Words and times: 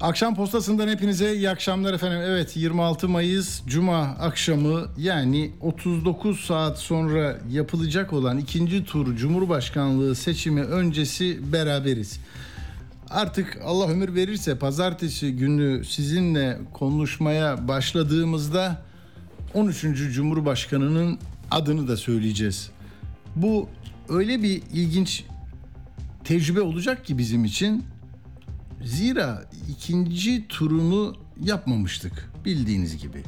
Akşam 0.00 0.34
postasından 0.34 0.88
hepinize 0.88 1.34
iyi 1.34 1.50
akşamlar 1.50 1.94
efendim. 1.94 2.20
Evet 2.24 2.56
26 2.56 3.08
Mayıs 3.08 3.62
Cuma 3.66 3.98
akşamı 4.00 4.86
yani 4.98 5.50
39 5.60 6.40
saat 6.40 6.78
sonra 6.78 7.38
yapılacak 7.50 8.12
olan 8.12 8.38
ikinci 8.38 8.84
tur 8.84 9.16
Cumhurbaşkanlığı 9.16 10.14
seçimi 10.14 10.62
öncesi 10.62 11.52
beraberiz. 11.52 12.20
Artık 13.10 13.58
Allah 13.64 13.88
ömür 13.88 14.14
verirse 14.14 14.58
pazartesi 14.58 15.36
günü 15.36 15.84
sizinle 15.84 16.58
konuşmaya 16.72 17.68
başladığımızda 17.68 18.82
13. 19.54 19.82
Cumhurbaşkanının 20.12 21.18
adını 21.50 21.88
da 21.88 21.96
söyleyeceğiz. 21.96 22.70
Bu 23.36 23.68
öyle 24.08 24.42
bir 24.42 24.62
ilginç 24.72 25.24
tecrübe 26.24 26.60
olacak 26.60 27.04
ki 27.04 27.18
bizim 27.18 27.44
için 27.44 27.84
Zira 28.84 29.44
ikinci 29.68 30.48
turunu 30.48 31.14
yapmamıştık 31.42 32.30
bildiğiniz 32.44 32.96
gibi. 32.96 33.22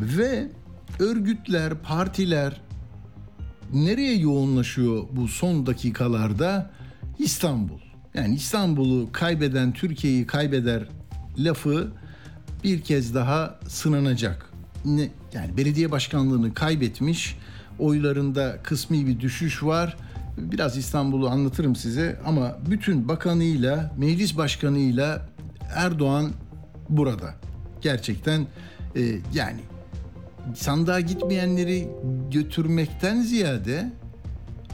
Ve 0.00 0.48
örgütler, 0.98 1.74
partiler 1.74 2.60
nereye 3.72 4.16
yoğunlaşıyor 4.16 5.04
bu 5.12 5.28
son 5.28 5.66
dakikalarda? 5.66 6.70
İstanbul. 7.18 7.78
Yani 8.14 8.34
İstanbul'u 8.34 9.08
kaybeden 9.12 9.72
Türkiye'yi 9.72 10.26
kaybeder 10.26 10.88
lafı 11.38 11.92
bir 12.64 12.80
kez 12.80 13.14
daha 13.14 13.58
sınanacak. 13.68 14.50
Ne, 14.84 15.10
yani 15.32 15.56
belediye 15.56 15.90
başkanlığını 15.90 16.54
kaybetmiş, 16.54 17.36
oylarında 17.78 18.58
kısmi 18.62 19.06
bir 19.06 19.20
düşüş 19.20 19.62
var 19.62 19.96
biraz 20.38 20.76
İstanbul'u 20.76 21.28
anlatırım 21.28 21.76
size 21.76 22.20
ama 22.26 22.56
bütün 22.70 23.08
bakanıyla, 23.08 23.94
meclis 23.96 24.36
başkanıyla 24.36 25.28
Erdoğan 25.74 26.30
burada. 26.88 27.34
Gerçekten 27.80 28.46
e, 28.96 29.00
yani 29.34 29.60
sandığa 30.54 31.00
gitmeyenleri 31.00 31.88
götürmekten 32.30 33.22
ziyade 33.22 33.92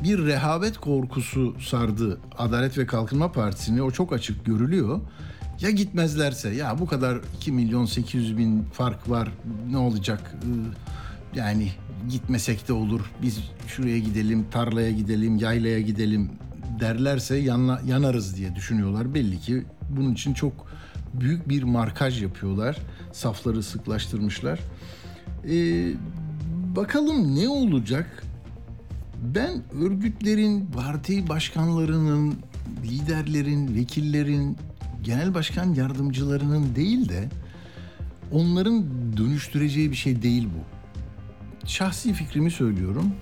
bir 0.04 0.26
rehavet 0.26 0.78
korkusu 0.78 1.56
sardı 1.60 2.20
Adalet 2.38 2.78
ve 2.78 2.86
Kalkınma 2.86 3.32
Partisi'ni. 3.32 3.82
O 3.82 3.90
çok 3.90 4.12
açık 4.12 4.44
görülüyor. 4.44 5.00
Ya 5.60 5.70
gitmezlerse 5.70 6.50
ya 6.50 6.78
bu 6.78 6.86
kadar 6.86 7.18
2 7.36 7.52
milyon 7.52 7.86
800 7.86 8.38
bin 8.38 8.62
fark 8.62 9.10
var 9.10 9.28
ne 9.70 9.78
olacak? 9.78 10.34
Yani 11.34 11.72
gitmesek 12.10 12.68
de 12.68 12.72
olur. 12.72 13.00
Biz 13.22 13.38
şuraya 13.66 13.98
gidelim, 13.98 14.46
tarlaya 14.50 14.90
gidelim, 14.90 15.36
yaylaya 15.36 15.80
gidelim 15.80 16.30
derlerse 16.80 17.36
yanla, 17.36 17.82
yanarız 17.86 18.36
diye 18.36 18.54
düşünüyorlar. 18.54 19.14
Belli 19.14 19.40
ki 19.40 19.64
bunun 19.90 20.12
için 20.12 20.34
çok 20.34 20.66
büyük 21.14 21.48
bir 21.48 21.62
markaj 21.62 22.22
yapıyorlar. 22.22 22.78
Safları 23.12 23.62
sıklaştırmışlar. 23.62 24.60
Ee, 25.50 25.92
bakalım 26.76 27.36
ne 27.36 27.48
olacak? 27.48 28.24
Ben 29.34 29.62
örgütlerin, 29.82 30.66
parti 30.66 31.28
başkanlarının, 31.28 32.34
liderlerin, 32.84 33.74
vekillerin, 33.74 34.56
genel 35.02 35.34
başkan 35.34 35.74
yardımcılarının 35.74 36.76
değil 36.76 37.08
de 37.08 37.28
onların 38.32 38.84
dönüştüreceği 39.16 39.90
bir 39.90 39.96
şey 39.96 40.22
değil 40.22 40.44
bu 40.44 40.73
şahsi 41.66 42.12
fikrimi 42.12 42.50
söylüyorum. 42.50 43.14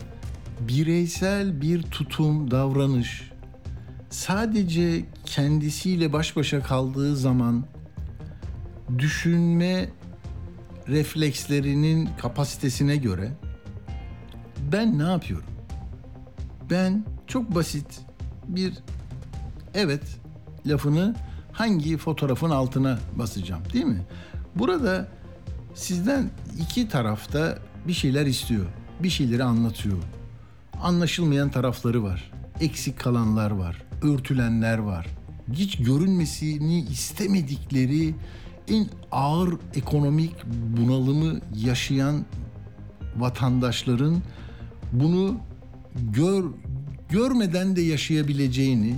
Bireysel 0.61 1.61
bir 1.61 1.83
tutum, 1.83 2.51
davranış 2.51 3.33
sadece 4.11 5.05
kendisiyle 5.27 6.13
baş 6.13 6.37
başa 6.37 6.63
kaldığı 6.63 7.17
zaman 7.17 7.65
düşünme 8.99 9.89
reflekslerinin 10.89 12.09
kapasitesine 12.19 12.97
göre 12.97 13.33
ben 14.73 14.99
ne 14.99 15.03
yapıyorum? 15.03 15.47
Ben 16.71 17.05
çok 17.27 17.55
basit 17.55 18.01
bir 18.49 18.75
evet 19.75 20.03
lafını 20.67 21.15
hangi 21.53 21.97
fotoğrafın 21.97 22.51
altına 22.51 22.99
basacağım 23.17 23.63
değil 23.73 23.85
mi? 23.85 24.03
Burada 24.55 25.09
sizden 25.75 26.31
iki 26.61 26.89
tarafta 26.89 27.59
bir 27.87 27.93
şeyler 27.93 28.27
istiyor. 28.27 28.67
Bir 29.03 29.11
şeyleri 29.11 29.45
anlatıyor. 29.45 29.99
Anlaşılmayan 30.83 31.51
tarafları 31.51 32.03
var. 32.03 32.33
Eksik 32.61 32.99
kalanlar 32.99 33.51
var. 33.51 33.83
Örtülenler 34.03 34.79
var. 34.79 35.07
Hiç 35.53 35.77
görünmesini 35.79 36.81
istemedikleri 36.81 38.15
en 38.69 38.87
ağır 39.13 39.55
ekonomik 39.75 40.35
bunalımı 40.77 41.41
yaşayan 41.57 42.25
vatandaşların 43.17 44.23
bunu 44.93 45.37
gör 45.95 46.45
görmeden 47.11 47.77
de 47.77 47.81
yaşayabileceğini 47.81 48.97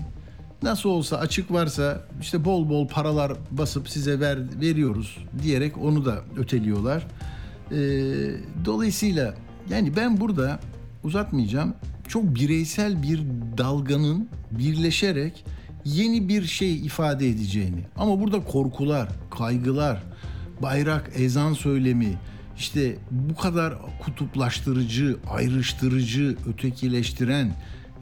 nasıl 0.62 0.88
olsa 0.88 1.16
açık 1.16 1.52
varsa 1.52 2.00
işte 2.20 2.44
bol 2.44 2.68
bol 2.68 2.88
paralar 2.88 3.32
basıp 3.50 3.88
size 3.88 4.20
ver 4.20 4.38
veriyoruz 4.60 5.18
diyerek 5.42 5.78
onu 5.78 6.04
da 6.04 6.20
öteliyorlar. 6.36 7.06
E, 7.70 7.76
dolayısıyla 8.64 9.34
yani 9.70 9.97
ben 9.97 10.20
burada 10.20 10.60
uzatmayacağım. 11.04 11.75
Çok 12.08 12.34
bireysel 12.34 13.02
bir 13.02 13.22
dalganın 13.58 14.28
birleşerek 14.50 15.44
yeni 15.84 16.28
bir 16.28 16.44
şey 16.44 16.76
ifade 16.86 17.28
edeceğini. 17.28 17.80
Ama 17.97 18.20
burada 18.20 18.44
korkular, 18.44 19.08
kaygılar, 19.30 20.02
bayrak, 20.62 21.10
ezan 21.16 21.52
söylemi, 21.52 22.19
işte 22.56 22.97
bu 23.10 23.36
kadar 23.36 23.75
kutuplaştırıcı, 24.04 25.16
ayrıştırıcı, 25.31 26.36
ötekileştiren 26.48 27.52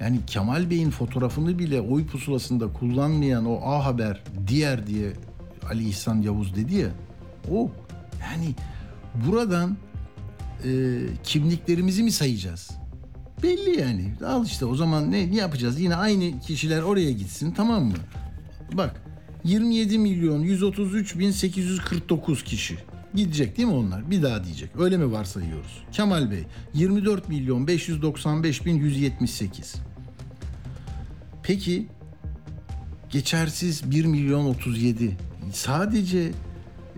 yani 0.00 0.18
Kemal 0.26 0.70
Bey'in 0.70 0.90
fotoğrafını 0.90 1.58
bile 1.58 1.80
oy 1.80 2.06
pusulasında 2.06 2.72
kullanmayan 2.72 3.46
o 3.46 3.60
A 3.64 3.84
Haber 3.84 4.22
diğer 4.46 4.86
diye 4.86 5.12
Ali 5.70 5.88
İhsan 5.88 6.22
Yavuz 6.22 6.56
dedi 6.56 6.74
ya 6.74 6.88
o 7.50 7.70
yani 8.22 8.54
buradan 9.14 9.76
e, 10.64 10.70
kimliklerimizi 11.24 12.02
mi 12.02 12.12
sayacağız? 12.12 12.70
Belli 13.42 13.80
yani. 13.80 14.14
Al 14.26 14.46
işte 14.46 14.64
o 14.64 14.74
zaman 14.74 15.10
ne, 15.10 15.30
ne 15.30 15.36
yapacağız? 15.36 15.80
Yine 15.80 15.96
aynı 15.96 16.40
kişiler 16.40 16.82
oraya 16.82 17.12
gitsin 17.12 17.50
tamam 17.56 17.84
mı? 17.84 17.94
Bak 18.72 19.02
27 19.44 19.98
milyon 19.98 20.40
133 20.40 21.18
bin 21.18 21.30
849 21.30 22.44
kişi 22.44 22.78
gidecek 23.14 23.56
değil 23.56 23.68
mi 23.68 23.74
onlar? 23.74 24.10
Bir 24.10 24.22
daha 24.22 24.44
diyecek. 24.44 24.70
Öyle 24.78 24.96
mi 24.96 25.12
varsayıyoruz? 25.12 25.82
Kemal 25.92 26.30
Bey 26.30 26.44
24 26.74 27.28
milyon 27.28 27.66
595 27.66 28.66
bin 28.66 28.74
178. 28.74 29.74
Peki 31.42 31.86
geçersiz 33.10 33.90
1 33.90 34.04
milyon 34.04 34.44
37. 34.44 35.16
Sadece 35.52 36.30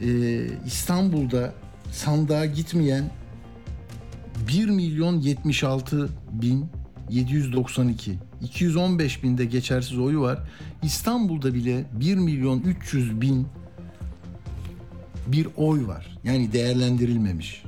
e, 0.02 0.08
İstanbul'da 0.66 1.54
sandığa 1.94 2.46
gitmeyen 2.46 3.10
1 4.48 4.68
milyon 4.68 5.20
76 5.20 6.08
bin 6.32 6.66
792 7.10 8.18
215 8.42 9.22
binde 9.22 9.44
geçersiz 9.44 9.98
oyu 9.98 10.20
var. 10.20 10.38
İstanbul'da 10.82 11.54
bile 11.54 11.84
1 11.92 12.14
milyon 12.14 12.60
300 12.60 13.20
bin 13.20 13.46
bir 15.26 15.48
oy 15.56 15.86
var. 15.86 16.18
Yani 16.24 16.52
değerlendirilmemiş. 16.52 17.62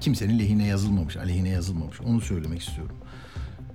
Kimsenin 0.00 0.38
lehine 0.38 0.66
yazılmamış, 0.66 1.16
aleyhine 1.16 1.48
yazılmamış. 1.48 2.00
Onu 2.00 2.20
söylemek 2.20 2.62
istiyorum. 2.62 2.96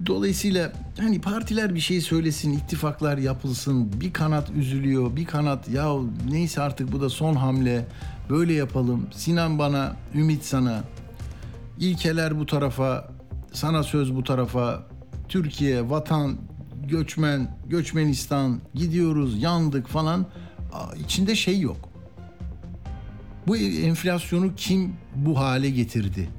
Dolayısıyla 0.06 0.72
hani 1.00 1.22
partiler 1.22 1.76
bir 1.76 1.80
şey 1.80 2.02
söylesin, 2.02 2.52
ittifaklar 2.54 3.18
yapılsın, 3.18 4.02
bir 4.02 4.14
kanat 4.14 4.50
üzülüyor, 4.52 5.16
bir 5.16 5.26
kanat 5.26 5.70
ya 5.70 5.96
neyse 6.32 6.62
artık 6.62 6.92
bu 6.92 7.02
da 7.02 7.10
son 7.10 7.36
hamle, 7.36 7.86
böyle 8.30 8.54
yapalım. 8.54 9.08
Sinan 9.12 9.60
bana, 9.60 9.96
Ümit 10.16 10.44
sana, 10.44 10.84
ilkeler 11.80 12.40
bu 12.40 12.46
tarafa, 12.46 13.12
sana 13.54 13.84
söz 13.84 14.16
bu 14.16 14.24
tarafa, 14.24 14.84
Türkiye, 15.30 15.90
vatan, 15.90 16.38
göçmen, 16.88 17.58
göçmenistan, 17.70 18.62
gidiyoruz, 18.74 19.44
yandık 19.44 19.88
falan. 19.88 20.26
içinde 21.06 21.36
şey 21.36 21.60
yok. 21.60 21.90
Bu 23.48 23.58
enflasyonu 23.58 24.56
kim 24.56 24.94
bu 25.16 25.40
hale 25.40 25.70
getirdi? 25.70 26.30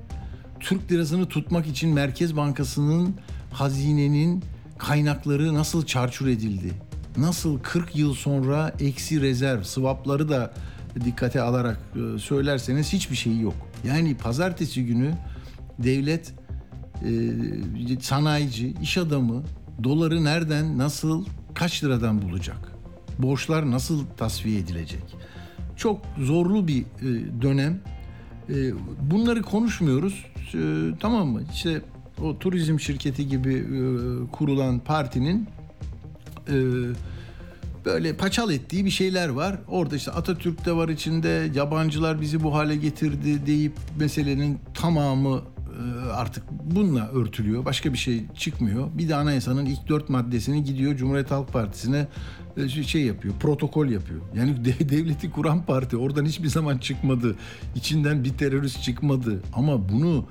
Türk 0.60 0.92
lirasını 0.92 1.26
tutmak 1.26 1.66
için 1.66 1.90
Merkez 1.90 2.36
Bankası'nın 2.36 3.14
hazinenin 3.52 4.44
kaynakları 4.78 5.54
nasıl 5.54 5.86
çarçur 5.86 6.26
edildi? 6.26 6.72
Nasıl 7.16 7.58
40 7.58 7.96
yıl 7.96 8.14
sonra 8.14 8.72
eksi 8.80 9.20
rezerv, 9.20 9.62
swapları 9.62 10.28
da 10.28 10.54
dikkate 11.04 11.40
alarak 11.40 11.80
e, 11.96 12.18
söylerseniz 12.18 12.92
hiçbir 12.92 13.16
şeyi 13.16 13.42
yok. 13.42 13.54
Yani 13.84 14.16
pazartesi 14.16 14.86
günü 14.86 15.14
devlet 15.78 16.34
e, 17.04 18.00
sanayici, 18.00 18.74
iş 18.82 18.98
adamı 18.98 19.42
doları 19.84 20.24
nereden, 20.24 20.78
nasıl, 20.78 21.24
kaç 21.54 21.84
liradan 21.84 22.22
bulacak? 22.22 22.72
Borçlar 23.18 23.70
nasıl 23.70 24.06
tasfiye 24.16 24.58
edilecek? 24.58 25.16
Çok 25.76 26.00
zorlu 26.18 26.68
bir 26.68 26.82
e, 26.82 27.42
dönem. 27.42 27.80
Bunları 29.00 29.42
konuşmuyoruz. 29.42 30.24
Tamam 31.00 31.28
mı? 31.28 31.42
İşte 31.52 31.82
o 32.22 32.38
turizm 32.38 32.80
şirketi 32.80 33.28
gibi 33.28 33.66
kurulan 34.32 34.78
partinin 34.78 35.48
böyle 37.84 38.16
paçal 38.16 38.50
ettiği 38.50 38.84
bir 38.84 38.90
şeyler 38.90 39.28
var. 39.28 39.58
Orada 39.68 39.96
işte 39.96 40.10
Atatürk 40.10 40.66
de 40.66 40.76
var 40.76 40.88
içinde, 40.88 41.50
yabancılar 41.54 42.20
bizi 42.20 42.42
bu 42.42 42.54
hale 42.54 42.76
getirdi 42.76 43.46
deyip 43.46 43.72
meselenin 43.98 44.58
tamamı 44.74 45.42
e, 45.74 46.10
artık 46.12 46.44
bununla 46.64 47.08
örtülüyor. 47.08 47.64
Başka 47.64 47.92
bir 47.92 47.98
şey 47.98 48.24
çıkmıyor. 48.34 48.88
Bir 48.94 49.08
de 49.08 49.14
anayasanın 49.14 49.66
ilk 49.66 49.88
dört 49.88 50.08
maddesini 50.08 50.64
gidiyor 50.64 50.96
Cumhuriyet 50.96 51.30
Halk 51.30 51.52
Partisi'ne 51.52 52.06
e, 52.56 52.68
şey 52.68 53.02
yapıyor, 53.02 53.34
protokol 53.40 53.86
yapıyor. 53.86 54.20
Yani 54.36 54.64
de- 54.64 54.88
devleti 54.88 55.30
kuran 55.30 55.62
parti 55.62 55.96
oradan 55.96 56.24
hiçbir 56.24 56.48
zaman 56.48 56.78
çıkmadı. 56.78 57.36
İçinden 57.76 58.24
bir 58.24 58.30
terörist 58.30 58.82
çıkmadı. 58.82 59.42
Ama 59.54 59.88
bunu 59.88 60.26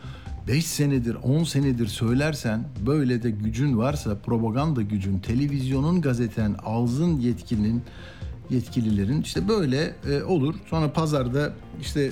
5 0.47 0.65
senedir, 0.65 1.15
10 1.15 1.43
senedir 1.43 1.87
söylersen 1.87 2.63
böyle 2.85 3.23
de 3.23 3.31
gücün 3.31 3.77
varsa 3.77 4.17
propaganda 4.17 4.81
gücün, 4.81 5.19
televizyonun, 5.19 6.01
gazeten, 6.01 6.55
ağzın 6.65 7.19
yetkinin 7.19 7.83
yetkililerin 8.49 9.21
işte 9.21 9.47
böyle 9.47 9.95
e, 10.09 10.23
olur. 10.23 10.55
Sonra 10.69 10.93
pazarda 10.93 11.53
işte 11.81 12.11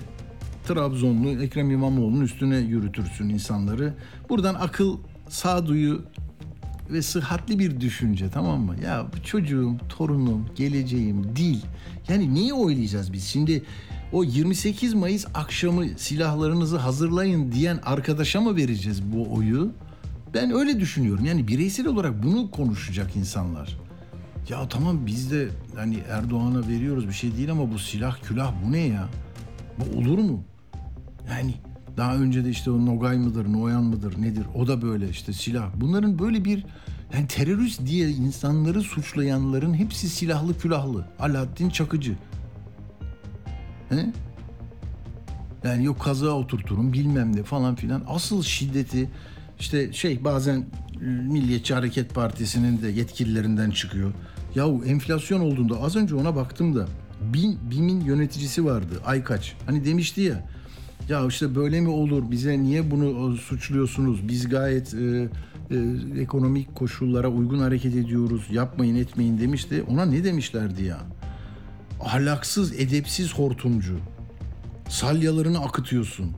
Trabzonlu 0.68 1.44
Ekrem 1.44 1.72
İmamoğlu'nun 1.72 2.22
üstüne 2.22 2.58
yürütürsün 2.58 3.30
insanları. 3.30 3.94
Buradan 4.30 4.56
akıl, 4.56 4.98
sağduyu 5.30 6.02
ve 6.90 7.02
sıhhatli 7.02 7.60
bir 7.60 7.82
düşünce 7.82 8.30
tamam 8.34 8.62
mı? 8.62 8.76
Ya 8.84 9.06
çocuğum, 9.26 9.76
torunum, 9.90 10.46
geleceğim, 10.56 11.36
dil. 11.36 11.60
Yani 12.10 12.36
neyi 12.36 12.54
oylayacağız 12.54 13.14
biz? 13.14 13.26
Şimdi 13.26 13.64
o 14.12 14.24
28 14.24 14.94
Mayıs 14.94 15.26
akşamı 15.34 15.86
silahlarınızı 15.98 16.78
hazırlayın 16.78 17.52
diyen 17.52 17.80
arkadaşa 17.86 18.42
mı 18.42 18.56
vereceğiz 18.56 19.02
bu 19.04 19.34
oyu? 19.36 19.72
Ben 20.34 20.52
öyle 20.52 20.80
düşünüyorum. 20.80 21.26
Yani 21.26 21.48
bireysel 21.48 21.88
olarak 21.88 22.24
bunu 22.24 22.52
konuşacak 22.52 23.16
insanlar. 23.16 23.78
Ya 24.50 24.68
tamam 24.70 25.06
biz 25.06 25.32
de 25.32 25.50
hani 25.76 25.98
Erdoğan'a 26.10 26.68
veriyoruz 26.68 27.08
bir 27.08 27.14
şey 27.14 27.38
değil 27.38 27.52
ama 27.52 27.72
bu 27.72 27.80
silah 27.80 28.22
külah 28.24 28.54
bu 28.66 28.72
ne 28.72 28.80
ya? 28.80 29.10
Bu 29.80 30.00
olur 30.00 30.18
mu? 30.18 30.44
Yani 31.30 31.56
daha 31.98 32.16
önce 32.16 32.46
de 32.46 32.50
işte 32.50 32.72
o 32.72 32.86
Nogay 32.86 33.18
mıdır, 33.18 33.54
Noyan 33.54 33.84
mıdır 33.84 34.22
nedir 34.22 34.46
o 34.56 34.68
da 34.68 34.82
böyle 34.82 35.10
işte 35.10 35.34
silah. 35.34 35.70
Bunların 35.76 36.20
böyle 36.20 36.46
bir 36.46 36.66
yani 37.14 37.28
terörist 37.28 37.86
diye 37.86 38.10
insanları 38.10 38.82
suçlayanların 38.82 39.74
hepsi 39.74 40.10
silahlı 40.10 40.58
külahlı. 40.58 41.06
Alaaddin 41.20 41.70
Çakıcı. 41.70 42.16
He? 43.92 44.06
Yani 45.64 45.86
yok 45.86 46.00
kazağa 46.00 46.32
oturturum 46.32 46.94
bilmem 46.94 47.36
ne 47.36 47.44
falan 47.44 47.76
filan. 47.76 48.04
Asıl 48.08 48.44
şiddeti 48.44 49.10
işte 49.60 49.94
şey 49.94 50.24
bazen 50.24 50.66
Milliyetçi 51.02 51.74
Hareket 51.74 52.16
Partisi'nin 52.16 52.82
de 52.82 52.88
yetkililerinden 52.88 53.72
çıkıyor. 53.72 54.12
Yahu 54.56 54.84
enflasyon 54.86 55.40
olduğunda 55.40 55.82
az 55.82 55.96
önce 55.96 56.16
ona 56.16 56.36
baktım 56.36 56.76
da 56.76 56.88
BİM, 57.34 57.58
BİM'in 57.72 58.02
yöneticisi 58.02 58.66
vardı 58.66 59.02
Aykaç. 59.06 59.56
Hani 59.66 59.86
demişti 59.86 60.22
ya 60.22 60.46
ya 61.10 61.28
işte 61.28 61.56
böyle 61.56 61.82
mi 61.82 61.90
olur 61.90 62.32
bize 62.32 62.60
niye 62.64 62.92
bunu 62.92 63.34
e, 63.34 63.38
suçluyorsunuz 63.38 64.28
biz 64.28 64.50
gayet 64.50 64.94
e, 64.94 65.30
e, 65.72 65.78
ekonomik 66.22 66.76
koşullara 66.76 67.30
uygun 67.30 67.60
hareket 67.60 67.96
ediyoruz 67.96 68.48
yapmayın 68.52 68.96
etmeyin 68.96 69.40
demişti. 69.40 69.84
Ona 69.90 70.06
ne 70.06 70.24
demişlerdi 70.24 70.84
ya? 70.84 70.98
Ahlaksız 72.06 72.74
edepsiz 72.74 73.34
hortumcu 73.34 74.00
salyalarını 74.90 75.60
akıtıyorsun. 75.60 76.32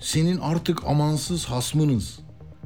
Senin 0.00 0.38
artık 0.38 0.84
amansız 0.86 1.44
hasmınız. 1.44 2.18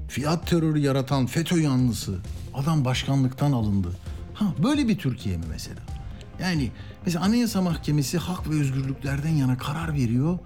Fiyat 0.09 0.47
terörü 0.47 0.79
yaratan 0.79 1.27
FETÖ 1.27 1.61
yanlısı. 1.61 2.19
Adam 2.55 2.85
başkanlıktan 2.85 3.53
alındı. 3.53 3.89
Ha 4.35 4.55
böyle 4.63 4.89
bir 4.89 4.99
Türkiye 4.99 5.37
mi 5.37 5.45
mesela? 5.51 5.81
Yani 6.41 6.71
mesela 7.07 7.25
Anayasa 7.25 7.63
Mahkemesi 7.63 8.19
hak 8.19 8.51
ve 8.51 8.61
özgürlüklerden 8.61 9.33
yana 9.35 9.59
karar 9.59 9.95
veriyor. 9.95 10.39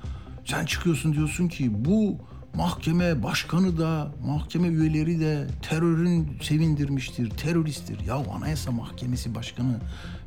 Sen 0.44 0.66
çıkıyorsun 0.66 1.12
diyorsun 1.12 1.48
ki 1.48 1.84
bu 1.84 2.18
mahkeme 2.54 3.22
başkanı 3.22 3.78
da 3.78 4.12
mahkeme 4.26 4.68
üyeleri 4.68 5.20
de 5.20 5.46
terörün 5.62 6.38
sevindirmiştir, 6.42 7.30
teröristtir. 7.30 8.00
Ya 8.00 8.14
Anayasa 8.14 8.70
Mahkemesi 8.70 9.34
başkanı 9.34 9.80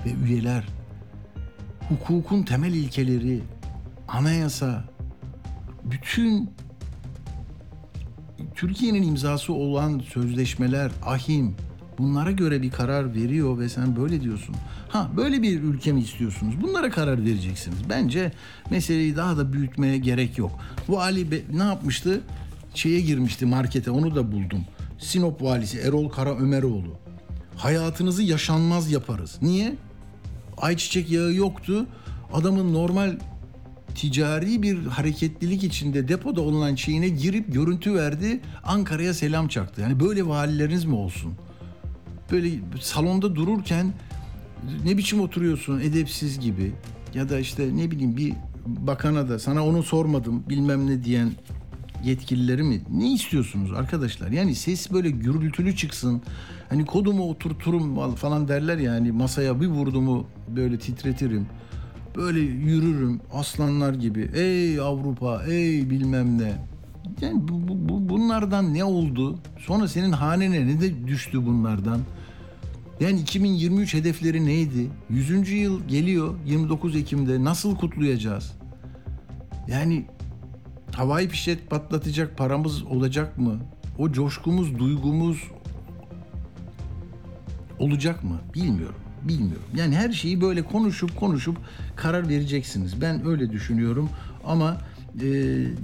ve 0.06 0.12
üyeler 0.26 0.64
hukukun 1.90 2.44
temel 2.44 2.74
ilkeleri, 2.74 3.42
anayasa, 4.08 4.84
bütün 5.84 6.50
Türkiye'nin 8.56 9.04
imzası 9.04 9.54
olan 9.54 10.00
sözleşmeler, 10.00 10.92
ahim 11.06 11.56
bunlara 11.98 12.32
göre 12.32 12.62
bir 12.62 12.72
karar 12.72 13.16
veriyor 13.16 13.60
ve 13.60 13.70
sen 13.70 13.96
böyle 13.96 14.22
diyorsun. 14.22 14.56
Ha 14.90 15.10
böyle 15.18 15.42
bir 15.42 15.62
ülke 15.62 15.92
mi 15.92 16.02
istiyorsunuz? 16.02 16.62
Bunlara 16.62 16.90
karar 16.90 17.26
vereceksiniz. 17.26 17.78
Bence 17.90 18.32
meseleyi 18.70 19.16
daha 19.16 19.38
da 19.38 19.54
büyütmeye 19.54 19.98
gerek 19.98 20.38
yok. 20.38 20.52
Bu 20.88 21.02
Ali 21.02 21.32
Be- 21.32 21.42
ne 21.54 21.64
yapmıştı? 21.64 22.22
Şeye 22.74 23.00
girmişti 23.00 23.46
markete 23.46 23.92
onu 23.92 24.16
da 24.16 24.32
buldum. 24.32 24.66
Sinop 25.00 25.42
valisi 25.44 25.80
Erol 25.80 26.10
Kara 26.10 26.36
Ömeroğlu. 26.36 26.98
Hayatınızı 27.56 28.24
yaşanmaz 28.24 28.92
yaparız. 28.92 29.38
Niye? 29.42 29.76
Ayçiçek 30.62 31.12
yağı 31.12 31.34
yoktu. 31.34 31.86
Adamın 32.34 32.74
normal 32.74 33.18
ticari 33.96 34.64
bir 34.64 34.86
hareketlilik 34.86 35.64
içinde 35.64 36.08
depoda 36.08 36.42
olunan 36.42 36.76
şeyine 36.76 37.10
girip 37.10 37.54
görüntü 37.54 37.94
verdi. 37.94 38.40
Ankara'ya 38.64 39.14
selam 39.14 39.48
çaktı. 39.48 39.82
Yani 39.82 40.00
böyle 40.00 40.28
valileriniz 40.28 40.86
mi 40.86 40.96
olsun? 40.96 41.34
Böyle 42.32 42.50
salonda 42.82 43.36
dururken 43.36 43.94
ne 44.86 44.98
biçim 44.98 45.22
oturuyorsun 45.22 45.80
edepsiz 45.80 46.40
gibi 46.40 46.72
ya 47.14 47.30
da 47.30 47.40
işte 47.40 47.70
ne 47.76 47.92
bileyim 47.92 48.18
bir 48.18 48.34
bakana 48.66 49.30
da 49.30 49.40
sana 49.40 49.66
onu 49.66 49.84
sormadım 49.84 50.44
bilmem 50.50 50.88
ne 50.88 51.04
diyen 51.04 51.32
yetkilileri 52.04 52.64
mi? 52.64 52.82
Ne 52.92 53.14
istiyorsunuz 53.14 53.74
arkadaşlar? 53.74 54.32
Yani 54.32 54.56
ses 54.56 54.92
böyle 54.92 55.10
gürültülü 55.10 55.76
çıksın. 55.76 56.22
Hani 56.70 56.86
kodumu 56.86 57.30
oturturum 57.30 58.16
falan 58.16 58.48
derler 58.48 58.78
ya 58.78 58.92
hani 58.92 59.12
masaya 59.12 59.62
bir 59.62 59.68
vurdumu 59.68 60.26
böyle 60.48 60.80
titretirim. 60.80 61.46
Böyle 62.16 62.40
yürürüm 62.40 63.22
aslanlar 63.34 63.94
gibi. 63.94 64.30
Ey 64.36 64.80
Avrupa, 64.80 65.44
ey 65.50 65.90
bilmem 65.90 66.38
ne. 66.38 66.54
Yani 67.22 67.48
bu, 67.48 67.68
bu- 67.68 67.90
bu- 67.90 68.10
bunlardan 68.10 68.74
ne 68.74 68.84
oldu? 68.84 69.40
Sonra 69.60 69.88
senin 69.88 70.12
hanene 70.12 70.68
ne 70.68 70.82
de 70.82 71.08
düştü 71.08 71.46
bunlardan? 71.46 72.00
Yani 73.00 73.20
2023 73.20 73.94
hedefleri 73.94 74.46
neydi? 74.46 74.90
100. 75.10 75.50
yıl 75.52 75.88
geliyor 75.88 76.34
29 76.46 76.96
Ekim'de. 76.96 77.44
Nasıl 77.44 77.76
kutlayacağız? 77.76 78.54
Yani 79.68 80.06
havai 80.96 81.28
fişek 81.28 81.70
patlatacak 81.70 82.38
paramız 82.38 82.84
olacak 82.84 83.38
mı? 83.38 83.58
O 83.98 84.12
coşkumuz, 84.12 84.80
duygumuz 84.80 85.44
olacak 87.80 88.24
mı? 88.24 88.40
Bilmiyorum. 88.56 88.96
Bilmiyorum. 89.24 89.66
Yani 89.76 89.96
her 89.96 90.12
şeyi 90.12 90.42
böyle 90.42 90.62
konuşup 90.62 91.20
konuşup 91.20 91.58
karar 91.96 92.30
vereceksiniz. 92.30 93.02
Ben 93.02 93.28
öyle 93.28 93.52
düşünüyorum 93.52 94.10
ama 94.46 94.78
e, 95.22 95.28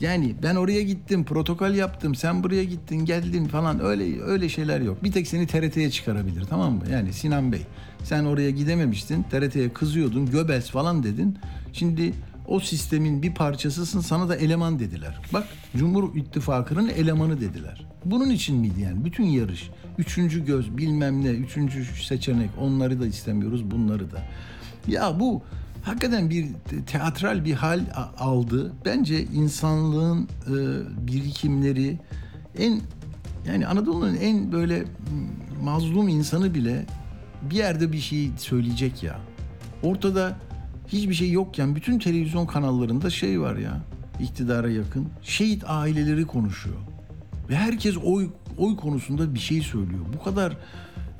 yani 0.01 0.35
ben 0.43 0.55
oraya 0.55 0.81
gittim, 0.81 1.23
protokol 1.23 1.71
yaptım, 1.71 2.15
sen 2.15 2.43
buraya 2.43 2.63
gittin, 2.63 3.05
geldin 3.05 3.45
falan 3.45 3.83
öyle 3.83 4.21
öyle 4.21 4.49
şeyler 4.49 4.81
yok. 4.81 5.03
Bir 5.03 5.11
tek 5.11 5.27
seni 5.27 5.47
TRT'ye 5.47 5.91
çıkarabilir 5.91 6.43
tamam 6.43 6.73
mı? 6.73 6.83
Yani 6.91 7.13
Sinan 7.13 7.51
Bey 7.51 7.61
sen 8.03 8.25
oraya 8.25 8.49
gidememiştin, 8.49 9.23
TRT'ye 9.23 9.73
kızıyordun, 9.73 10.25
Göbels 10.25 10.69
falan 10.69 11.03
dedin. 11.03 11.37
Şimdi 11.73 12.13
o 12.47 12.59
sistemin 12.59 13.23
bir 13.23 13.33
parçasısın 13.33 13.99
sana 13.99 14.29
da 14.29 14.35
eleman 14.35 14.79
dediler. 14.79 15.21
Bak 15.33 15.47
Cumhur 15.77 16.15
İttifakı'nın 16.15 16.87
elemanı 16.87 17.41
dediler. 17.41 17.85
Bunun 18.05 18.29
için 18.29 18.57
miydi 18.57 18.81
yani 18.81 19.05
bütün 19.05 19.23
yarış? 19.23 19.69
Üçüncü 19.97 20.45
göz 20.45 20.77
bilmem 20.77 21.25
ne, 21.25 21.29
üçüncü 21.29 21.85
seçenek 21.85 22.49
onları 22.61 23.01
da 23.01 23.07
istemiyoruz 23.07 23.71
bunları 23.71 24.11
da. 24.11 24.23
Ya 24.87 25.19
bu 25.19 25.43
hakikaten 25.83 26.29
bir 26.29 26.47
teatral 26.87 27.45
bir 27.45 27.53
hal 27.53 27.81
aldı. 28.17 28.73
Bence 28.85 29.23
insanlığın 29.23 30.23
e, 30.23 30.55
birikimleri 31.07 31.99
en 32.57 32.81
yani 33.47 33.67
Anadolu'nun 33.67 34.15
en 34.15 34.51
böyle 34.51 34.83
mazlum 35.63 36.07
insanı 36.07 36.53
bile 36.53 36.85
bir 37.41 37.55
yerde 37.55 37.91
bir 37.91 37.99
şey 37.99 38.31
söyleyecek 38.37 39.03
ya. 39.03 39.19
Ortada 39.83 40.37
hiçbir 40.87 41.13
şey 41.13 41.31
yokken 41.31 41.75
bütün 41.75 41.99
televizyon 41.99 42.45
kanallarında 42.45 43.09
şey 43.09 43.41
var 43.41 43.55
ya 43.55 43.81
iktidara 44.19 44.69
yakın 44.69 45.07
şehit 45.21 45.63
aileleri 45.67 46.25
konuşuyor. 46.25 46.77
Ve 47.49 47.55
herkes 47.55 47.97
oy 48.03 48.29
oy 48.57 48.75
konusunda 48.75 49.33
bir 49.33 49.39
şey 49.39 49.61
söylüyor. 49.61 50.05
Bu 50.19 50.23
kadar 50.23 50.57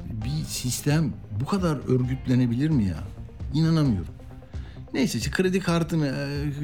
bir 0.10 0.46
sistem 0.46 1.14
bu 1.42 1.46
kadar 1.46 1.78
örgütlenebilir 1.88 2.70
mi 2.70 2.84
ya? 2.86 2.98
İnanamıyorum. 3.54 4.14
Neyse 4.94 5.18
işte 5.18 5.32
kredi 5.32 5.60
kartını 5.60 6.08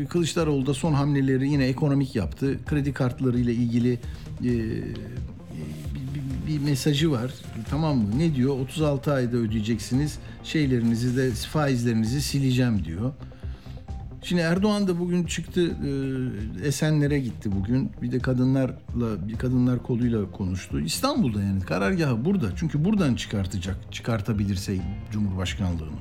e, 0.01 0.05
Kılıçdaroğlu 0.05 0.65
da 0.65 0.74
son 0.74 0.93
hamleleri 0.93 1.50
yine 1.50 1.65
ekonomik 1.65 2.15
yaptı. 2.15 2.60
Kredi 2.65 2.93
kartlarıyla 2.93 3.53
ilgili 3.53 3.93
e, 3.93 4.51
bir, 6.51 6.60
mesajı 6.60 7.12
var. 7.12 7.31
Tamam 7.70 7.98
mı? 7.98 8.20
Ne 8.20 8.36
diyor? 8.36 8.60
36 8.60 9.13
ayda 9.13 9.38
ödeyeceksiniz. 9.38 10.20
Şeylerinizi 10.43 11.17
de 11.17 11.31
faizlerinizi 11.31 12.22
sileceğim 12.22 12.86
diyor. 12.86 13.12
Şimdi 14.24 14.41
Erdoğan 14.41 14.88
da 14.88 15.00
bugün 15.00 15.24
çıktı 15.24 15.62
e, 15.62 16.67
Esenler'e 16.67 17.20
gitti 17.20 17.51
bugün. 17.51 17.91
Bir 18.01 18.12
de 18.12 18.20
kadınlarla 18.20 19.27
bir 19.27 19.36
kadınlar 19.36 19.84
koluyla 19.84 20.31
konuştu. 20.31 20.79
İstanbul'da 20.79 21.43
yani 21.43 21.62
karargahı 21.62 22.25
burada. 22.25 22.50
Çünkü 22.55 22.86
buradan 22.86 23.15
çıkartacak 23.15 23.93
çıkartabilirse 23.93 24.77
Cumhurbaşkanlığını. 25.12 26.00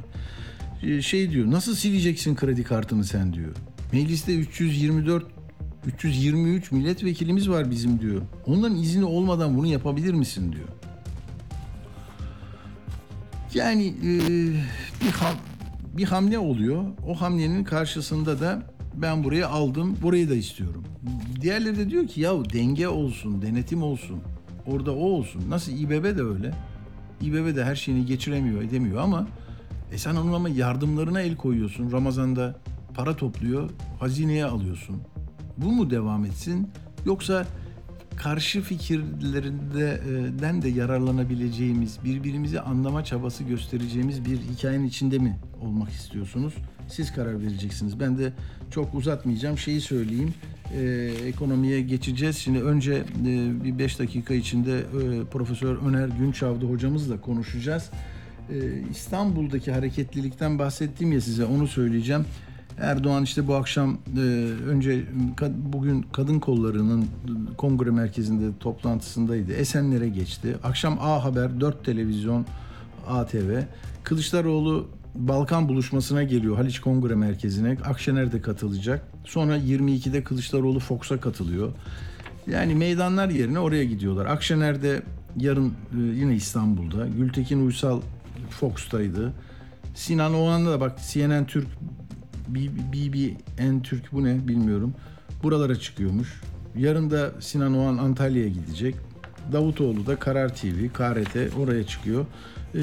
E, 0.82 1.02
şey 1.02 1.30
diyor 1.30 1.50
nasıl 1.50 1.74
sileceksin 1.74 2.34
kredi 2.34 2.64
kartını 2.64 3.04
sen 3.04 3.32
diyor. 3.32 3.54
Mecliste 3.92 4.34
324 4.34 5.24
323 5.86 6.72
milletvekilimiz 6.72 7.50
var 7.50 7.70
bizim 7.70 8.00
diyor. 8.00 8.22
Onların 8.46 8.76
izni 8.76 9.04
olmadan 9.04 9.56
bunu 9.56 9.66
yapabilir 9.66 10.14
misin 10.14 10.52
diyor. 10.52 10.68
Yani 13.54 13.86
e, 13.86 14.10
bir 15.04 15.10
ham, 15.10 15.34
bir 15.96 16.04
hamle 16.04 16.38
oluyor. 16.38 16.84
O 17.08 17.14
hamlenin 17.20 17.64
karşısında 17.64 18.40
da 18.40 18.62
ben 18.94 19.24
burayı 19.24 19.48
aldım, 19.48 19.96
burayı 20.02 20.30
da 20.30 20.34
istiyorum. 20.34 20.84
Diğerleri 21.40 21.78
de 21.78 21.90
diyor 21.90 22.06
ki 22.06 22.20
yahu 22.20 22.50
denge 22.52 22.88
olsun, 22.88 23.42
denetim 23.42 23.82
olsun. 23.82 24.20
Orada 24.66 24.94
o 24.94 25.04
olsun. 25.04 25.42
Nasıl 25.48 25.72
İBB 25.72 26.04
de 26.04 26.22
öyle. 26.22 26.54
İBB 27.20 27.56
de 27.56 27.64
her 27.64 27.74
şeyini 27.74 28.06
geçiremiyor, 28.06 28.62
edemiyor 28.62 28.98
ama 28.98 29.26
e 29.92 29.98
sen 29.98 30.16
onun 30.16 30.32
ama 30.32 30.48
yardımlarına 30.48 31.20
el 31.20 31.36
koyuyorsun. 31.36 31.92
Ramazan'da 31.92 32.56
para 32.94 33.16
topluyor, 33.16 33.70
hazineye 34.00 34.44
alıyorsun. 34.44 34.96
Bu 35.62 35.72
mu 35.72 35.90
devam 35.90 36.24
etsin? 36.24 36.68
Yoksa 37.06 37.46
karşı 38.16 38.62
fikirlerinden 38.62 40.62
de 40.62 40.68
yararlanabileceğimiz, 40.68 41.98
birbirimizi 42.04 42.60
anlama 42.60 43.04
çabası 43.04 43.44
göstereceğimiz 43.44 44.24
bir 44.24 44.38
hikayenin 44.38 44.86
içinde 44.86 45.18
mi 45.18 45.38
olmak 45.62 45.90
istiyorsunuz? 45.90 46.54
Siz 46.88 47.12
karar 47.12 47.42
vereceksiniz. 47.42 48.00
Ben 48.00 48.18
de 48.18 48.32
çok 48.70 48.94
uzatmayacağım. 48.94 49.58
Şeyi 49.58 49.80
söyleyeyim. 49.80 50.34
Ee, 50.76 51.12
ekonomiye 51.26 51.80
geçeceğiz. 51.80 52.36
Şimdi 52.36 52.62
önce 52.62 53.04
e, 53.26 53.64
bir 53.64 53.78
beş 53.78 53.98
dakika 53.98 54.34
içinde 54.34 54.78
e, 54.78 55.24
Profesör 55.24 55.76
Öner 55.76 56.08
Günçavdı 56.08 56.66
hocamızla 56.66 57.20
konuşacağız. 57.20 57.90
E, 58.50 58.56
İstanbul'daki 58.90 59.72
hareketlilikten 59.72 60.58
bahsettim 60.58 61.12
ya 61.12 61.20
size 61.20 61.44
onu 61.44 61.68
söyleyeceğim. 61.68 62.24
Erdoğan 62.80 63.22
işte 63.22 63.46
bu 63.46 63.54
akşam 63.54 63.98
e, 64.16 64.20
önce 64.68 65.04
bugün 65.72 66.06
kadın 66.12 66.38
kollarının 66.38 67.06
kongre 67.56 67.90
merkezinde 67.90 68.58
toplantısındaydı. 68.60 69.52
Esenler'e 69.52 70.08
geçti. 70.08 70.56
Akşam 70.64 70.98
A 71.00 71.24
Haber, 71.24 71.60
4 71.60 71.84
televizyon, 71.84 72.46
ATV. 73.08 73.60
Kılıçdaroğlu 74.04 74.88
Balkan 75.14 75.68
buluşmasına 75.68 76.22
geliyor 76.22 76.56
Haliç 76.56 76.80
Kongre 76.80 77.14
Merkezi'ne. 77.14 77.76
Akşener 77.84 78.32
de 78.32 78.40
katılacak. 78.40 79.08
Sonra 79.24 79.58
22'de 79.58 80.24
Kılıçdaroğlu 80.24 80.80
Fox'a 80.80 81.20
katılıyor. 81.20 81.72
Yani 82.46 82.74
meydanlar 82.74 83.28
yerine 83.28 83.58
oraya 83.58 83.84
gidiyorlar. 83.84 84.26
Akşener 84.26 84.82
de 84.82 85.02
yarın 85.36 85.68
e, 85.68 86.00
yine 86.00 86.34
İstanbul'da. 86.34 87.06
Gültekin 87.06 87.66
Uysal 87.66 88.00
Fox'taydı. 88.50 89.32
Sinan 89.94 90.34
Oğan'da 90.34 90.70
da 90.70 90.80
bak 90.80 90.98
CNN 91.12 91.46
Türk 91.46 91.66
BBN 92.54 93.80
Türk 93.82 94.12
bu 94.12 94.24
ne 94.24 94.48
bilmiyorum. 94.48 94.94
Buralara 95.42 95.76
çıkıyormuş. 95.76 96.40
Yarın 96.76 97.10
da 97.10 97.30
Sinan 97.40 97.78
Oğan 97.78 97.98
Antalya'ya 97.98 98.48
gidecek. 98.48 98.94
Davutoğlu 99.52 100.06
da 100.06 100.16
Karar 100.16 100.56
TV, 100.56 100.88
KRT 100.92 101.58
oraya 101.58 101.86
çıkıyor. 101.86 102.26
Ee, 102.74 102.78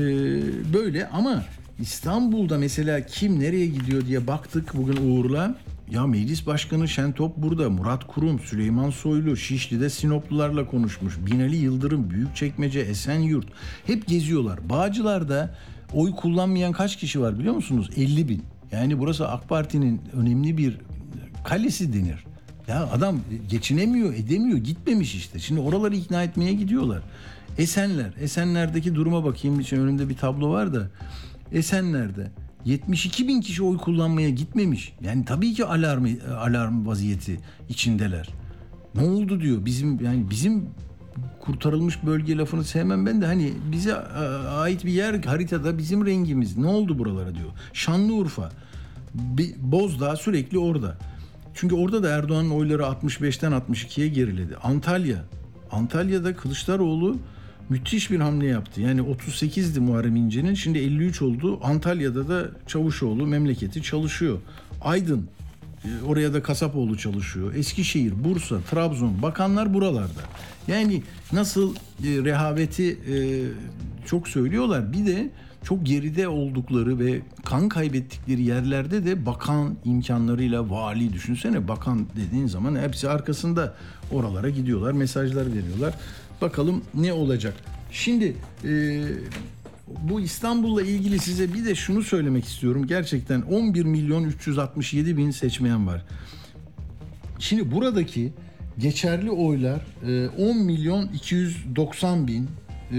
böyle 0.73 1.07
ama 1.07 1.43
İstanbul'da 1.79 2.57
mesela 2.57 3.05
kim 3.05 3.39
nereye 3.39 3.65
gidiyor 3.67 4.05
diye 4.05 4.27
baktık 4.27 4.73
bugün 4.73 4.97
Uğur'la. 4.97 5.55
Ya 5.91 6.07
meclis 6.07 6.47
başkanı 6.47 6.87
Şentop 6.87 7.37
burada, 7.37 7.69
Murat 7.69 8.07
Kurum, 8.07 8.39
Süleyman 8.39 8.89
Soylu, 8.89 9.37
Şişli'de 9.37 9.89
Sinoplularla 9.89 10.65
konuşmuş. 10.65 11.17
Binali 11.25 11.55
Yıldırım, 11.55 12.09
Büyükçekmece, 12.09 12.79
Esenyurt 12.79 13.47
hep 13.85 14.07
geziyorlar. 14.07 14.69
Bağcılar'da 14.69 15.55
oy 15.93 16.11
kullanmayan 16.11 16.71
kaç 16.71 16.95
kişi 16.97 17.21
var 17.21 17.39
biliyor 17.39 17.53
musunuz? 17.53 17.89
50 17.97 18.29
bin. 18.29 18.43
Yani 18.71 18.99
burası 18.99 19.27
AK 19.27 19.49
Parti'nin 19.49 20.01
önemli 20.13 20.57
bir 20.57 20.77
kalesi 21.43 21.93
denir. 21.93 22.25
Ya 22.67 22.89
adam 22.91 23.19
geçinemiyor, 23.49 24.13
edemiyor, 24.13 24.57
gitmemiş 24.57 25.15
işte. 25.15 25.39
Şimdi 25.39 25.59
oraları 25.59 25.95
ikna 25.95 26.23
etmeye 26.23 26.53
gidiyorlar. 26.53 27.03
Esenler, 27.57 28.13
Esenler'deki 28.19 28.95
duruma 28.95 29.23
bakayım. 29.23 29.59
için 29.59 29.77
önümde 29.77 30.09
bir 30.09 30.17
tablo 30.17 30.49
var 30.49 30.73
da. 30.73 30.87
Esenler'de 31.51 32.31
72 32.65 33.27
bin 33.27 33.41
kişi 33.41 33.63
oy 33.63 33.77
kullanmaya 33.77 34.29
gitmemiş. 34.29 34.93
Yani 35.01 35.25
tabii 35.25 35.53
ki 35.53 35.65
alarm 35.65 36.07
alarm 36.37 36.87
vaziyeti 36.87 37.39
içindeler. 37.69 38.29
Ne 38.95 39.01
oldu 39.01 39.41
diyor. 39.41 39.65
Bizim 39.65 40.05
yani 40.05 40.29
bizim 40.29 40.65
kurtarılmış 41.39 42.05
bölge 42.05 42.37
lafını 42.37 42.63
sevmem 42.63 43.05
ben 43.05 43.21
de 43.21 43.25
hani 43.25 43.53
bize 43.71 43.95
ait 43.95 44.85
bir 44.85 44.91
yer 44.91 45.23
haritada 45.23 45.77
bizim 45.77 46.05
rengimiz. 46.05 46.57
Ne 46.57 46.67
oldu 46.67 46.99
buralara 46.99 47.35
diyor. 47.35 47.49
Şanlıurfa, 47.73 48.51
Bozdağ 49.57 50.15
sürekli 50.15 50.59
orada. 50.59 50.97
Çünkü 51.53 51.75
orada 51.75 52.03
da 52.03 52.09
Erdoğan'ın 52.09 52.49
oyları 52.49 52.81
65'ten 52.81 53.51
62'ye 53.51 54.07
geriledi. 54.07 54.55
Antalya, 54.63 55.23
Antalya'da 55.71 56.35
Kılıçdaroğlu 56.35 57.17
müthiş 57.69 58.11
bir 58.11 58.19
hamle 58.19 58.47
yaptı. 58.47 58.81
Yani 58.81 59.01
38'di 59.01 59.79
Muharrem 59.79 60.15
İnce'nin 60.15 60.53
şimdi 60.53 60.79
53 60.79 61.21
oldu. 61.21 61.59
Antalya'da 61.63 62.29
da 62.29 62.49
Çavuşoğlu 62.67 63.27
memleketi 63.27 63.83
çalışıyor. 63.83 64.39
Aydın 64.81 65.19
e, 65.19 65.36
oraya 66.05 66.33
da 66.33 66.43
Kasapoğlu 66.43 66.97
çalışıyor. 66.97 67.53
Eskişehir, 67.55 68.23
Bursa, 68.23 68.61
Trabzon 68.61 69.21
bakanlar 69.21 69.73
buralarda. 69.73 70.21
Yani 70.67 71.03
nasıl 71.31 71.75
e, 71.75 71.77
rehaveti 72.03 72.91
e, 72.91 73.15
çok 74.05 74.27
söylüyorlar. 74.27 74.93
Bir 74.93 75.05
de 75.05 75.29
çok 75.63 75.85
geride 75.85 76.27
oldukları 76.27 76.99
ve 76.99 77.21
kan 77.45 77.69
kaybettikleri 77.69 78.43
yerlerde 78.43 79.05
de 79.05 79.25
bakan 79.25 79.75
imkanlarıyla 79.85 80.69
vali 80.69 81.13
düşünsene 81.13 81.67
bakan 81.67 82.07
dediğin 82.15 82.47
zaman 82.47 82.75
hepsi 82.75 83.09
arkasında 83.09 83.73
oralara 84.11 84.49
gidiyorlar 84.49 84.91
mesajlar 84.91 85.47
veriyorlar. 85.47 85.93
Bakalım 86.41 86.83
ne 86.93 87.13
olacak. 87.13 87.53
Şimdi 87.91 88.35
e, 88.63 89.03
bu 89.87 90.21
İstanbul'la 90.21 90.81
ilgili 90.81 91.19
size 91.19 91.53
bir 91.53 91.65
de 91.65 91.75
şunu 91.75 92.03
söylemek 92.03 92.45
istiyorum. 92.45 92.87
Gerçekten 92.87 93.41
11 93.41 93.85
milyon 93.85 94.23
367 94.23 95.17
bin 95.17 95.31
seçmeyen 95.31 95.87
var. 95.87 96.05
Şimdi 97.39 97.71
buradaki 97.71 98.33
geçerli 98.77 99.31
oylar 99.31 99.81
10 100.37 100.49
e, 100.49 100.53
milyon 100.53 101.07
290 101.07 102.27
bin 102.27 102.49
e, 102.91 102.97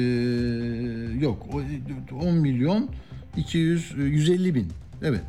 yok 1.20 1.46
10 2.22 2.34
milyon 2.34 2.90
200 3.36 3.92
150 3.96 4.54
bin 4.54 4.68
evet 5.02 5.22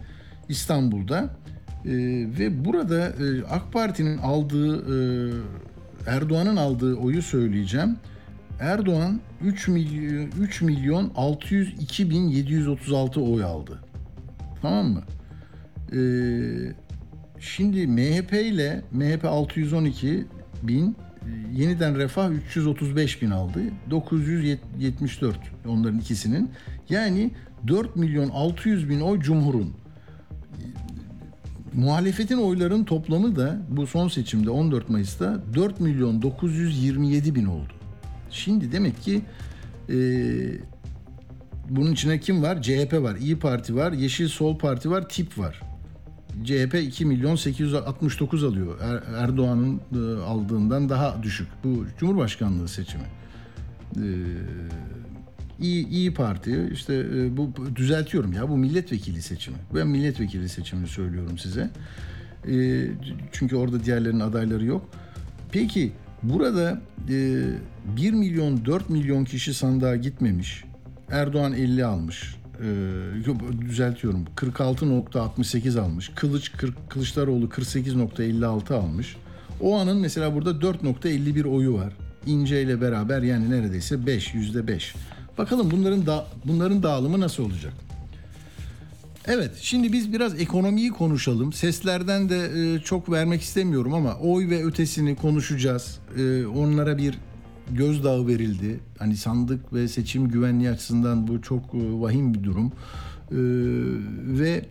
İstanbul'da 0.50 1.36
ve 2.40 2.66
burada 2.66 3.14
AK 3.50 3.74
Parti'nin 3.74 4.18
aldığı 4.18 4.84
Erdoğan'ın 6.08 6.56
aldığı 6.56 6.96
oyu 6.96 7.22
söyleyeceğim. 7.22 7.98
Erdoğan 8.60 9.20
3 9.44 9.68
milyon 9.68 10.30
3 10.42 10.62
milyon 10.62 11.12
602 11.16 12.10
bin 12.10 12.28
736 12.28 13.22
oy 13.22 13.44
aldı. 13.44 13.80
Tamam 14.62 14.88
mı? 14.88 15.04
Ee, 15.94 16.74
şimdi 17.40 17.88
MHP 17.88 18.34
ile 18.34 18.82
MHP 18.92 19.26
612 19.26 20.26
bin 20.64 20.96
yeniden 21.56 21.98
Refah 21.98 22.32
335 22.32 23.22
bin 23.22 23.30
aldı. 23.30 23.60
974 23.90 25.38
onların 25.68 26.00
ikisinin. 26.00 26.52
Yani 26.90 27.32
4 27.68 27.96
milyon 27.96 28.30
600 28.30 28.90
bin 28.90 29.00
oy 29.00 29.20
Cumhur'un. 29.20 29.74
muhalefetin 31.74 32.38
oyların 32.38 32.84
toplamı 32.84 33.36
da 33.36 33.58
bu 33.70 33.88
son 33.88 34.08
seçimde 34.08 34.50
14 34.50 34.90
Mayıs'ta 34.90 35.44
4 35.54 35.80
milyon 35.80 36.22
927 36.22 37.36
bin 37.36 37.46
oldu. 37.46 37.79
Şimdi 38.32 38.72
demek 38.72 39.02
ki 39.02 39.22
e, 39.90 39.96
bunun 41.70 41.92
içine 41.92 42.20
kim 42.20 42.44
var? 42.44 42.62
CHP 42.62 42.94
var, 42.94 43.16
İyi 43.16 43.40
Parti 43.40 43.76
var, 43.76 43.92
Yeşil 43.92 44.28
Sol 44.28 44.58
Parti 44.58 44.92
var, 44.92 45.10
TİP 45.10 45.38
var. 45.38 45.62
CHP 46.44 46.76
2 46.76 47.06
milyon 47.06 47.36
869 47.36 48.44
alıyor. 48.44 48.80
Er, 48.82 49.24
Erdoğan'ın 49.24 49.82
e, 49.96 50.22
aldığından 50.22 50.90
daha 50.90 51.24
düşük. 51.24 51.48
Bu 51.64 51.86
Cumhurbaşkanlığı 52.00 52.68
seçimi. 52.68 53.04
Ee, 53.98 54.02
İyi, 55.60 55.88
İyi 55.88 56.14
Parti 56.14 56.70
işte 56.74 56.94
e, 56.94 57.38
bu 57.38 57.54
düzeltiyorum 57.76 58.34
ya 58.34 58.50
bu 58.50 58.58
milletvekili 58.58 59.22
seçimi. 59.22 59.58
Ben 59.76 59.88
milletvekili 59.88 60.50
seçimini 60.50 60.88
söylüyorum 60.88 61.38
size. 61.38 61.70
E, 62.48 62.86
çünkü 63.32 63.56
orada 63.56 63.84
diğerlerinin 63.84 64.20
adayları 64.20 64.66
yok. 64.66 64.90
Peki 65.52 65.92
burada 66.24 66.82
e, 67.10 67.44
1 67.98 68.14
milyon 68.14 68.66
4 68.66 68.90
milyon 68.90 69.26
kişi 69.26 69.54
sandığa 69.54 69.96
gitmemiş. 69.96 70.64
Erdoğan 71.12 71.54
50 71.54 71.86
almış. 71.86 72.36
E, 72.60 73.62
düzeltiyorum 73.62 74.26
46.68 74.36 75.80
almış. 75.80 76.12
Kılıç 76.16 76.52
40, 76.52 76.90
Kılıçdaroğlu 76.90 77.46
48.56 77.46 78.74
almış. 78.74 79.16
O 79.62 79.78
anın 79.78 79.98
mesela 79.98 80.36
burada 80.36 80.52
4.51 80.52 81.48
oyu 81.48 81.74
var. 81.74 81.94
İnce 82.26 82.62
ile 82.64 82.82
beraber 82.82 83.22
yani 83.22 83.50
neredeyse 83.50 84.06
5 84.06 84.34
yüzde 84.34 84.68
5. 84.68 84.96
Bakalım 85.38 85.72
bunların 85.72 86.06
da 86.06 86.26
bunların 86.46 86.84
dağılımı 86.84 87.20
nasıl 87.20 87.44
olacak? 87.44 87.74
Evet, 89.32 89.56
şimdi 89.62 89.94
biz 89.94 90.14
biraz 90.14 90.42
ekonomiyi 90.42 90.90
konuşalım. 90.92 91.54
Seslerden 91.54 92.30
de 92.30 92.50
e, 92.56 92.80
çok 92.80 93.12
vermek 93.12 93.42
istemiyorum 93.42 93.94
ama 93.94 94.16
oy 94.16 94.50
ve 94.50 94.66
ötesini 94.66 95.16
konuşacağız. 95.16 96.00
E, 96.18 96.46
onlara 96.46 96.98
bir 96.98 97.18
gözdağı 97.72 98.28
verildi. 98.28 98.80
Hani 99.00 99.16
sandık 99.16 99.74
ve 99.74 99.88
seçim 99.88 100.28
güvenliği 100.28 100.70
açısından 100.70 101.28
bu 101.28 101.42
çok 101.42 101.64
e, 101.64 102.02
vahim 102.02 102.34
bir 102.34 102.44
durum. 102.44 102.72
E, 103.32 103.40
ve 104.40 104.66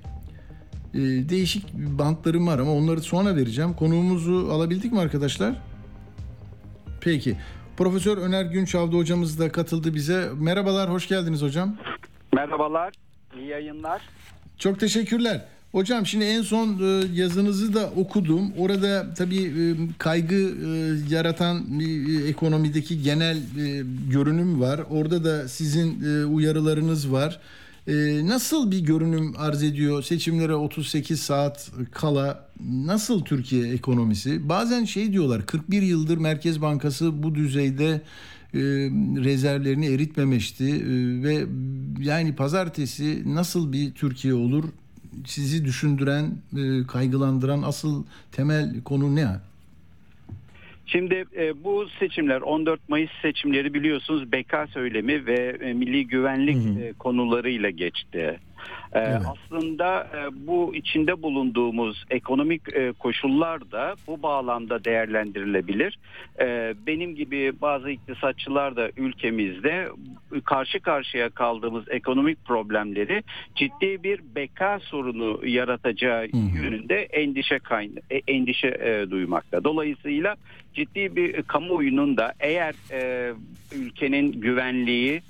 e, 0.94 0.98
değişik 1.28 1.74
bantlarım 1.74 2.46
var 2.46 2.58
ama 2.58 2.72
onları 2.72 3.00
sonra 3.00 3.36
vereceğim. 3.36 3.74
Konuğumuzu 3.74 4.48
alabildik 4.52 4.92
mi 4.92 5.00
arkadaşlar? 5.00 5.62
Peki. 7.00 7.36
Profesör 7.76 8.18
Öner 8.18 8.44
Günçavda 8.44 8.96
hocamız 8.96 9.38
da 9.38 9.52
katıldı 9.52 9.94
bize. 9.94 10.28
Merhabalar, 10.34 10.90
hoş 10.90 11.08
geldiniz 11.08 11.42
hocam. 11.42 11.76
Merhabalar, 12.32 12.92
iyi 13.36 13.46
yayınlar. 13.46 14.02
Çok 14.58 14.80
teşekkürler. 14.80 15.44
Hocam 15.72 16.06
şimdi 16.06 16.24
en 16.24 16.42
son 16.42 16.68
e, 16.68 17.06
yazınızı 17.14 17.74
da 17.74 17.90
okudum. 17.96 18.52
Orada 18.58 19.14
tabii 19.14 19.42
e, 19.42 19.62
kaygı 19.98 20.34
e, 20.34 20.68
yaratan 21.14 21.80
ekonomideki 22.26 23.02
genel 23.02 23.38
görünüm 24.10 24.60
var. 24.60 24.80
Orada 24.90 25.24
da 25.24 25.48
sizin 25.48 26.02
uyarılarınız 26.24 27.12
var. 27.12 27.40
Nasıl 28.24 28.70
bir 28.70 28.80
görünüm 28.80 29.34
arz 29.38 29.62
ediyor 29.62 30.02
seçimlere 30.02 30.54
38 30.54 31.20
saat 31.20 31.70
kala 31.92 32.48
nasıl 32.70 33.24
Türkiye 33.24 33.72
ekonomisi? 33.72 34.48
Bazen 34.48 34.84
şey 34.84 35.12
diyorlar 35.12 35.46
41 35.46 35.82
yıldır 35.82 36.18
Merkez 36.18 36.62
Bankası 36.62 37.22
bu 37.22 37.34
düzeyde 37.34 38.00
rezervlerini 39.24 39.86
eritmemişti 39.86 40.64
ve 41.22 41.46
yani 42.00 42.34
pazartesi 42.36 43.34
nasıl 43.34 43.72
bir 43.72 43.92
Türkiye 43.92 44.34
olur 44.34 44.64
sizi 45.26 45.64
düşündüren, 45.64 46.24
e, 46.56 46.86
kaygılandıran 46.86 47.62
asıl 47.62 48.04
temel 48.32 48.82
konu 48.84 49.16
ne? 49.16 49.26
Şimdi 50.86 51.24
e, 51.36 51.64
bu 51.64 51.86
seçimler 51.98 52.40
14 52.40 52.88
Mayıs 52.88 53.10
seçimleri 53.22 53.74
biliyorsunuz 53.74 54.32
beka 54.32 54.66
söylemi 54.66 55.26
ve 55.26 55.56
e, 55.60 55.72
milli 55.72 56.06
güvenlik 56.06 56.56
hı 56.56 56.68
hı. 56.68 56.80
E, 56.80 56.92
konularıyla 56.92 57.70
geçti. 57.70 58.38
Ee, 58.92 58.98
evet. 58.98 59.20
Aslında 59.26 60.04
e, 60.14 60.46
bu 60.46 60.74
içinde 60.74 61.22
bulunduğumuz 61.22 62.04
ekonomik 62.10 62.62
e, 62.72 62.92
koşullar 62.92 63.70
da 63.70 63.94
bu 64.06 64.22
bağlamda 64.22 64.84
değerlendirilebilir. 64.84 65.98
Ee, 66.40 66.74
benim 66.86 67.14
gibi 67.14 67.52
bazı 67.60 67.90
iktisatçılar 67.90 68.76
da 68.76 68.90
ülkemizde 68.96 69.88
karşı 70.44 70.80
karşıya 70.80 71.30
kaldığımız 71.30 71.84
ekonomik 71.88 72.44
problemleri 72.44 73.22
ciddi 73.54 74.02
bir 74.02 74.20
beka 74.34 74.78
sorunu 74.82 75.46
yaratacağı 75.46 76.22
Hı-hı. 76.22 76.64
yönünde 76.64 77.02
endişe 77.02 77.58
kayna 77.58 78.00
e, 78.10 78.20
endişe 78.28 79.06
duymakta. 79.10 79.64
Dolayısıyla 79.64 80.36
ciddi 80.74 81.16
bir 81.16 81.42
kamuoyunun 81.42 82.16
da 82.16 82.32
eğer 82.40 82.74
ülkenin 83.74 84.32
güvenliği 84.32 85.22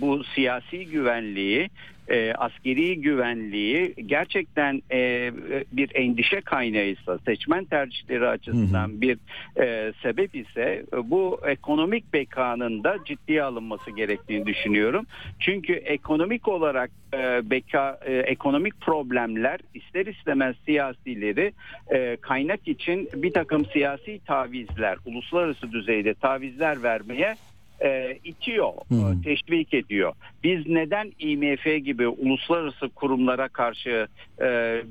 bu 0.00 0.24
siyasi 0.24 0.86
güvenliği 0.86 1.68
e, 2.10 2.32
askeri 2.32 3.00
güvenliği 3.00 3.94
gerçekten 4.06 4.82
e, 4.92 5.30
bir 5.72 5.90
endişe 5.94 6.40
kaynağıysa 6.40 7.18
seçmen 7.18 7.64
tercihleri 7.64 8.28
açısından 8.28 8.88
hı 8.88 8.92
hı. 8.92 9.00
bir 9.00 9.18
e, 9.60 9.92
sebep 10.02 10.34
ise 10.34 10.84
bu 11.04 11.40
ekonomik 11.46 12.12
bekanın 12.12 12.84
da 12.84 12.96
ciddiye 13.04 13.42
alınması 13.42 13.90
gerektiğini 13.90 14.46
düşünüyorum. 14.46 15.06
Çünkü 15.40 15.72
ekonomik 15.72 16.48
olarak 16.48 16.90
e, 17.14 17.50
beka 17.50 18.00
e, 18.04 18.14
ekonomik 18.14 18.80
problemler 18.80 19.60
ister 19.74 20.06
istemez 20.06 20.56
siyasileri 20.64 21.52
e, 21.94 22.16
kaynak 22.16 22.68
için 22.68 23.08
bir 23.14 23.32
takım 23.32 23.66
siyasi 23.66 24.20
tavizler 24.26 24.96
uluslararası 25.04 25.72
düzeyde 25.72 26.14
tavizler 26.14 26.82
vermeye 26.82 27.36
e, 27.82 28.18
itiyor, 28.24 28.72
hmm. 28.88 29.22
teşvik 29.22 29.74
ediyor. 29.74 30.12
Biz 30.44 30.66
neden 30.66 31.12
IMF 31.18 31.84
gibi 31.84 32.08
uluslararası 32.08 32.88
kurumlara 32.88 33.48
karşı 33.48 34.08
e, 34.38 34.46
e, 34.46 34.82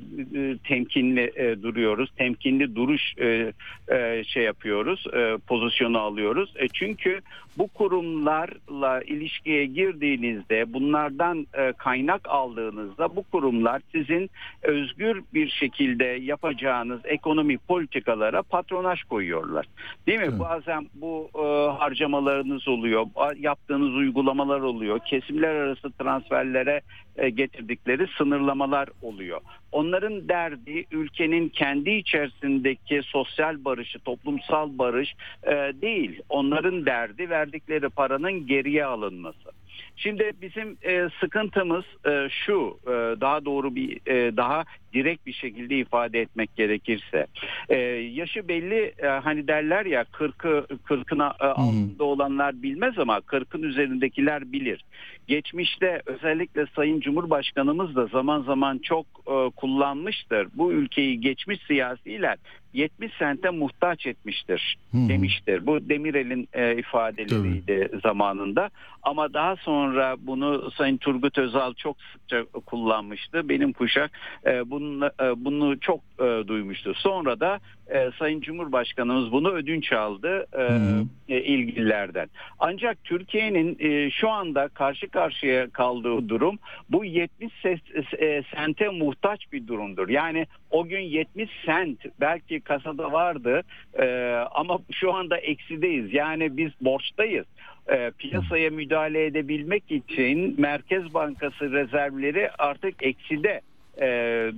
temkinli 0.67 1.31
e, 1.35 1.63
duruyoruz, 1.63 2.09
temkinli 2.17 2.75
duruş 2.75 3.01
e, 3.17 3.53
e, 3.87 4.23
şey 4.23 4.43
yapıyoruz, 4.43 5.05
e, 5.13 5.37
pozisyonu 5.47 5.99
alıyoruz? 5.99 6.53
E, 6.55 6.67
çünkü 6.67 7.21
bu 7.57 7.67
kurumlarla 7.67 9.01
ilişkiye 9.01 9.65
girdiğinizde, 9.65 10.73
bunlardan 10.73 11.47
e, 11.53 11.71
kaynak 11.71 12.29
aldığınızda 12.29 13.15
bu 13.15 13.23
kurumlar 13.23 13.81
sizin 13.91 14.29
özgür 14.61 15.23
bir 15.33 15.49
şekilde 15.49 16.05
yapacağınız 16.05 17.01
ekonomi 17.03 17.57
politikalara 17.57 18.41
patronaj 18.41 19.03
koyuyorlar. 19.03 19.65
Değil 20.07 20.19
mi? 20.19 20.25
Evet. 20.29 20.39
Bazen 20.39 20.87
bu 20.95 21.29
e, 21.35 21.77
harcamalarınız 21.77 22.67
oluyor 22.67 22.78
oluyor, 22.79 23.07
yaptığınız 23.37 23.95
uygulamalar 23.95 24.59
oluyor, 24.59 24.99
kesimler 24.99 25.55
arası 25.55 25.91
transferlere 25.91 26.81
e, 27.15 27.29
getirdikleri 27.29 28.07
sınırlamalar 28.17 28.89
oluyor. 29.01 29.41
Onların 29.71 30.29
derdi 30.29 30.85
ülkenin 30.91 31.49
kendi 31.49 31.89
içerisindeki 31.89 33.01
sosyal 33.03 33.65
barışı, 33.65 33.99
toplumsal 33.99 34.77
barış 34.77 35.13
e, 35.43 35.51
değil. 35.81 36.21
Onların 36.29 36.85
derdi 36.85 37.29
verdikleri 37.29 37.89
paranın 37.89 38.47
geriye 38.47 38.85
alınması. 38.85 39.49
Şimdi 39.95 40.31
bizim 40.41 40.77
e, 40.83 41.07
sıkıntımız 41.19 41.85
e, 42.05 42.27
şu 42.29 42.79
e, 42.87 42.91
daha 43.21 43.45
doğru 43.45 43.75
bir 43.75 43.99
e, 44.07 44.37
daha 44.37 44.63
direkt 44.93 45.25
bir 45.25 45.33
şekilde 45.33 45.77
ifade 45.77 46.21
etmek 46.21 46.55
gerekirse 46.55 47.27
e, 47.69 47.77
yaşı 48.13 48.47
belli 48.47 48.93
e, 48.97 49.07
hani 49.07 49.47
derler 49.47 49.85
ya 49.85 50.01
40'ı 50.01 50.65
40'ın 50.87 51.19
e, 51.19 51.23
altında 51.23 52.03
olanlar 52.03 52.61
bilmez 52.63 52.99
ama 52.99 53.17
40'ın 53.17 53.63
üzerindekiler 53.63 54.51
bilir. 54.51 54.85
Geçmişte 55.27 56.01
özellikle 56.05 56.65
Sayın 56.75 56.99
Cumhurbaşkanımız 56.99 57.95
da 57.95 58.05
zaman 58.05 58.41
zaman 58.41 58.77
çok 58.77 59.05
e, 59.27 59.49
kullanmıştır. 59.55 60.47
Bu 60.53 60.71
ülkeyi 60.71 61.21
geçmiş 61.21 61.59
siyasiler 61.67 62.37
70 62.73 63.13
sente 63.19 63.49
muhtaç 63.49 64.07
etmiştir 64.07 64.77
hmm. 64.91 65.09
demiştir. 65.09 65.65
Bu 65.65 65.89
Demirel'in 65.89 66.49
e, 66.53 66.77
ifadeleriydi 66.77 67.87
Tabii. 67.91 68.01
zamanında. 68.01 68.69
Ama 69.03 69.33
daha 69.33 69.55
sonra 69.55 70.15
bunu 70.19 70.71
Sayın 70.71 70.97
Turgut 70.97 71.37
Özal 71.37 71.73
çok 71.73 71.97
sıkça 72.01 72.45
kullanmıştı. 72.65 73.49
Benim 73.49 73.73
kuşak 73.73 74.11
e, 74.45 74.69
bunu, 74.69 75.05
e, 75.05 75.45
bunu 75.45 75.79
çok 75.79 75.99
e, 76.19 76.47
duymuştu. 76.47 76.93
Sonra 76.93 77.39
da 77.39 77.59
e, 77.87 78.11
Sayın 78.19 78.41
Cumhurbaşkanımız 78.41 79.31
bunu 79.31 79.51
ödünç 79.51 79.93
aldı 79.93 80.45
e, 80.57 81.35
e, 81.35 81.43
ilgililerden. 81.43 82.27
Ancak 82.59 83.03
Türkiye'nin 83.03 83.77
e, 83.79 84.11
şu 84.11 84.29
anda 84.29 84.67
karşı 84.67 85.07
karşıya 85.07 85.69
kaldığı 85.69 86.29
durum 86.29 86.59
bu 86.89 87.05
70 87.05 87.53
ses, 87.61 87.79
e, 88.19 88.43
sente 88.55 88.89
muhtaç 88.89 89.51
bir 89.53 89.67
durumdur. 89.67 90.09
Yani 90.09 90.45
o 90.71 90.85
gün 90.85 91.01
70 91.01 91.49
sent 91.65 91.99
belki 92.19 92.58
kasada 92.59 93.11
vardı 93.11 93.63
e, 93.99 94.35
ama 94.51 94.79
şu 94.91 95.13
anda 95.13 95.37
eksideyiz. 95.37 96.13
Yani 96.13 96.57
biz 96.57 96.71
borçtayız. 96.81 97.45
E, 97.87 98.11
piyasaya 98.17 98.69
müdahale 98.69 99.25
edebilmek 99.25 99.91
için 99.91 100.55
Merkez 100.61 101.13
Bankası 101.13 101.71
rezervleri 101.71 102.51
artık 102.51 103.03
ekside 103.03 103.61
E, 104.01 104.07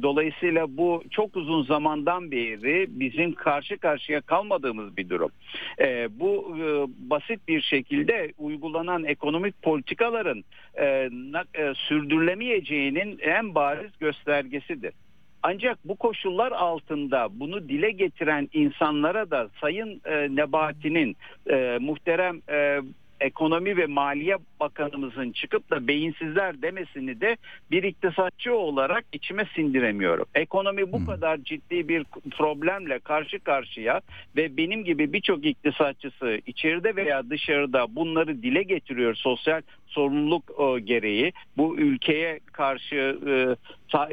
dolayısıyla 0.01 0.77
bu 0.77 1.03
çok 1.11 1.35
uzun 1.35 1.63
zamandan 1.63 2.31
beri 2.31 2.87
bizim 2.89 3.33
karşı 3.33 3.77
karşıya 3.77 4.21
kalmadığımız 4.21 4.97
bir 4.97 5.09
durum. 5.09 5.31
E, 5.79 6.07
bu 6.19 6.57
e, 6.57 6.65
basit 7.09 7.47
bir 7.47 7.61
şekilde 7.61 8.33
uygulanan 8.37 9.03
ekonomik 9.03 9.61
politikaların 9.61 10.43
e, 10.75 10.85
e, 10.85 11.73
sürdürülemeyeceğinin 11.75 13.19
en 13.21 13.55
bariz 13.55 13.91
göstergesidir. 13.99 14.93
Ancak 15.43 15.77
bu 15.85 15.95
koşullar 15.95 16.51
altında 16.51 17.27
bunu 17.31 17.69
dile 17.69 17.91
getiren 17.91 18.49
insanlara 18.53 19.31
da 19.31 19.49
Sayın 19.61 20.01
e, 20.05 20.35
Nebati'nin 20.35 21.17
e, 21.49 21.77
muhterem 21.81 22.41
e, 22.49 22.79
ekonomi 23.21 23.77
ve 23.77 23.85
maliye 23.85 24.37
bakanımızın 24.59 25.31
çıkıp 25.31 25.69
da 25.69 25.87
beyinsizler 25.87 26.61
demesini 26.61 27.21
de 27.21 27.37
bir 27.71 27.83
iktisatçı 27.83 28.55
olarak 28.55 29.05
içime 29.13 29.45
sindiremiyorum. 29.55 30.25
Ekonomi 30.35 30.91
bu 30.91 30.97
Hmm. 30.97 31.05
kadar 31.05 31.37
ciddi 31.37 31.87
bir 31.87 32.03
problemle 32.37 32.99
karşı 32.99 33.39
karşıya 33.39 34.01
ve 34.35 34.57
benim 34.57 34.83
gibi 34.83 35.13
birçok 35.13 35.45
iktisatçısı 35.45 36.41
içeride 36.45 36.95
veya 36.95 37.29
dışarıda 37.29 37.95
bunları 37.95 38.43
dile 38.43 38.63
getiriyor 38.63 39.15
sosyal 39.15 39.61
sorumluluk 39.91 40.43
e, 40.59 40.79
gereği 40.79 41.33
bu 41.57 41.77
ülkeye 41.77 42.39
karşı 42.53 42.95
e, 43.27 43.55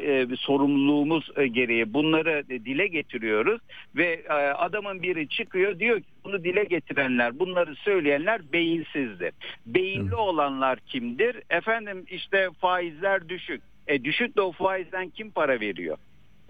e, 0.03 0.29
bir 0.29 0.37
sorumluluğumuz 0.37 1.31
gereği 1.51 1.93
bunları 1.93 2.43
dile 2.49 2.87
getiriyoruz 2.87 3.61
ve 3.95 4.29
adamın 4.57 5.01
biri 5.03 5.27
çıkıyor 5.27 5.79
diyor 5.79 5.99
ki 5.99 6.05
bunu 6.23 6.43
dile 6.43 6.63
getirenler 6.63 7.39
bunları 7.39 7.75
söyleyenler 7.75 8.41
beyinsizdir. 8.53 9.31
Beyinli 9.65 10.15
olanlar 10.15 10.79
kimdir? 10.79 11.37
Efendim 11.49 12.05
işte 12.09 12.49
faizler 12.61 13.29
düşük. 13.29 13.61
E 13.87 14.03
düşük 14.03 14.37
de 14.37 14.41
o 14.41 14.51
faizden 14.51 15.09
kim 15.09 15.31
para 15.31 15.59
veriyor? 15.59 15.97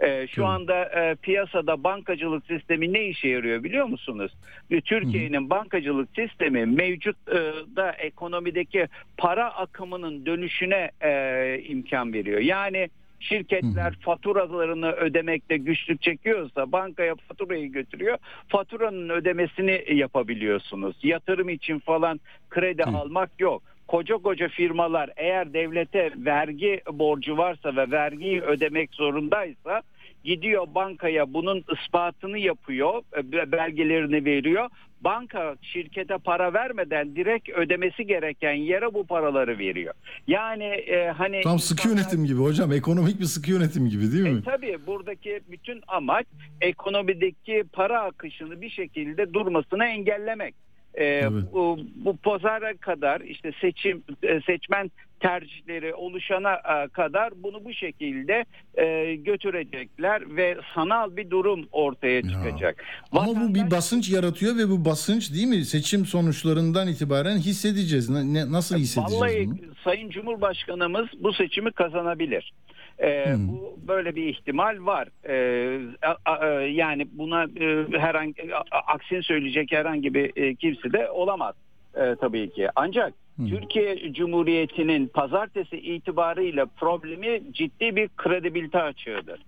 E, 0.02 0.28
şu 0.28 0.46
anda 0.46 0.86
e, 0.86 1.16
piyasada 1.16 1.84
bankacılık 1.84 2.46
sistemi 2.46 2.94
ne 2.94 3.06
işe 3.06 3.28
yarıyor 3.28 3.64
biliyor 3.64 3.86
musunuz? 3.86 4.32
E, 4.72 4.82
Türkiye'nin 4.82 5.50
bankacılık 5.50 6.10
sistemi 6.16 6.66
mevcut 6.66 7.18
e, 7.28 7.36
da 7.76 7.92
ekonomideki 7.92 8.88
para 9.18 9.56
akımının 9.56 10.26
dönüşüne 10.26 10.92
e, 11.02 11.62
imkan 11.68 12.14
veriyor. 12.14 12.40
Yani 12.40 12.90
şirketler 13.20 13.94
faturalarını 14.02 14.92
ödemekte 14.92 15.58
güçlük 15.58 16.02
çekiyorsa 16.02 16.72
bankaya 16.72 17.16
faturayı 17.16 17.72
götürüyor. 17.72 18.18
Faturanın 18.48 19.10
ödemesini 19.10 19.84
yapabiliyorsunuz. 19.94 20.96
Yatırım 21.04 21.50
için 21.50 21.80
falan 21.80 22.20
kredi 22.50 22.84
Hı. 22.84 22.98
almak 22.98 23.30
yok. 23.40 23.64
Koca 23.90 24.18
koca 24.18 24.48
firmalar 24.48 25.10
eğer 25.18 25.54
devlete 25.54 26.12
vergi 26.18 26.82
borcu 26.92 27.38
varsa 27.38 27.76
ve 27.76 27.92
vergiyi 27.92 28.42
ödemek 28.42 28.94
zorundaysa 28.94 29.82
gidiyor 30.24 30.68
bankaya 30.76 31.34
bunun 31.34 31.64
ispatını 31.78 32.38
yapıyor, 32.38 33.02
e, 33.18 33.52
belgelerini 33.52 34.26
veriyor. 34.26 34.70
Banka 35.02 35.56
şirkete 35.62 36.18
para 36.18 36.54
vermeden 36.54 37.16
direkt 37.16 37.50
ödemesi 37.50 38.06
gereken 38.08 38.54
yere 38.54 38.94
bu 38.94 39.06
paraları 39.08 39.58
veriyor. 39.58 39.94
Yani 40.28 40.64
e, 40.64 41.08
hani 41.08 41.42
Tam 41.42 41.60
sıkı 41.60 41.82
insanlar- 41.82 42.00
yönetim 42.02 42.26
gibi 42.26 42.40
hocam. 42.42 42.72
Ekonomik 42.72 43.20
bir 43.20 43.26
sıkı 43.26 43.52
yönetim 43.52 43.90
gibi 43.90 44.12
değil 44.12 44.24
mi? 44.34 44.40
e, 44.40 44.44
tabii 44.44 44.78
buradaki 44.88 45.40
bütün 45.52 45.82
amaç 45.88 46.26
ekonomideki 46.62 47.64
para 47.74 48.02
akışını 48.02 48.62
bir 48.62 48.70
şekilde 48.70 49.34
durmasını 49.34 49.86
engellemek. 49.86 50.56
E, 50.94 51.04
Evet. 51.06 51.44
bu, 51.54 51.80
bu 51.96 52.18
pazara 52.18 52.78
kadar 52.78 53.22
işte 53.22 53.52
seçim 53.62 54.04
e, 54.24 54.42
seçmen 54.42 54.92
tercihleri 55.20 55.94
oluşana 55.94 56.54
e, 56.54 56.88
kadar 56.88 57.30
bunu 57.44 57.66
bu 57.66 57.74
şekilde 57.74 58.46
e, 58.78 59.16
götürecekler 59.16 60.36
ve 60.36 60.58
sanal 60.76 61.16
bir 61.18 61.30
durum 61.30 61.68
ortaya 61.72 62.22
çıkacak. 62.22 62.84
Ama 63.12 63.28
bu 63.28 63.56
bir 63.56 63.60
Vatandaş- 63.60 63.72
basınç 63.72 64.10
yaratıyor 64.10 64.58
ve 64.58 64.70
bu 64.70 64.86
basınç 64.86 65.34
değil 65.34 65.48
mi? 65.48 65.66
Seçim 65.66 66.06
sonuçlarından 66.06 66.88
itibaren 66.88 67.38
hissedeceğiz. 67.38 68.10
Ne- 68.10 68.52
nasıl 68.52 68.78
hissedeceğiz 68.78 69.22
Vallahi 69.22 69.48
bunu? 69.48 69.58
Sayın 69.84 70.10
Cumhurbaşkanımız 70.10 71.08
bu 71.20 71.34
seçimi 71.34 71.72
kazanabilir. 71.72 72.54
Ee, 73.02 73.26
Hmm. 73.34 73.48
Bu 73.48 73.80
böyle 73.88 74.16
bir 74.16 74.24
ihtimal 74.24 74.86
var. 74.86 75.08
Ee, 75.30 75.80
a- 76.02 76.32
a- 76.32 76.46
e, 76.62 76.66
yani 76.72 77.08
buna 77.12 77.44
e, 77.44 77.98
herhangi 78.00 78.56
a- 78.56 78.94
aksini 78.94 79.24
söyleyecek 79.24 79.72
herhangi 79.72 80.14
bir 80.14 80.32
e, 80.44 80.56
kimse 80.56 80.94
de 80.94 81.10
olamaz 81.10 81.56
e, 81.96 82.16
tabii 82.22 82.50
ki. 82.50 82.68
Ancak 82.76 83.14
Hmm. 83.36 83.48
Türkiye 83.50 84.14
Cumhuriyeti'nin 84.14 85.08
pazartesi 85.08 85.78
itibarıyla 85.78 86.66
problemi 86.66 87.42
ciddi 87.54 87.96
bir 87.96 88.10
kredibilite 88.18 88.82
açığıdır. 88.82 89.40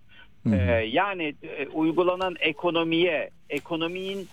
Ee, 0.53 0.55
yani 0.91 1.35
e, 1.43 1.67
uygulanan 1.67 2.35
ekonomiye, 2.39 3.29
ekonomiyi 3.49 4.27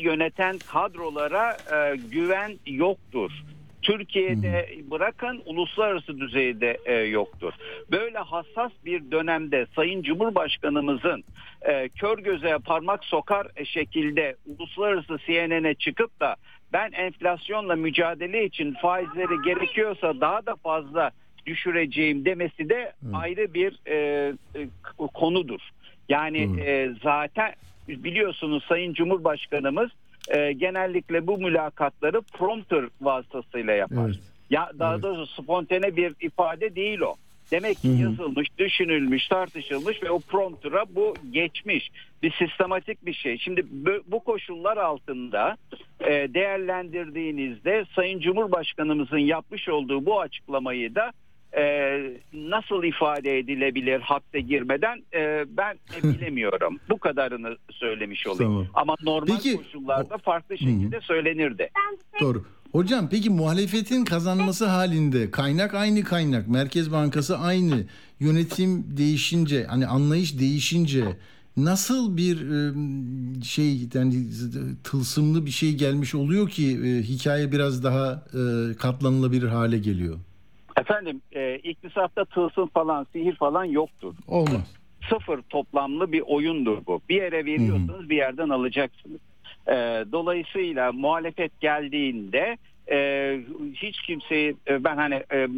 yöneten 0.00 0.58
kadrolara 0.58 1.52
e, 1.72 1.96
güven 1.96 2.60
yoktur. 2.66 3.30
Türkiye'de 3.82 4.68
bırakın 4.90 5.42
uluslararası 5.44 6.20
düzeyde 6.20 6.78
e, 6.84 6.94
yoktur. 6.94 7.52
Böyle 7.90 8.18
hassas 8.18 8.72
bir 8.84 9.10
dönemde 9.10 9.66
Sayın 9.76 10.02
Cumhurbaşkanımızın 10.02 11.24
e, 11.62 11.88
kör 11.88 12.18
göze 12.18 12.58
parmak 12.64 13.04
sokar 13.04 13.46
şekilde 13.64 14.36
uluslararası 14.46 15.18
CNN'e 15.26 15.74
çıkıp 15.74 16.20
da 16.20 16.36
ben 16.72 16.92
enflasyonla 16.92 17.76
mücadele 17.76 18.44
için 18.44 18.74
faizleri 18.74 19.42
gerekiyorsa 19.44 20.20
daha 20.20 20.46
da 20.46 20.56
fazla 20.56 21.10
düşüreceğim 21.46 22.24
demesi 22.24 22.68
de 22.68 22.92
ayrı 23.12 23.54
bir 23.54 23.80
e, 23.86 23.96
e, 24.54 24.68
konudur. 25.14 25.60
Yani 26.08 26.60
e, 26.60 26.90
zaten 27.02 27.52
biliyorsunuz 27.88 28.64
Sayın 28.68 28.94
Cumhurbaşkanımız 28.94 29.90
e, 30.28 30.52
genellikle 30.52 31.26
bu 31.26 31.38
mülakatları 31.38 32.20
prompter 32.22 32.84
vasıtasıyla 33.00 33.72
yapar. 33.72 34.04
Evet. 34.06 34.16
Ya 34.50 34.70
daha 34.78 34.92
Evet. 34.94 35.02
doğrusu 35.02 35.42
spontane 35.42 35.96
bir 35.96 36.14
ifade 36.20 36.74
değil 36.74 37.00
o. 37.00 37.14
Demek 37.52 37.82
ki 37.82 37.88
Hı 37.88 37.92
hı. 37.92 38.02
yazılmış, 38.02 38.48
düşünülmüş, 38.58 39.28
tartışılmış 39.28 40.02
ve 40.02 40.10
o 40.10 40.20
promptura 40.20 40.84
bu 40.90 41.18
geçmiş. 41.30 41.90
Bir 42.22 42.30
sistematik 42.32 43.06
bir 43.06 43.12
şey. 43.12 43.38
Şimdi 43.38 43.62
bu- 43.70 44.02
bu 44.06 44.20
koşullar 44.24 44.76
altında 44.76 45.56
e, 46.00 46.10
değerlendirdiğinizde 46.34 47.84
Sayın 47.96 48.20
Cumhurbaşkanımızın 48.20 49.18
yapmış 49.18 49.68
olduğu 49.68 50.06
bu 50.06 50.20
açıklamayı 50.20 50.94
da 50.94 51.12
e, 51.56 51.62
nasıl 52.32 52.84
ifade 52.84 53.38
edilebilir 53.38 54.00
hapse 54.00 54.40
girmeden 54.40 55.02
e, 55.14 55.44
ben 55.48 55.74
e, 55.98 56.02
bilemiyorum. 56.02 56.78
Bu 56.90 56.98
kadarını 56.98 57.56
söylemiş 57.70 58.26
olayım. 58.26 58.52
Tamam. 58.52 58.66
Ama 58.74 58.94
normal 59.02 59.26
Peki, 59.26 59.56
koşullarda 59.56 60.18
farklı 60.18 60.58
şekilde 60.58 61.00
söylenirdi. 61.00 61.70
Doğru. 62.20 62.44
Hocam 62.72 63.08
peki 63.10 63.30
muhalefetin 63.30 64.04
kazanması 64.04 64.66
halinde 64.66 65.30
kaynak 65.30 65.74
aynı 65.74 66.04
kaynak, 66.04 66.48
Merkez 66.48 66.92
Bankası 66.92 67.38
aynı, 67.38 67.84
yönetim 68.20 68.96
değişince, 68.96 69.64
hani 69.64 69.86
anlayış 69.86 70.38
değişince 70.38 71.04
nasıl 71.56 72.16
bir 72.16 72.36
e, 72.36 72.74
şey 73.42 73.88
yani 73.94 74.26
tılsımlı 74.84 75.46
bir 75.46 75.50
şey 75.50 75.74
gelmiş 75.74 76.14
oluyor 76.14 76.48
ki 76.48 76.80
e, 76.84 77.02
hikaye 77.02 77.52
biraz 77.52 77.84
daha 77.84 78.24
katlanılabilir 78.78 79.48
hale 79.48 79.78
geliyor? 79.78 80.18
Efendim 80.80 81.20
e, 81.32 81.54
iktisatta 81.56 82.24
tılsım 82.24 82.66
falan 82.66 83.06
sihir 83.12 83.34
falan 83.36 83.64
yoktur. 83.64 84.14
Olmaz. 84.28 84.74
Sıfır 85.08 85.42
toplamlı 85.42 86.12
bir 86.12 86.20
oyundur 86.26 86.78
bu. 86.86 87.00
Bir 87.08 87.14
yere 87.16 87.44
veriyorsunuz 87.44 88.10
bir 88.10 88.16
yerden 88.16 88.48
alacaksınız. 88.48 89.20
E, 89.68 89.74
dolayısıyla 90.12 90.92
muhalefet 90.92 91.60
geldiğinde 91.60 92.56
e, 92.90 93.40
hiç 93.74 94.02
kimseyi 94.02 94.56
e, 94.68 94.84
ben 94.84 94.96
hani 94.96 95.14
e, 95.14 95.38
e, 95.38 95.48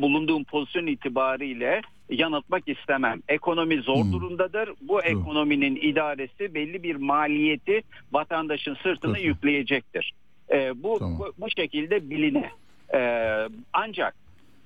bulunduğum 0.00 0.44
pozisyon 0.44 0.86
itibariyle 0.86 1.80
yanıltmak 2.10 2.68
istemem. 2.68 3.22
Ekonomi 3.28 3.76
zor 3.76 4.04
Hmm. 4.04 4.12
durumdadır. 4.12 4.70
Bu 4.80 5.02
ekonominin 5.02 5.76
idaresi 5.76 6.54
belli 6.54 6.82
bir 6.82 6.96
maliyeti 6.96 7.82
vatandaşın 8.12 8.74
sırtına 8.82 9.12
Tabii. 9.12 9.26
yükleyecektir. 9.26 10.12
E, 10.50 10.82
bu, 10.82 10.98
Tamam. 10.98 11.18
bu 11.18 11.32
bu 11.38 11.50
şekilde 11.50 12.10
biline. 12.10 12.50
E, 12.94 13.00
ancak 13.72 14.14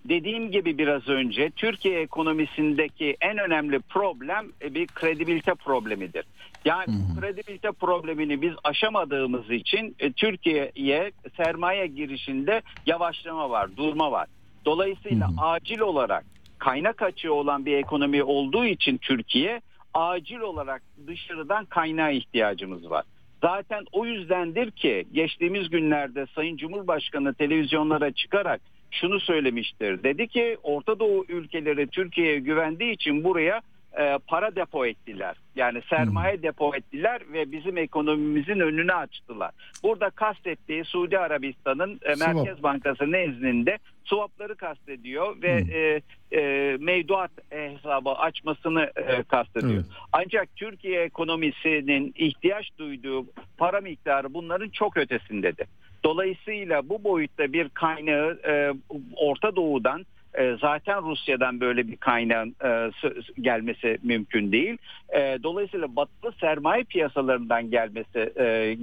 dediğim 0.09 0.51
gibi 0.51 0.79
biraz 0.79 1.09
önce 1.09 1.51
Türkiye 1.51 2.01
ekonomisindeki 2.01 3.17
en 3.21 3.38
önemli 3.38 3.79
problem 3.79 4.53
e, 4.62 4.75
bir 4.75 4.87
kredibilite 4.87 5.55
problemidir. 5.55 6.25
Yani 6.65 6.87
bu 6.88 7.21
kredibilite 7.21 7.73
problemini 7.73 8.43
biz 8.43 8.53
aşamadığımız 8.65 9.51
için 9.51 9.97
e, 9.99 10.12
Türkiye'ye 10.12 11.12
sermaye 11.37 11.87
girişinde 11.87 12.62
yavaşlama 12.87 13.51
var, 13.51 13.77
durma 13.77 14.12
var. 14.12 14.27
Dolayısıyla 14.65 15.29
hı. 15.29 15.33
acil 15.38 15.81
olarak 15.81 16.25
kaynak 16.59 17.03
açığı 17.03 17.35
olan 17.35 17.67
bir 17.67 17.77
ekonomi 17.77 18.23
olduğu 18.23 18.65
için 18.65 18.99
Türkiye 18.99 19.61
acil 19.95 20.41
olarak 20.41 20.83
dışarıdan 21.07 21.65
kaynağa 21.65 22.11
ihtiyacımız 22.11 22.91
var. 22.91 23.05
Zaten 23.41 23.85
o 23.93 24.07
yüzdendir 24.07 24.71
ki 24.71 25.07
geçtiğimiz 25.12 25.71
günlerde 25.71 26.27
Sayın 26.35 26.57
Cumhurbaşkanı 26.57 27.35
televizyonlara 27.35 28.12
çıkarak 28.12 28.61
şunu 28.92 29.20
söylemiştir. 29.20 30.02
Dedi 30.02 30.28
ki 30.28 30.57
Orta 30.62 30.98
Doğu 30.98 31.24
ülkeleri 31.28 31.87
Türkiye'ye 31.87 32.38
güvendiği 32.38 32.92
için 32.92 33.24
buraya 33.24 33.62
e, 33.98 34.18
para 34.26 34.57
depo 34.57 34.87
ettiler. 34.87 35.37
Yani 35.57 35.83
sermaye 35.90 36.37
hmm. 36.37 36.42
depo 36.42 36.74
ettiler 36.74 37.22
ve 37.33 37.52
bizim 37.52 37.78
ekonomimizin 37.78 38.61
önünü 38.61 38.92
açtılar. 38.92 39.50
Burada 39.83 40.11
kastettiği 40.11 40.85
Suudi 40.85 41.18
Arabistan'ın 41.18 42.00
e, 42.02 42.14
Merkez 42.14 42.62
Bankası 42.62 43.12
nezdinde 43.12 43.78
swapları 44.05 44.55
kastediyor 44.55 45.42
ve 45.42 45.61
hmm. 45.61 45.70
e, 45.72 46.00
e, 46.40 46.76
mevduat 46.81 47.31
hesabı 47.50 48.11
açmasını 48.11 48.90
e, 48.96 49.22
kastediyor. 49.22 49.72
Evet. 49.72 49.87
Ancak 50.12 50.57
Türkiye 50.57 51.02
ekonomisinin 51.02 52.14
ihtiyaç 52.16 52.70
duyduğu 52.78 53.26
para 53.59 53.81
miktarı 53.81 54.35
bunların 54.35 54.68
çok 54.68 54.96
ötesindedir. 54.96 55.66
Dolayısıyla 56.05 56.88
bu 56.88 57.05
boyutta 57.05 57.53
bir 57.53 57.69
kaynağı 57.69 58.38
e, 58.47 58.73
Orta 59.17 59.57
Doğu'dan 59.57 60.07
e, 60.35 60.57
zaten 60.61 61.03
Rusya'dan 61.03 61.61
böyle 61.61 61.88
bir 61.88 61.97
kaynağın 61.97 62.57
e, 62.65 62.91
gelmesi 63.41 63.99
mümkün 64.03 64.53
değil. 64.53 64.77
E, 65.09 65.38
dolayısıyla 65.43 65.97
batılı 65.97 66.33
sermaye 66.41 66.85
piyasalarından 66.85 67.71
gelmesi 67.71 68.33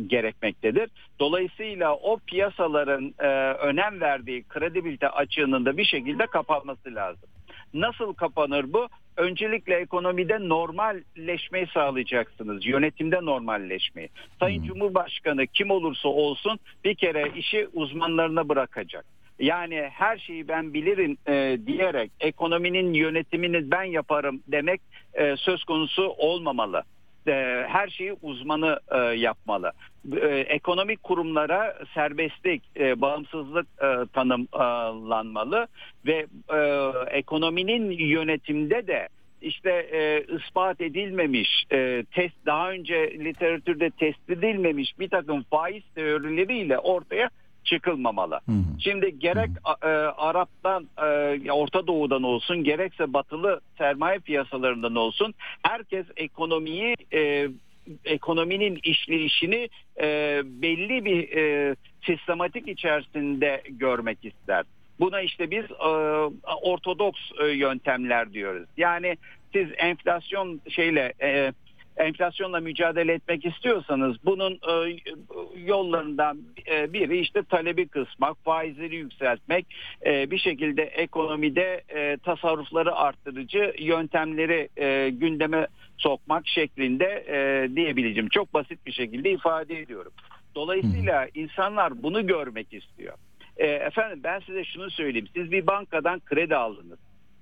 gerekmektedir. 0.08 0.90
Dolayısıyla 1.20 1.96
o 1.96 2.18
piyasaların 2.18 3.14
önem 3.60 4.02
verdiği 4.02 4.44
kredibilite 4.44 5.10
açığının 5.10 5.66
da 5.66 5.78
bir 5.78 5.86
şekilde 5.86 6.26
kapanması 6.26 6.96
lazım. 6.96 7.30
Nasıl 7.74 8.14
kapanır 8.14 8.74
bu? 8.74 8.88
Öncelikle 9.20 9.76
ekonomide 9.76 10.50
normalleşmeyi 10.50 11.68
sağlayacaksınız. 11.74 12.66
Yönetimde 12.66 13.26
normalleşmeyi. 13.26 14.10
Sayın 14.40 14.62
hmm. 14.62 14.68
Cumhurbaşkanı 14.68 15.48
kim 15.48 15.72
olursa 15.72 16.10
olsun 16.10 16.60
bir 16.84 16.96
kere 16.96 17.32
işi 17.36 17.68
uzmanlarına 17.74 18.50
bırakacak 18.50 19.06
yani 19.40 19.90
her 19.94 20.18
şeyi 20.18 20.48
ben 20.48 20.74
bilirim 20.74 21.18
e, 21.28 21.58
diyerek 21.68 22.12
ekonominin 22.20 22.94
yönetimini 22.94 23.72
ben 23.72 23.84
yaparım 23.84 24.42
demek 24.48 24.82
e, 25.14 25.36
söz 25.38 25.64
konusu 25.64 26.04
olmamalı. 26.04 26.84
E, 27.28 27.66
her 27.68 27.88
şeyi 27.88 28.14
uzmanı 28.22 28.80
e, 28.92 28.98
yapmalı. 28.98 29.72
E, 30.22 30.28
ekonomik 30.28 31.04
kurumlara 31.04 31.78
serbestlik, 31.94 32.64
bağımsızlık 32.76 33.68
tanımlanmalı 34.14 35.68
ve 36.06 36.28
ekonominin 37.12 37.92
yönetimde 37.92 38.88
de 38.88 39.10
işte 39.42 39.72
e, 39.72 40.24
ispat 40.36 40.82
edilmemiş, 40.82 41.66
e, 41.72 42.04
test 42.12 42.46
daha 42.46 42.72
önce 42.72 43.20
literatürde 43.20 43.90
test 43.90 44.30
edilmemiş 44.30 45.00
bir 45.00 45.10
takım 45.10 45.44
faiz 45.44 45.84
teorileriyle 45.96 46.80
ortaya 46.80 47.30
çıkılmamalı. 47.70 48.40
Hı 48.46 48.52
hı. 48.52 48.80
Şimdi 48.80 49.20
gerek 49.20 49.50
hı 49.50 49.88
hı. 49.88 49.92
E, 49.92 49.94
Arap'tan 50.08 50.88
e, 50.98 51.52
Orta 51.52 51.88
Doğu'dan 51.88 52.24
olsun 52.24 52.64
gerekse 52.64 53.14
batılı 53.14 53.62
sermaye 53.78 54.20
piyasalarından 54.20 54.96
olsun 54.96 55.34
herkes 55.64 56.06
ekonomiyi 56.16 56.96
e, 57.14 57.50
ekonominin 58.06 58.80
işleyişini 58.84 59.70
e, 60.02 60.42
belli 60.46 61.06
bir 61.06 61.38
e, 61.38 61.76
sistematik 62.06 62.68
içerisinde 62.68 63.62
görmek 63.70 64.26
ister. 64.26 64.64
Buna 65.00 65.22
işte 65.22 65.52
biz 65.52 65.66
e, 65.66 65.90
ortodoks 66.62 67.20
e, 67.42 67.46
yöntemler 67.46 68.34
diyoruz. 68.34 68.68
Yani 68.78 69.18
siz 69.54 69.68
enflasyon 69.78 70.62
şeyle 70.70 71.14
e, 71.22 71.54
enflasyonla 72.00 72.60
mücadele 72.60 73.14
etmek 73.14 73.46
istiyorsanız 73.46 74.16
bunun 74.26 74.54
e, 74.54 75.00
yollarından 75.66 76.38
e, 76.72 76.94
biri 76.94 77.20
işte 77.20 77.44
talebi 77.44 77.88
kısmak, 77.88 78.38
faizleri 78.44 78.96
yükseltmek, 78.96 79.66
e, 80.06 80.32
bir 80.32 80.38
şekilde 80.38 80.84
ekonomide 80.84 81.84
e, 81.90 82.18
tasarrufları 82.18 82.96
arttırıcı 82.96 83.74
yöntemleri 83.80 84.70
e, 84.78 85.10
gündeme 85.10 85.68
sokmak 85.98 86.48
şeklinde 86.48 87.26
e, 87.28 87.70
diyebileceğim. 87.76 88.30
Çok 88.30 88.54
basit 88.54 88.86
bir 88.86 88.92
şekilde 88.92 89.32
ifade 89.32 89.80
ediyorum. 89.80 90.12
Dolayısıyla 90.56 91.28
insanlar 91.36 92.04
bunu 92.04 92.28
görmek 92.28 92.74
istiyor. 92.74 93.14
E, 93.58 93.66
efendim 93.68 94.20
ben 94.24 94.40
size 94.40 94.64
şunu 94.64 94.92
söyleyeyim. 94.92 95.28
Siz 95.36 95.52
bir 95.52 95.68
bankadan 95.68 96.20
kredi 96.20 96.56
aldınız 96.56 97.00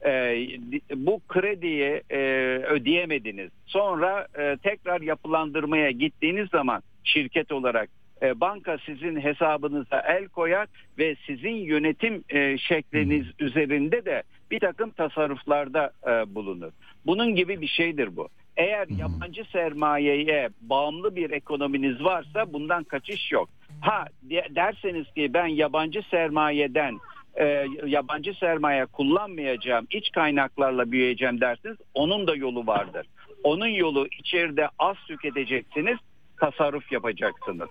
e, 0.07 0.47
bu 0.95 1.21
krediyi 1.27 2.01
e, 2.09 2.19
ödeyemediniz. 2.67 3.51
Sonra 3.65 4.27
e, 4.39 4.57
tekrar 4.63 5.01
yapılandırmaya 5.01 5.91
gittiğiniz 5.91 6.49
zaman 6.49 6.81
şirket 7.03 7.51
olarak 7.51 7.89
e, 8.21 8.41
banka 8.41 8.77
sizin 8.85 9.19
hesabınıza 9.19 9.99
el 9.99 10.27
koyar 10.27 10.67
ve 10.97 11.15
sizin 11.25 11.55
yönetim 11.55 12.23
e, 12.29 12.57
şekliniz 12.57 13.25
hmm. 13.25 13.47
üzerinde 13.47 14.05
de 14.05 14.23
bir 14.51 14.59
takım 14.59 14.89
tasarruflarda 14.89 15.91
e, 16.07 16.35
bulunur. 16.35 16.71
Bunun 17.05 17.35
gibi 17.35 17.61
bir 17.61 17.67
şeydir 17.67 18.15
bu. 18.15 18.29
Eğer 18.57 18.87
hmm. 18.87 18.97
yabancı 18.97 19.43
sermayeye 19.51 20.49
bağımlı 20.61 21.15
bir 21.15 21.29
ekonominiz 21.29 22.03
varsa 22.03 22.53
bundan 22.53 22.83
kaçış 22.83 23.31
yok. 23.31 23.49
Ha 23.81 24.05
derseniz 24.55 25.13
ki 25.13 25.33
ben 25.33 25.47
yabancı 25.47 26.01
sermayeden 26.11 26.97
e, 27.39 27.67
yabancı 27.85 28.33
sermaye 28.33 28.85
kullanmayacağım, 28.85 29.87
iç 29.89 30.11
kaynaklarla 30.11 30.91
büyüyeceğim 30.91 31.41
dersiniz 31.41 31.77
onun 31.93 32.27
da 32.27 32.35
yolu 32.35 32.67
vardır. 32.67 33.07
Onun 33.43 33.67
yolu 33.67 34.07
içeride 34.19 34.69
az 34.79 34.95
tüketeceksiniz, 35.07 35.97
tasarruf 36.39 36.91
yapacaksınız. 36.91 37.69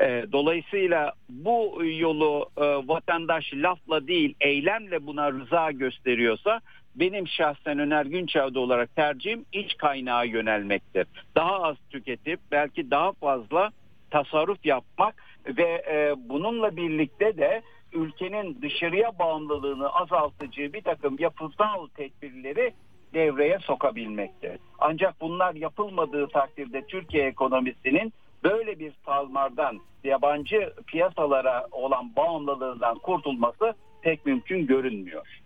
E, 0.00 0.24
dolayısıyla 0.32 1.12
bu 1.28 1.82
yolu 1.84 2.48
e, 2.56 2.62
vatandaş 2.64 3.52
lafla 3.54 4.06
değil 4.06 4.34
eylemle 4.40 5.06
buna 5.06 5.32
rıza 5.32 5.70
gösteriyorsa 5.70 6.60
benim 6.94 7.28
şahsen 7.28 7.78
Öner 7.78 8.06
Günçav'da 8.06 8.60
olarak 8.60 8.96
tercihim 8.96 9.44
iç 9.52 9.76
kaynağa 9.76 10.24
yönelmektir. 10.24 11.06
Daha 11.34 11.62
az 11.62 11.76
tüketip 11.90 12.40
belki 12.50 12.90
daha 12.90 13.12
fazla 13.12 13.70
tasarruf 14.10 14.66
yapmak 14.66 15.14
ve 15.46 15.84
e, 15.90 16.14
bununla 16.28 16.76
birlikte 16.76 17.36
de 17.36 17.62
ülkenin 17.92 18.62
dışarıya 18.62 19.18
bağımlılığını 19.18 19.88
azaltıcı 19.88 20.72
bir 20.72 20.82
takım 20.82 21.16
yapısal 21.18 21.86
tedbirleri 21.86 22.72
devreye 23.14 23.58
sokabilmekte. 23.58 24.58
Ancak 24.78 25.20
bunlar 25.20 25.54
yapılmadığı 25.54 26.28
takdirde 26.28 26.86
Türkiye 26.86 27.26
ekonomisinin 27.26 28.12
böyle 28.44 28.78
bir 28.78 28.92
salmardan 29.06 29.80
yabancı 30.04 30.72
piyasalara 30.86 31.66
olan 31.72 32.16
bağımlılığından 32.16 32.98
kurtulması 32.98 33.74
pek 34.02 34.26
mümkün 34.26 34.66
görünmüyor. 34.66 35.40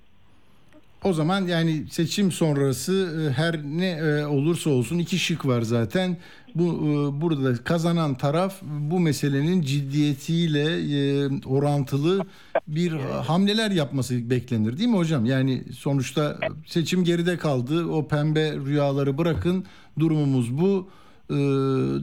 O 1.04 1.12
zaman 1.12 1.46
yani 1.46 1.84
seçim 1.90 2.32
sonrası 2.32 2.92
e, 2.92 3.32
her 3.32 3.62
ne 3.62 3.90
e, 3.90 4.26
olursa 4.26 4.70
olsun 4.70 4.98
iki 4.98 5.18
şık 5.18 5.46
var 5.46 5.62
zaten. 5.62 6.16
Bu 6.54 6.64
e, 6.64 7.20
burada 7.20 7.64
kazanan 7.64 8.14
taraf 8.14 8.62
bu 8.62 9.00
meselenin 9.00 9.62
ciddiyetiyle 9.62 10.66
orantılı 11.46 12.26
bir 12.68 12.92
hamleler 13.26 13.70
yapması 13.70 14.30
beklenir 14.30 14.78
değil 14.78 14.88
mi 14.88 14.96
hocam? 14.96 15.24
Yani 15.24 15.62
sonuçta 15.72 16.38
seçim 16.66 17.04
geride 17.04 17.36
kaldı. 17.36 17.86
O 17.86 18.08
pembe 18.08 18.52
rüyaları 18.52 19.18
bırakın. 19.18 19.64
Durumumuz 19.98 20.58
bu 20.58 20.88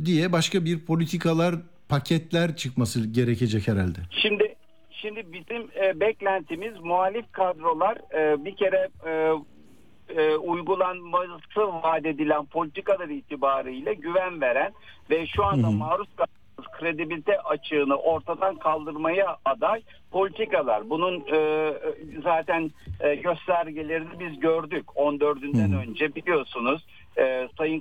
diye 0.05 0.31
başka 0.31 0.65
bir 0.65 0.79
politikalar 0.79 1.55
paketler 1.89 2.55
çıkması 2.55 3.07
gerekecek 3.07 3.67
herhalde. 3.67 3.99
Şimdi 4.11 4.55
Şimdi 5.01 5.33
bizim 5.33 5.61
e, 5.83 5.99
beklentimiz 5.99 6.73
muhalif 6.83 7.31
kadrolar 7.31 7.97
e, 8.13 8.45
bir 8.45 8.55
kere 8.55 8.89
e, 9.07 9.31
e, 10.17 10.35
uygulanması 10.35 11.61
vaat 11.83 12.05
edilen 12.05 12.45
politikalar 12.45 13.09
itibariyle 13.09 13.93
güven 13.93 14.41
veren 14.41 14.73
ve 15.09 15.27
şu 15.27 15.45
anda 15.45 15.71
maruz 15.71 16.07
kredibilite 16.79 17.39
açığını 17.39 17.95
ortadan 17.95 18.55
kaldırmaya 18.55 19.37
aday 19.45 19.81
politikalar. 20.11 20.89
Bunun 20.89 21.23
e, 21.33 21.73
zaten 22.23 22.71
e, 22.99 23.15
göstergelerini 23.15 24.19
biz 24.19 24.39
gördük 24.39 24.85
14'ünden 24.95 25.67
hmm. 25.67 25.79
önce 25.79 26.15
biliyorsunuz 26.15 26.85
e, 27.17 27.49
Sayın 27.57 27.79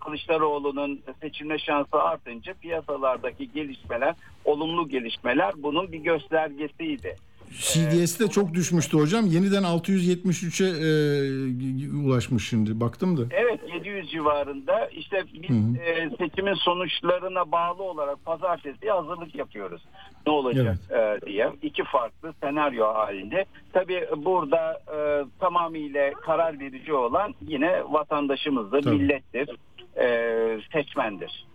Kılıçdaroğlu'nun 0.00 1.00
seçilme 1.20 1.58
şansı 1.58 2.02
artınca 2.02 2.54
piyasalardaki 2.54 3.52
gelişmeler, 3.52 4.14
olumlu 4.44 4.88
gelişmeler 4.88 5.52
bunun 5.56 5.92
bir 5.92 5.98
göstergesiydi. 5.98 7.16
CDS 7.50 8.20
de 8.20 8.28
çok 8.28 8.54
düşmüştü 8.54 8.98
hocam. 8.98 9.26
Yeniden 9.26 9.62
673'e 9.62 10.68
e, 10.68 12.06
ulaşmış 12.06 12.48
şimdi. 12.48 12.80
Baktım 12.80 13.16
da. 13.16 13.22
Evet 13.30 13.60
700 13.74 14.10
civarında. 14.10 14.86
İşte 14.86 15.24
biz 15.32 15.80
e, 15.80 16.10
seçimin 16.18 16.54
sonuçlarına 16.54 17.52
bağlı 17.52 17.82
olarak 17.82 18.24
pazartesi 18.24 18.90
hazırlık 18.90 19.34
yapıyoruz. 19.34 19.82
Ne 20.26 20.32
olacak 20.32 20.76
evet. 20.90 21.22
e, 21.22 21.26
diye. 21.26 21.52
iki 21.62 21.84
farklı 21.84 22.34
senaryo 22.42 22.94
halinde. 22.94 23.44
Tabii 23.72 24.06
burada 24.16 24.80
e, 24.96 25.24
tamamıyla 25.40 26.10
karar 26.12 26.60
verici 26.60 26.92
olan 26.92 27.34
yine 27.40 27.82
vatandaşımızdır, 27.88 28.82
Tabii. 28.82 28.96
millettir, 28.96 29.50
e, 29.96 30.58
seçmendir. 30.72 31.49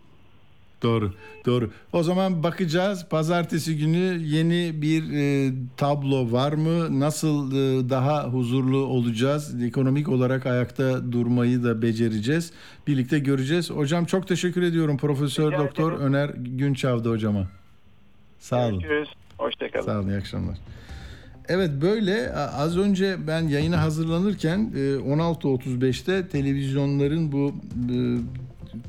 Doğru, 0.86 1.12
doğru. 1.46 1.70
O 1.94 2.04
zaman 2.04 2.44
bakacağız. 2.44 3.06
Pazartesi 3.10 3.78
günü 3.78 4.20
yeni 4.24 4.82
bir 4.82 5.04
e, 5.14 5.54
tablo 5.78 6.32
var 6.32 6.54
mı? 6.54 7.00
Nasıl 7.00 7.52
e, 7.52 7.90
daha 7.90 8.24
huzurlu 8.24 8.78
olacağız? 8.78 9.64
Ekonomik 9.64 10.10
olarak 10.10 10.46
ayakta 10.46 11.12
durmayı 11.12 11.64
da 11.64 11.82
becereceğiz. 11.82 12.52
Birlikte 12.88 13.20
göreceğiz. 13.20 13.72
Hocam 13.72 14.06
çok 14.06 14.28
teşekkür 14.28 14.62
ediyorum 14.62 14.98
Profesör 14.98 15.52
Rica 15.52 15.60
Doktor 15.64 15.92
ederim. 15.92 16.06
Öner 16.06 16.30
Günçav'da 16.38 17.10
hocama. 17.10 17.48
Sağ 18.40 18.68
olun. 18.68 18.80
Görüşürüz. 18.80 19.10
Hoşçakalın. 19.38 19.86
Sağ 19.86 20.00
olun, 20.00 20.10
iyi 20.10 20.18
akşamlar. 20.18 20.58
Evet 21.48 21.72
böyle 21.82 22.34
az 22.34 22.78
önce 22.78 23.28
ben 23.28 23.48
yayına 23.48 23.82
hazırlanırken 23.82 24.72
e, 24.76 24.80
16.35'te 24.80 26.28
televizyonların 26.28 27.32
bu 27.32 27.54
e, 27.94 27.98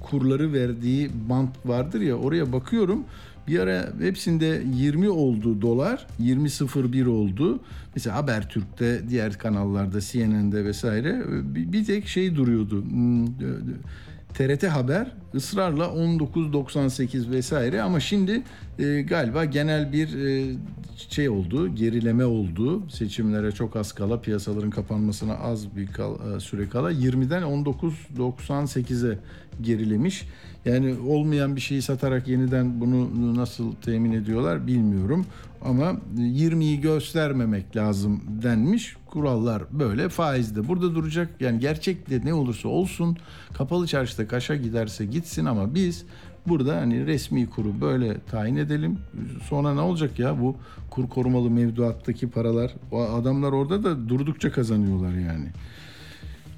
kurları 0.01 0.53
verdiği 0.53 1.11
bant 1.29 1.51
vardır 1.67 2.01
ya 2.01 2.15
oraya 2.15 2.53
bakıyorum. 2.53 3.05
Bir 3.49 3.59
ara 3.59 3.93
hepsinde 4.01 4.63
20 4.75 5.09
oldu 5.09 5.63
dolar, 5.63 6.07
20.01 6.23 7.07
oldu. 7.07 7.61
Mesela 7.95 8.17
Habertürk'te, 8.17 9.03
diğer 9.09 9.39
kanallarda, 9.39 10.01
CNN'de 10.01 10.65
vesaire 10.65 11.23
bir, 11.55 11.85
tek 11.85 12.09
şey 12.09 12.37
duruyordu. 12.37 12.85
Hmm, 12.85 13.27
TRT 14.35 14.65
Haber 14.65 15.13
ısrarla 15.35 15.85
19.98 15.85 17.31
vesaire 17.31 17.83
ama 17.83 18.01
şimdi 18.01 18.43
e, 18.79 19.03
galiba 19.03 19.45
genel 19.45 19.93
bir 19.93 20.27
e, 20.27 20.55
şey 21.11 21.29
oldu, 21.29 21.75
gerileme 21.75 22.25
oldu. 22.25 22.91
Seçimlere 22.91 23.53
çok 23.53 23.77
az 23.77 23.93
kala, 23.93 24.21
piyasaların 24.21 24.71
kapanmasına 24.71 25.35
az 25.35 25.77
bir 25.77 25.87
kal, 25.87 26.37
e, 26.37 26.41
süre 26.41 26.69
kala 26.69 26.93
20'den 26.93 27.43
19.98'e 27.43 29.19
gerilemiş. 29.61 30.29
Yani 30.65 30.95
olmayan 31.09 31.57
bir 31.57 31.61
şeyi 31.61 31.83
satarak 31.83 32.29
yeniden 32.29 32.81
bunu 32.81 33.37
nasıl 33.37 33.73
temin 33.73 34.13
ediyorlar 34.13 34.67
bilmiyorum. 34.67 35.27
Ama 35.63 35.97
20'yi 36.17 36.81
göstermemek 36.81 37.77
lazım 37.77 38.23
denmiş. 38.43 38.97
Kurallar 39.07 39.63
böyle 39.73 40.09
faizde 40.09 40.69
burada 40.69 40.95
duracak. 40.95 41.29
Yani 41.41 41.61
gerçekte 41.61 42.21
ne 42.25 42.35
olursa 42.35 42.69
olsun 42.69 43.17
kapalı 43.55 43.87
çarşıda 43.87 44.29
kaşa 44.29 44.57
giderse 44.57 45.07
gitsin 45.07 45.45
ama 45.45 45.75
biz 45.75 46.05
burada 46.49 46.77
hani 46.77 47.07
resmi 47.07 47.51
kuru 47.51 47.81
böyle 47.81 48.21
tayin 48.21 48.57
edelim. 48.57 48.99
Sonra 49.49 49.75
ne 49.75 49.81
olacak 49.81 50.19
ya 50.19 50.41
bu 50.41 50.57
kur 50.91 51.09
korumalı 51.09 51.51
mevduattaki 51.51 52.31
paralar 52.31 52.75
o 52.93 53.03
adamlar 53.03 53.53
orada 53.53 53.85
da 53.85 54.09
durdukça 54.09 54.53
kazanıyorlar 54.53 55.13
yani. 55.13 55.49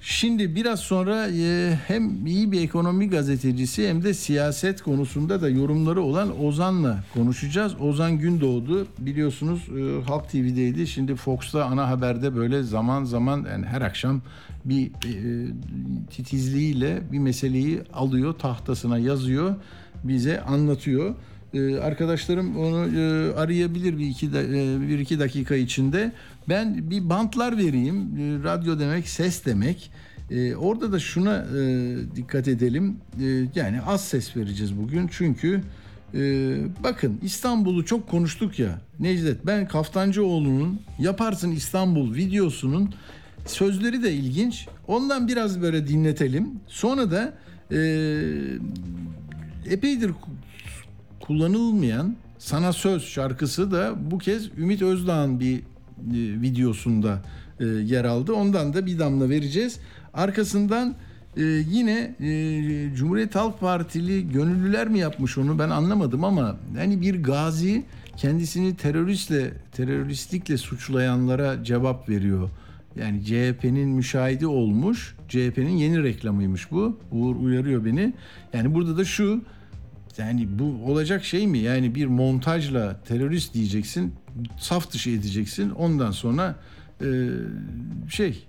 Şimdi 0.01 0.55
biraz 0.55 0.81
sonra 0.81 1.29
e, 1.29 1.79
hem 1.87 2.27
iyi 2.27 2.53
bir 2.53 2.63
ekonomi 2.63 3.11
gazetecisi 3.11 3.89
hem 3.89 4.03
de 4.05 4.15
siyaset 4.15 4.83
konusunda 4.83 5.41
da 5.41 5.49
yorumları 5.49 6.03
olan 6.03 6.45
Ozan'la 6.45 7.05
konuşacağız. 7.15 7.81
Ozan 7.81 8.19
Gündoğdu 8.19 8.87
biliyorsunuz 8.99 9.69
e, 9.69 10.03
Halk 10.03 10.31
TV'deydi. 10.31 10.87
Şimdi 10.87 11.15
Fox'ta 11.15 11.65
ana 11.65 11.89
haberde 11.89 12.37
böyle 12.37 12.63
zaman 12.63 13.05
zaman 13.05 13.47
yani 13.51 13.67
her 13.67 13.83
akşam 13.83 14.23
bir 14.65 14.87
e, 14.87 15.47
titizliğiyle 16.11 17.03
bir 17.13 17.19
meseleyi 17.19 17.83
alıyor, 17.93 18.33
tahtasına 18.33 18.99
yazıyor, 18.99 19.55
bize 20.05 20.41
anlatıyor. 20.41 21.15
Arkadaşlarım 21.83 22.57
onu 22.57 22.77
arayabilir 23.41 23.99
bir 23.99 24.07
iki 24.07 24.33
bir 24.89 24.99
iki 24.99 25.21
dakika 25.21 25.55
içinde. 25.55 26.13
Ben 26.49 26.91
bir 26.91 27.11
bantlar 27.11 27.59
vereyim. 27.59 27.97
E, 27.97 28.45
radyo 28.45 28.79
demek 28.79 29.09
ses 29.09 29.45
demek. 29.45 29.91
E, 30.31 30.57
orada 30.57 30.93
da 30.93 30.99
şuna 30.99 31.37
e, 31.37 31.97
dikkat 32.17 32.49
edelim. 32.49 32.97
E, 33.21 33.27
yani 33.55 33.83
az 33.83 34.05
ses 34.05 34.37
vereceğiz 34.37 34.79
bugün 34.79 35.09
çünkü 35.13 35.61
e, 36.15 36.21
bakın 36.85 37.19
İstanbul'u 37.23 37.85
çok 37.85 38.09
konuştuk 38.09 38.59
ya. 38.59 38.81
Necdet 39.01 39.47
ben 39.47 39.69
Kaftancıoğlu'nun 39.69 40.81
yaparsın 40.99 41.51
İstanbul 41.51 42.15
videosunun 42.15 42.95
sözleri 43.47 44.03
de 44.03 44.13
ilginç. 44.13 44.69
Ondan 44.87 45.29
biraz 45.29 45.63
böyle 45.63 45.89
dinletelim. 45.89 46.51
Sonra 46.67 47.11
da 47.11 47.35
e, 47.73 47.79
epeydir 49.71 50.13
kullanılmayan 51.21 52.17
Sana 52.39 52.73
Söz 52.73 53.03
şarkısı 53.03 53.73
da 53.73 54.11
bu 54.11 54.19
kez 54.19 54.59
Ümit 54.59 54.83
Özdağ'ın 54.83 55.41
bir 55.41 55.63
videosunda 56.43 57.23
e, 57.61 57.65
yer 57.65 58.05
aldı. 58.05 58.33
Ondan 58.33 58.75
da 58.75 58.87
bir 58.87 58.99
damla 58.99 59.31
vereceğiz. 59.31 59.81
Arkasından 60.15 60.95
e, 61.37 61.43
yine 61.45 62.15
e, 62.21 62.95
Cumhuriyet 62.95 63.35
Halk 63.35 63.61
Partili 63.61 64.33
gönüllüler 64.33 64.89
mi 64.89 64.99
yapmış 64.99 65.39
onu 65.39 65.59
ben 65.59 65.71
anlamadım 65.71 66.25
ama 66.25 66.57
hani 66.77 67.01
bir 67.01 67.23
gazi 67.23 67.85
kendisini 68.17 68.77
teröristle 68.77 69.53
teröristlikle 69.73 70.57
suçlayanlara 70.57 71.65
cevap 71.65 72.09
veriyor. 72.09 72.51
Yani 72.97 73.25
CHP'nin 73.25 73.89
müşahidi 73.89 74.47
olmuş. 74.47 75.17
CHP'nin 75.29 75.77
yeni 75.77 76.03
reklamıymış 76.03 76.71
bu. 76.71 76.99
Uğur 77.13 77.37
uyarıyor 77.37 77.85
beni. 77.85 78.13
Yani 78.53 78.75
burada 78.75 78.97
da 78.97 79.05
şu 79.05 79.43
yani 80.19 80.49
bu 80.59 80.91
olacak 80.93 81.25
şey 81.25 81.47
mi? 81.47 81.59
Yani 81.59 81.95
bir 81.95 82.07
montajla 82.07 83.01
terörist 83.09 83.55
diyeceksin, 83.55 84.15
saf 84.59 84.93
dışı 84.93 85.11
edeceksin. 85.11 85.71
Ondan 85.71 86.11
sonra 86.11 86.55
e, 87.01 87.29
şey 88.11 88.45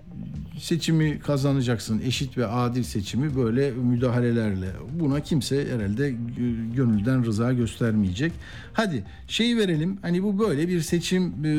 seçimi 0.58 1.18
kazanacaksın. 1.18 2.00
Eşit 2.04 2.38
ve 2.38 2.46
adil 2.46 2.82
seçimi 2.82 3.36
böyle 3.36 3.70
müdahalelerle. 3.70 4.70
Buna 5.00 5.20
kimse 5.20 5.72
herhalde 5.74 6.10
gö- 6.10 6.74
gönülden 6.74 7.24
rıza 7.24 7.52
göstermeyecek. 7.52 8.32
Hadi 8.72 9.04
şeyi 9.28 9.56
verelim. 9.56 9.98
Hani 10.02 10.22
bu 10.22 10.38
böyle 10.38 10.68
bir 10.68 10.80
seçim 10.80 11.22
e, 11.44 11.50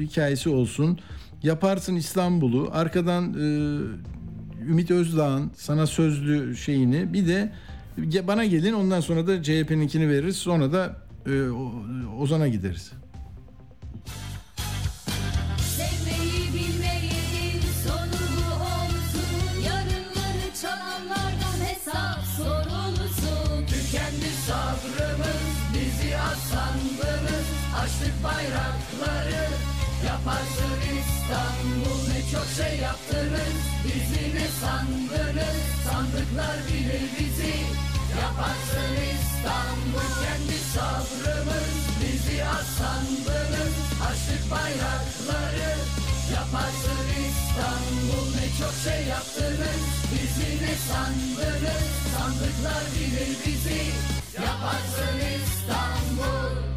hikayesi 0.00 0.48
olsun. 0.48 0.98
Yaparsın 1.42 1.96
İstanbul'u. 1.96 2.68
Arkadan 2.72 3.34
e, 3.34 3.44
Ümit 4.68 4.90
Özdağ'ın 4.90 5.50
sana 5.56 5.86
sözlü 5.86 6.56
şeyini 6.56 7.12
bir 7.12 7.28
de 7.28 7.52
bana 8.26 8.44
gelin 8.44 8.72
ondan 8.72 9.00
sonra 9.00 9.26
da 9.26 9.42
CHP'ninkini 9.42 10.08
veririz. 10.08 10.36
Sonra 10.36 10.72
da 10.72 10.96
e, 11.26 11.42
Ozan'a 12.20 12.48
gideriz. 12.48 12.92
Bayrakları, 28.24 29.44
yaparsın 30.06 30.78
İstanbul. 30.98 32.00
Ne 32.10 32.20
çok 32.32 32.48
şey 32.58 32.74
yaptınız, 32.78 33.56
bizi 33.84 34.24
ne 34.36 34.46
sandınız? 34.60 35.58
Sandıklar 35.84 36.56
bilir 36.68 37.06
bizi, 37.18 37.56
yaparsın 38.22 38.92
İstanbul. 39.14 40.10
Kendi 40.22 40.58
sabrımız, 40.74 41.72
bizi 42.00 42.44
asandınız. 42.44 43.74
Açtık 44.08 44.42
bayrakları, 44.50 45.72
yaparsın 46.34 47.06
İstanbul. 47.28 48.26
Ne 48.36 48.46
çok 48.60 48.74
şey 48.84 49.02
yaptınız, 49.14 49.82
bizi 50.12 50.50
ne 50.64 50.74
sandınız? 50.88 51.86
Sandıklar 52.14 52.84
bilir 52.94 53.36
bizi, 53.46 53.82
yaparsın 54.42 55.16
İstanbul 55.36 56.71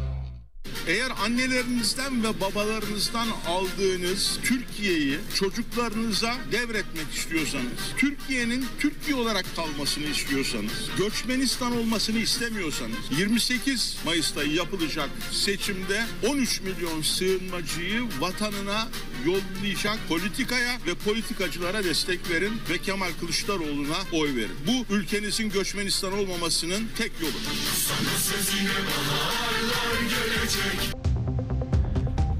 Eğer 0.86 1.12
annelerinizden 1.24 2.24
ve 2.24 2.40
babalarınızdan 2.40 3.28
aldığınız 3.46 4.38
Türkiye'yi 4.42 5.18
çocuklarınıza 5.34 6.36
devretmek 6.52 7.14
istiyorsanız, 7.14 7.72
Türkiye'nin 7.96 8.66
Türkiye 8.78 9.16
olarak 9.16 9.56
kalmasını 9.56 10.04
istiyorsanız, 10.04 10.72
göçmenistan 10.98 11.76
olmasını 11.76 12.18
istemiyorsanız, 12.18 12.96
28 13.18 13.96
Mayıs'ta 14.04 14.44
yapılacak 14.44 15.10
seçimde 15.32 16.04
13 16.26 16.60
milyon 16.60 17.02
sığınmacıyı 17.02 18.02
vatanına 18.20 18.88
yollayacak 19.26 19.98
politikaya 20.08 20.78
ve 20.86 20.94
politikacılara 20.94 21.84
destek 21.84 22.30
verin 22.30 22.52
ve 22.70 22.78
Kemal 22.78 23.10
Kılıçdaroğlu'na 23.20 23.96
oy 24.12 24.36
verin. 24.36 24.56
Bu 24.66 24.94
ülkenizin 24.94 25.50
göçmenistan 25.50 26.12
olmamasının 26.12 26.88
tek 26.98 27.12
yolu. 27.20 27.32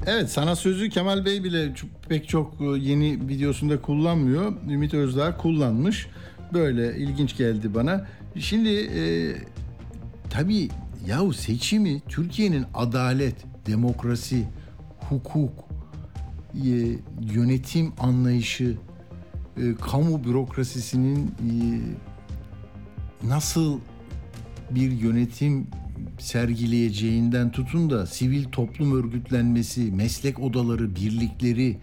Evet 0.09 0.31
sana 0.31 0.55
sözü 0.55 0.89
Kemal 0.89 1.25
Bey 1.25 1.43
bile 1.43 1.73
pek 2.09 2.29
çok 2.29 2.61
e, 2.61 2.65
yeni 2.65 3.27
videosunda 3.27 3.81
kullanmıyor. 3.81 4.53
Ümit 4.69 4.93
Özdağ 4.93 5.37
kullanmış. 5.37 6.07
Böyle 6.53 6.97
ilginç 6.97 7.37
geldi 7.37 7.73
bana. 7.73 8.07
Şimdi 8.39 8.69
e, 8.69 9.01
tabii 10.29 10.69
yahu 11.07 11.33
seçimi 11.33 12.01
Türkiye'nin 12.09 12.65
adalet, 12.73 13.35
demokrasi, 13.67 14.43
hukuk, 15.09 15.51
e, 16.55 16.69
yönetim 17.33 17.93
anlayışı, 17.99 18.77
e, 19.57 19.75
kamu 19.75 20.23
bürokrasisinin 20.23 21.27
e, 21.27 21.51
nasıl 23.27 23.79
bir 24.71 24.91
yönetim 24.91 25.67
sergileyeceğinden 26.17 27.51
tutun 27.51 27.89
da 27.89 28.05
sivil 28.05 28.45
toplum 28.45 29.03
örgütlenmesi, 29.03 29.91
meslek 29.91 30.39
odaları, 30.39 30.95
birlikleri, 30.95 31.77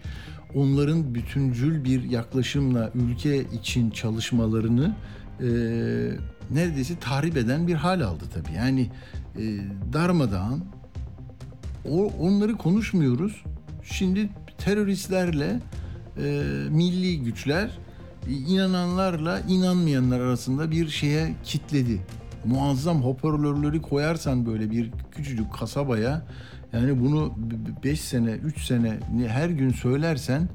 onların 0.55 1.15
bütüncül 1.15 1.83
bir 1.83 2.03
yaklaşımla 2.03 2.91
ülke 2.95 3.43
için 3.43 3.89
çalışmalarını 3.89 4.95
e, 5.39 5.47
neredeyse 6.51 6.99
tahrip 6.99 7.37
eden 7.37 7.67
bir 7.67 7.75
hal 7.75 8.01
aldı 8.01 8.23
tabii. 8.33 8.55
Yani 8.57 8.89
e, 9.37 9.43
darmadağın 9.93 10.63
o, 11.89 12.05
onları 12.05 12.57
konuşmuyoruz. 12.57 13.43
Şimdi 13.83 14.29
teröristlerle 14.57 15.59
e, 16.17 16.23
milli 16.69 17.23
güçler 17.23 17.77
e, 18.27 18.31
inananlarla 18.31 19.39
inanmayanlar 19.39 20.19
arasında 20.19 20.71
bir 20.71 20.89
şeye 20.89 21.35
kitledi. 21.43 22.01
Muazzam 22.47 23.01
hoparlörleri 23.01 23.81
koyarsan 23.81 24.45
böyle 24.45 24.71
bir 24.71 24.91
küçücük 25.11 25.53
kasabaya 25.53 26.25
yani 26.73 27.01
bunu 27.01 27.33
5 27.83 28.01
sene 28.01 28.31
3 28.31 28.65
sene 28.65 28.99
ne- 29.15 29.27
her 29.27 29.49
gün 29.49 29.69
söylersen 29.69 30.49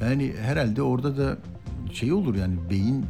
yani 0.00 0.32
herhalde 0.42 0.82
orada 0.82 1.16
da 1.16 1.38
şey 1.92 2.12
olur 2.12 2.34
yani 2.34 2.54
beyin 2.70 3.04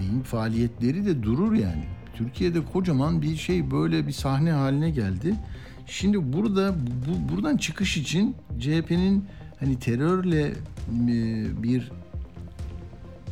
beyin 0.00 0.20
faaliyetleri 0.20 1.06
de 1.06 1.22
durur 1.22 1.52
yani. 1.54 1.84
Türkiye'de 2.14 2.64
kocaman 2.64 3.22
bir 3.22 3.36
şey 3.36 3.70
böyle 3.70 4.06
bir 4.06 4.12
sahne 4.12 4.52
haline 4.52 4.90
geldi. 4.90 5.34
Şimdi 5.86 6.32
burada 6.32 6.74
bu 7.06 7.32
buradan 7.34 7.56
çıkış 7.56 7.96
için 7.96 8.36
CHP'nin 8.60 9.24
hani 9.60 9.78
terörle 9.78 10.46
e, 10.46 10.52
bir 11.62 11.90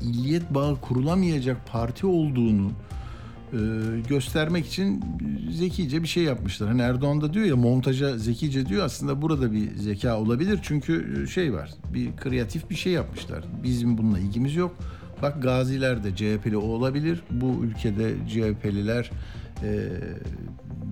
illiyet 0.03 0.55
bağı 0.55 0.81
kurulamayacak 0.81 1.73
parti 1.73 2.07
olduğunu 2.07 2.71
göstermek 4.09 4.67
için 4.67 5.05
zekice 5.51 6.03
bir 6.03 6.09
şey 6.09 6.23
yapmışlar. 6.23 6.69
Hani 6.69 6.83
Erdoğan 6.83 7.21
da 7.21 7.35
diyor 7.35 7.47
ya 7.47 7.57
montaja 7.57 8.19
zekice 8.19 8.67
diyor 8.67 8.85
aslında 8.85 9.23
burada 9.23 9.53
bir 9.53 9.77
zeka 9.77 10.19
olabilir. 10.21 10.61
Çünkü 10.63 11.27
şey 11.29 11.53
var 11.53 11.71
bir 11.95 12.17
kreatif 12.17 12.71
bir 12.71 12.75
şey 12.75 12.93
yapmışlar. 12.93 13.45
Bizim 13.63 13.99
bununla 13.99 14.19
ilgimiz 14.19 14.57
yok. 14.57 14.77
Bak 15.23 15.43
gaziler 15.43 16.05
de 16.05 16.17
CHP'li 16.17 16.57
olabilir. 16.57 17.23
Bu 17.31 17.65
ülkede 17.65 18.15
CHP'liler 18.29 19.11
e, 19.63 19.89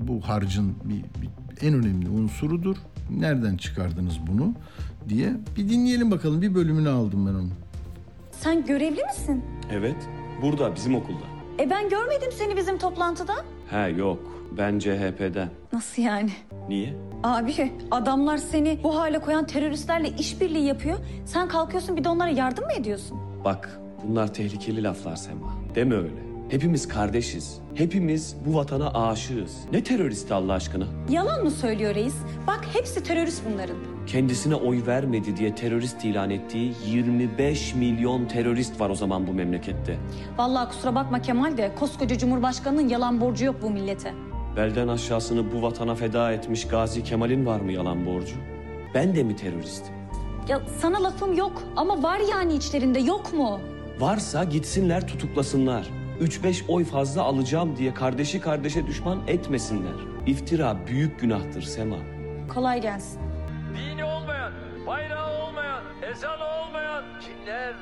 bu 0.08 0.20
harcın 0.20 0.74
bir, 0.84 1.22
bir 1.22 1.30
en 1.66 1.74
önemli 1.74 2.08
unsurudur. 2.08 2.76
Nereden 3.10 3.56
çıkardınız 3.56 4.18
bunu 4.26 4.54
diye 5.08 5.32
bir 5.56 5.68
dinleyelim 5.68 6.10
bakalım. 6.10 6.42
Bir 6.42 6.54
bölümünü 6.54 6.88
aldım 6.88 7.26
ben 7.26 7.34
onu. 7.34 7.50
Sen 8.32 8.66
görevli 8.66 9.04
misin? 9.04 9.44
Evet, 9.72 9.96
burada 10.42 10.74
bizim 10.74 10.94
okulda. 10.94 11.39
E 11.60 11.70
ben 11.70 11.88
görmedim 11.88 12.32
seni 12.32 12.56
bizim 12.56 12.78
toplantıda. 12.78 13.32
Ha 13.70 13.88
yok, 13.88 14.18
ben 14.58 14.78
CHP'den. 14.78 15.48
Nasıl 15.72 16.02
yani? 16.02 16.30
Niye? 16.68 16.94
Abi 17.22 17.72
adamlar 17.90 18.36
seni 18.38 18.78
bu 18.82 18.96
hale 18.98 19.18
koyan 19.18 19.46
teröristlerle 19.46 20.08
işbirliği 20.08 20.64
yapıyor. 20.66 20.98
Sen 21.26 21.48
kalkıyorsun 21.48 21.96
bir 21.96 22.04
de 22.04 22.08
onlara 22.08 22.28
yardım 22.30 22.64
mı 22.64 22.72
ediyorsun? 22.72 23.18
Bak, 23.44 23.80
bunlar 24.04 24.34
tehlikeli 24.34 24.82
laflar 24.82 25.16
Sema. 25.16 25.54
Deme 25.74 25.94
öyle. 25.94 26.30
Hepimiz 26.48 26.88
kardeşiz. 26.88 27.60
Hepimiz 27.74 28.36
bu 28.46 28.54
vatana 28.54 29.08
aşığız. 29.08 29.56
Ne 29.72 29.84
teröristi 29.84 30.34
Allah 30.34 30.52
aşkına? 30.52 30.84
Yalan 31.10 31.44
mı 31.44 31.50
söylüyor 31.50 31.94
reis? 31.94 32.14
Bak 32.46 32.60
hepsi 32.72 33.02
terörist 33.02 33.42
bunların. 33.52 33.76
Kendisine 34.06 34.54
oy 34.54 34.86
vermedi 34.86 35.36
diye 35.36 35.54
terörist 35.54 36.04
ilan 36.04 36.30
ettiği 36.30 36.72
25 36.86 37.74
milyon 37.74 38.24
terörist 38.26 38.80
var 38.80 38.90
o 38.90 38.94
zaman 38.94 39.26
bu 39.26 39.32
memlekette. 39.32 39.98
Vallahi 40.38 40.68
kusura 40.68 40.94
bakma 40.94 41.22
Kemal 41.22 41.56
de 41.56 41.72
koskoca 41.78 42.18
Cumhurbaşkanı'nın 42.18 42.88
yalan 42.88 43.20
borcu 43.20 43.44
yok 43.44 43.56
bu 43.62 43.70
millete. 43.70 44.14
Belden 44.56 44.88
aşağısını 44.88 45.52
bu 45.52 45.62
vatana 45.62 45.94
feda 45.94 46.32
etmiş 46.32 46.66
Gazi 46.68 47.04
Kemal'in 47.04 47.46
var 47.46 47.60
mı 47.60 47.72
yalan 47.72 48.06
borcu? 48.06 48.34
Ben 48.94 49.14
de 49.16 49.22
mi 49.22 49.36
teröristim? 49.36 49.94
Ya 50.48 50.60
sana 50.78 51.02
lafım 51.02 51.34
yok 51.36 51.62
ama 51.76 52.02
var 52.02 52.20
yani 52.30 52.54
içlerinde 52.54 52.98
yok 53.00 53.34
mu? 53.34 53.60
Varsa 54.00 54.44
gitsinler 54.44 55.08
tutuklasınlar. 55.08 55.90
3-5 56.20 56.62
oy 56.68 56.84
fazla 56.84 57.22
alacağım 57.22 57.76
diye 57.76 57.94
kardeşi 57.94 58.40
kardeşe 58.40 58.86
düşman 58.86 59.18
etmesinler. 59.26 59.92
İftira 60.26 60.76
büyük 60.86 61.20
günahtır 61.20 61.62
Sema. 61.62 61.96
Kolay 62.54 62.80
gelsin. 62.82 63.20
Dini 63.74 64.04
olmayan, 64.04 64.52
bayrağı 64.86 65.42
olmayan, 65.42 65.82
ezanı 66.12 66.44
olmayan 66.44 67.04
kimler 67.20 67.74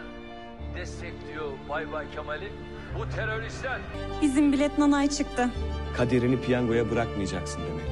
destekliyor 0.74 1.53
Bay 1.68 1.93
Bay 1.93 2.11
Kemal'i? 2.11 2.53
Bu 2.99 3.09
teröristler. 3.16 3.80
Bizim 4.22 4.53
bilet 4.53 4.78
nanay 4.78 5.09
çıktı. 5.09 5.51
Kaderini 5.97 6.41
piyangoya 6.41 6.91
bırakmayacaksın 6.91 7.61
demek. 7.62 7.86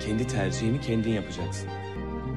Kendi 0.00 0.26
tercihini 0.26 0.80
kendin 0.80 1.10
yapacaksın. 1.10 1.68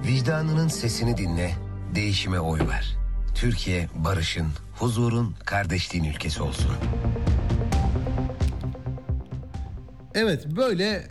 Vicdanının 0.08 0.68
sesini 0.68 1.18
dinle, 1.18 1.52
değişime 1.96 2.40
oy 2.40 2.60
ver. 2.60 2.98
Türkiye 3.36 3.88
barışın, 3.96 4.48
huzurun, 4.80 5.36
kardeşliğin 5.46 6.04
ülkesi 6.04 6.44
olsun. 6.44 6.72
Evet 10.14 10.46
böyle 10.56 11.08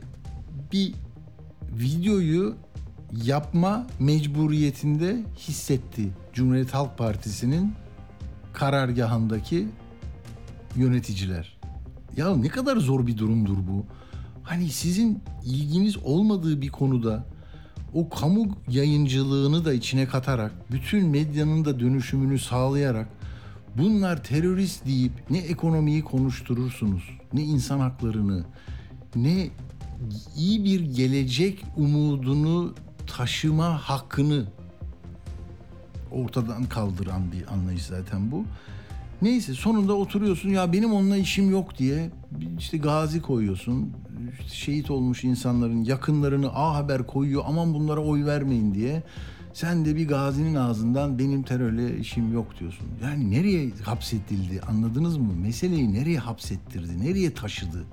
bir 0.73 0.95
videoyu 1.71 2.57
yapma 3.25 3.87
mecburiyetinde 3.99 5.23
hissetti 5.39 6.09
Cumhuriyet 6.33 6.75
Halk 6.75 6.99
Partisi'nin 6.99 7.73
karargahındaki 8.53 9.69
yöneticiler. 10.77 11.59
Ya 12.17 12.37
ne 12.37 12.49
kadar 12.49 12.77
zor 12.77 13.07
bir 13.07 13.19
durumdur 13.19 13.57
bu. 13.57 13.85
Hani 14.43 14.69
sizin 14.69 15.23
ilginiz 15.45 15.97
olmadığı 15.97 16.61
bir 16.61 16.69
konuda 16.69 17.25
o 17.95 18.09
kamu 18.09 18.57
yayıncılığını 18.69 19.65
da 19.65 19.73
içine 19.73 20.07
katarak, 20.07 20.53
bütün 20.71 21.09
medyanın 21.09 21.65
da 21.65 21.81
dönüşümünü 21.81 22.39
sağlayarak 22.39 23.09
bunlar 23.79 24.25
terörist 24.25 24.87
deyip 24.87 25.13
ne 25.31 25.39
ekonomiyi 25.39 26.05
konuşturursunuz, 26.05 27.03
ne 27.33 27.43
insan 27.43 27.81
haklarını, 27.81 28.45
ne 29.17 29.49
iyi 30.37 30.65
bir 30.65 30.81
gelecek 30.81 31.65
umudunu 31.77 32.75
taşıma 33.07 33.79
hakkını 33.79 34.47
ortadan 36.11 36.65
kaldıran 36.65 37.33
bir 37.33 37.53
anlayış 37.53 37.83
zaten 37.83 38.31
bu. 38.31 38.45
Neyse 39.23 39.55
sonunda 39.55 39.93
oturuyorsun 39.93 40.49
ya 40.49 40.73
benim 40.73 40.93
onunla 40.93 41.17
işim 41.17 41.51
yok 41.51 41.79
diye 41.79 42.11
işte 42.59 42.79
gazi 42.79 43.23
koyuyorsun. 43.23 43.93
İşte 44.41 44.55
şehit 44.55 44.91
olmuş 44.91 45.25
insanların 45.25 45.85
yakınlarını 45.85 46.51
A 46.55 46.75
Haber 46.75 47.07
koyuyor 47.07 47.43
aman 47.47 47.75
bunlara 47.75 48.01
oy 48.01 48.25
vermeyin 48.25 48.75
diye. 48.75 49.03
Sen 49.53 49.85
de 49.85 49.97
bir 49.97 50.09
gazinin 50.09 50.55
ağzından 50.55 51.19
benim 51.19 51.43
terörle 51.43 51.99
işim 51.99 52.33
yok 52.33 52.47
diyorsun. 52.61 52.87
Yani 53.03 53.31
nereye 53.31 53.71
hapsedildi 53.85 54.61
anladınız 54.69 55.17
mı? 55.17 55.35
Meseleyi 55.35 55.95
nereye 55.95 56.19
hapsettirdi, 56.19 57.05
nereye 57.05 57.35
taşıdı 57.35 57.85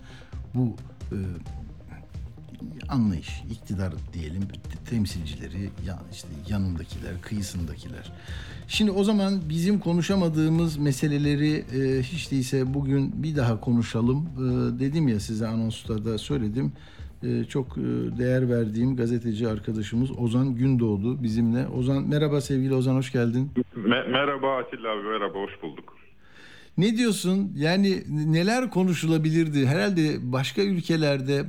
bu 0.56 0.76
e, 1.12 1.18
anlayış, 2.90 3.44
iktidar 3.52 3.94
diyelim, 4.14 4.42
temsilcileri, 4.90 5.70
ya 5.88 6.00
işte 6.12 6.28
yanındakiler, 6.50 7.22
kıyısındakiler. 7.22 8.12
Şimdi 8.68 8.92
o 8.92 9.04
zaman 9.04 9.34
bizim 9.50 9.80
konuşamadığımız 9.80 10.78
meseleleri 10.78 11.52
e, 11.54 12.02
hiç 12.02 12.32
değilse 12.32 12.74
bugün 12.74 13.24
bir 13.24 13.36
daha 13.36 13.60
konuşalım. 13.60 14.30
E, 14.38 14.80
dedim 14.80 15.08
ya 15.08 15.20
size 15.20 15.48
anonsta 15.48 16.06
da 16.06 16.18
söyledim. 16.18 16.74
E, 17.24 17.44
çok 17.44 17.78
e, 17.78 17.82
değer 18.20 18.50
verdiğim 18.50 18.96
gazeteci 18.96 19.48
arkadaşımız 19.48 20.20
Ozan 20.20 20.56
Gündoğdu 20.56 21.24
bizimle. 21.24 21.68
Ozan 21.68 22.04
merhaba 22.04 22.42
sevgili 22.42 22.74
Ozan 22.74 22.96
hoş 22.96 23.12
geldin. 23.12 23.52
Me- 23.76 24.12
merhaba 24.12 24.58
Atilla 24.58 24.90
abi 24.92 25.04
merhaba 25.04 25.40
hoş 25.40 25.62
bulduk. 25.64 25.99
Ne 26.80 26.98
diyorsun? 26.98 27.52
Yani 27.56 28.04
neler 28.10 28.70
konuşulabilirdi? 28.70 29.68
Herhalde 29.68 30.32
başka 30.32 30.62
ülkelerde 30.62 31.46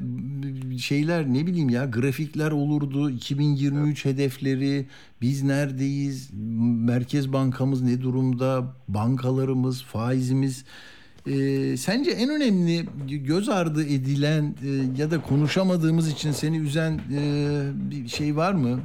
şeyler 0.78 1.26
ne 1.26 1.46
bileyim 1.46 1.68
ya 1.68 1.84
grafikler 1.84 2.50
olurdu. 2.50 3.10
2023 3.10 4.04
hedefleri, 4.04 4.86
biz 5.20 5.42
neredeyiz? 5.42 6.30
Merkez 6.84 7.32
Bankamız 7.32 7.82
ne 7.82 8.02
durumda? 8.02 8.76
Bankalarımız, 8.88 9.82
faizimiz. 9.82 10.64
Ee, 11.26 11.76
sence 11.76 12.10
en 12.10 12.30
önemli 12.30 12.86
göz 13.08 13.48
ardı 13.48 13.84
edilen 13.84 14.54
e, 14.64 15.02
ya 15.02 15.10
da 15.10 15.22
konuşamadığımız 15.22 16.12
için 16.12 16.32
seni 16.32 16.58
üzen 16.58 17.00
e, 17.12 17.60
bir 17.90 18.08
şey 18.08 18.36
var 18.36 18.52
mı? 18.52 18.80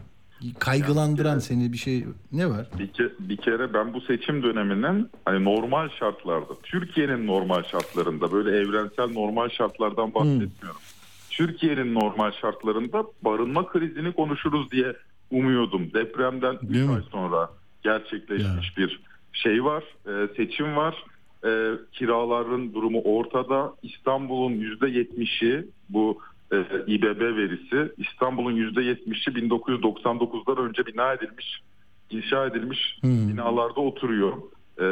Kaygılandıran 0.60 1.40
seni 1.40 1.74
bir 1.74 1.78
şey 1.78 2.06
ne 2.32 2.50
var? 2.50 2.68
Bir, 2.80 2.88
ke- 2.88 3.12
bir 3.20 3.38
kere 3.38 3.74
ben 3.74 3.94
bu 3.94 4.02
seçim 4.02 4.44
döneminin 4.44 5.10
hani 5.26 5.44
normal 5.46 5.90
şartlarda, 5.90 6.54
Türkiye'nin 6.64 7.28
normal 7.28 7.64
şartlarında 7.64 8.32
böyle 8.32 8.58
evrensel 8.58 9.08
normal 9.14 9.50
şartlardan 9.50 10.14
bahsetmiyorum. 10.14 10.82
Türkiye'nin 11.30 11.94
normal 11.94 12.32
şartlarında 12.32 13.04
barınma 13.22 13.68
krizini 13.68 14.14
konuşuruz 14.14 14.72
diye 14.72 14.96
umuyordum. 15.32 15.94
Depremden 15.94 16.58
3 16.64 16.74
Değil 16.74 16.86
mi? 16.86 16.96
ay 16.96 17.02
sonra 17.12 17.50
gerçekleşmiş 17.84 18.78
bir 18.78 19.00
şey 19.34 19.64
var, 19.64 19.84
e, 20.08 20.28
seçim 20.38 20.76
var. 20.76 21.04
e, 21.46 21.72
kiraların 21.92 22.74
durumu 22.74 23.02
ortada. 23.02 23.74
İstanbul'un 23.84 24.52
%70'i 24.54 25.68
bu 25.90 26.20
e, 26.56 26.84
İBB 26.88 27.22
verisi. 27.22 27.94
İstanbul'un 27.98 28.56
%70'i 28.56 29.34
1999'dan 29.34 30.58
önce 30.58 30.86
bina 30.86 31.14
edilmiş, 31.14 31.62
inşa 32.10 32.46
edilmiş 32.46 33.00
binalarda 33.04 33.82
oturuyor. 33.82 34.34
E, 34.80 34.86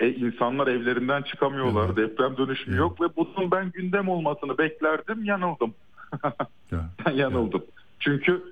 e, 0.00 0.14
insanlar 0.14 0.66
evlerinden 0.66 1.22
çıkamıyorlar. 1.22 1.96
Deprem 1.96 2.36
dönüşümü 2.36 2.76
yok 2.76 3.00
ve 3.00 3.04
bunun 3.16 3.50
ben 3.50 3.70
gündem 3.70 4.08
olmasını 4.08 4.58
beklerdim. 4.58 5.24
Yanıldım. 5.24 5.74
ben 7.06 7.12
yanıldım. 7.12 7.64
Çünkü 8.00 8.42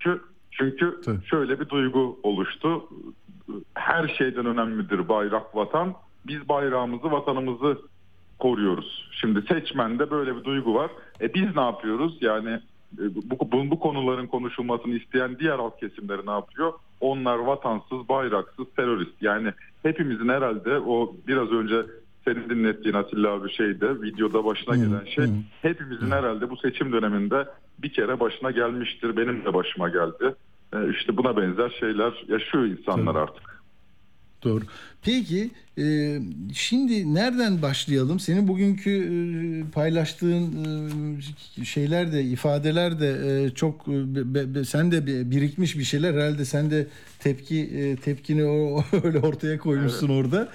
çünkü 0.00 0.20
çünkü 0.50 1.00
şöyle 1.24 1.60
bir 1.60 1.68
duygu 1.68 2.20
oluştu. 2.22 2.88
Her 3.74 4.08
şeyden 4.08 4.46
önemlidir 4.46 5.08
bayrak 5.08 5.56
vatan. 5.56 5.94
Biz 6.26 6.48
bayrağımızı, 6.48 7.10
vatanımızı 7.10 7.78
koruyoruz. 8.42 9.08
Şimdi 9.20 9.42
seçmende 9.42 10.10
böyle 10.10 10.36
bir 10.36 10.44
duygu 10.44 10.74
var. 10.74 10.90
E 11.20 11.34
biz 11.34 11.56
ne 11.56 11.62
yapıyoruz? 11.62 12.18
Yani 12.20 12.50
e, 12.98 13.02
bu, 13.30 13.52
bu, 13.52 13.70
bu 13.70 13.78
konuların 13.78 14.26
konuşulmasını 14.26 14.94
isteyen 14.94 15.38
diğer 15.38 15.58
halk 15.58 15.78
kesimleri 15.80 16.26
ne 16.26 16.30
yapıyor? 16.30 16.72
Onlar 17.00 17.38
vatansız, 17.38 18.08
bayraksız, 18.08 18.66
terörist. 18.76 19.22
Yani 19.22 19.52
hepimizin 19.82 20.28
herhalde 20.28 20.78
o 20.78 21.16
biraz 21.26 21.52
önce 21.52 21.76
senin 22.24 22.50
dinlettiğin 22.50 22.94
Atilla 22.94 23.30
abi 23.30 23.52
şeyde 23.52 24.02
videoda 24.02 24.44
başına 24.44 24.76
gelen 24.76 25.04
şey 25.04 25.26
hepimizin 25.62 26.10
herhalde 26.10 26.50
bu 26.50 26.56
seçim 26.56 26.92
döneminde 26.92 27.48
bir 27.78 27.92
kere 27.92 28.20
başına 28.20 28.50
gelmiştir. 28.50 29.16
Benim 29.16 29.44
de 29.44 29.54
başıma 29.54 29.88
geldi. 29.88 30.34
E, 30.74 30.90
işte 30.90 31.16
buna 31.16 31.36
benzer 31.36 31.76
şeyler 31.80 32.24
yaşıyor 32.28 32.64
insanlar 32.64 33.14
artık. 33.14 33.51
Doğru. 34.44 34.64
Peki 35.02 35.50
e, 35.78 36.18
şimdi 36.54 37.14
nereden 37.14 37.62
başlayalım? 37.62 38.20
Senin 38.20 38.48
bugünkü 38.48 38.90
e, 38.90 39.70
paylaştığın 39.70 40.44
e, 41.60 41.64
şeyler 41.64 42.12
de 42.12 42.24
ifadeler 42.24 43.00
de 43.00 43.44
e, 43.44 43.50
çok 43.50 43.88
e, 43.88 44.14
be, 44.34 44.54
be, 44.54 44.64
sen 44.64 44.92
de 44.92 45.06
bir- 45.06 45.30
birikmiş 45.30 45.78
bir 45.78 45.84
şeyler 45.84 46.14
herhalde 46.14 46.44
sen 46.44 46.70
de 46.70 46.86
tepki 47.18 47.60
e, 47.60 47.96
tepkini 47.96 48.44
o, 48.44 48.84
öyle 49.04 49.18
ortaya 49.18 49.58
koymuşsun 49.58 50.08
orada. 50.08 50.48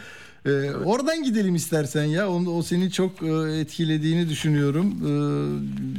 E, 0.45 0.71
Oradan 0.71 1.23
gidelim 1.23 1.55
istersen 1.55 2.03
ya. 2.03 2.29
Onu, 2.31 2.49
o 2.49 2.63
seni 2.63 2.91
çok 2.91 3.23
e, 3.23 3.59
etkilediğini 3.59 4.29
düşünüyorum. 4.29 4.88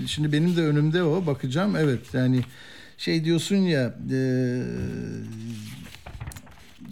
E, 0.05 0.07
şimdi 0.07 0.33
benim 0.33 0.57
de 0.57 0.63
önümde 0.63 1.03
o. 1.03 1.27
Bakacağım. 1.27 1.77
Evet 1.77 2.01
yani 2.13 2.41
şey 2.99 3.25
diyorsun 3.25 3.57
ya 3.57 3.95
e, 4.13 4.19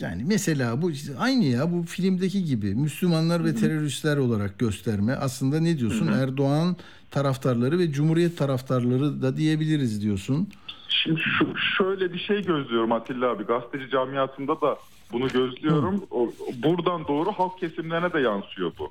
yani 0.00 0.24
mesela 0.26 0.82
bu 0.82 0.90
aynı 1.18 1.44
ya 1.44 1.72
bu 1.72 1.82
filmdeki 1.82 2.44
gibi 2.44 2.74
Müslümanlar 2.74 3.44
ve 3.44 3.54
teröristler 3.54 4.16
olarak 4.16 4.58
gösterme. 4.58 5.12
Aslında 5.14 5.60
ne 5.60 5.78
diyorsun? 5.78 6.06
Hı 6.06 6.10
hı. 6.10 6.22
Erdoğan 6.22 6.76
taraftarları 7.10 7.78
ve 7.78 7.92
Cumhuriyet 7.92 8.38
taraftarları 8.38 9.22
da 9.22 9.36
diyebiliriz 9.36 10.02
diyorsun. 10.02 10.48
Şimdi 10.88 11.20
şu, 11.20 11.46
şöyle 11.78 12.12
bir 12.12 12.18
şey 12.18 12.42
gözlüyorum 12.42 12.92
Atilla 12.92 13.30
abi. 13.30 13.44
Gazeteci 13.44 13.90
camiasında 13.90 14.60
da 14.60 14.76
bunu 15.12 15.28
gözlüyorum. 15.28 16.02
O- 16.10 16.32
buradan 16.62 17.08
doğru 17.08 17.32
halk 17.32 17.58
kesimlerine 17.58 18.12
de 18.12 18.20
yansıyor 18.20 18.72
bu. 18.78 18.90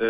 Ee, 0.00 0.06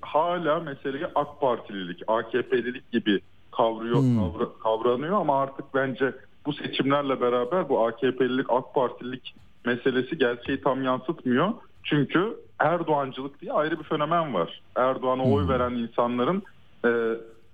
hala 0.00 0.60
meseleyi 0.60 1.04
AK 1.14 1.40
Partililik, 1.40 2.02
AKP'lilik 2.06 2.92
gibi 2.92 3.20
kavruyor, 3.56 3.96
kavra- 3.96 4.58
kavranıyor 4.62 5.20
ama 5.20 5.40
artık 5.42 5.64
bence 5.74 6.12
bu 6.46 6.52
seçimlerle 6.52 7.20
beraber 7.20 7.68
bu 7.68 7.86
AKP'lilik, 7.86 8.46
AK 8.48 8.74
Partililik 8.74 9.34
meselesi 9.64 10.18
gerçeği 10.18 10.60
tam 10.60 10.82
yansıtmıyor. 10.82 11.52
Çünkü 11.84 12.36
Erdoğancılık 12.58 13.40
diye 13.40 13.52
ayrı 13.52 13.78
bir 13.78 13.84
fenomen 13.84 14.34
var. 14.34 14.62
Erdoğan'a 14.76 15.24
oy 15.24 15.48
veren 15.48 15.74
insanların 15.74 16.42
e, 16.84 16.88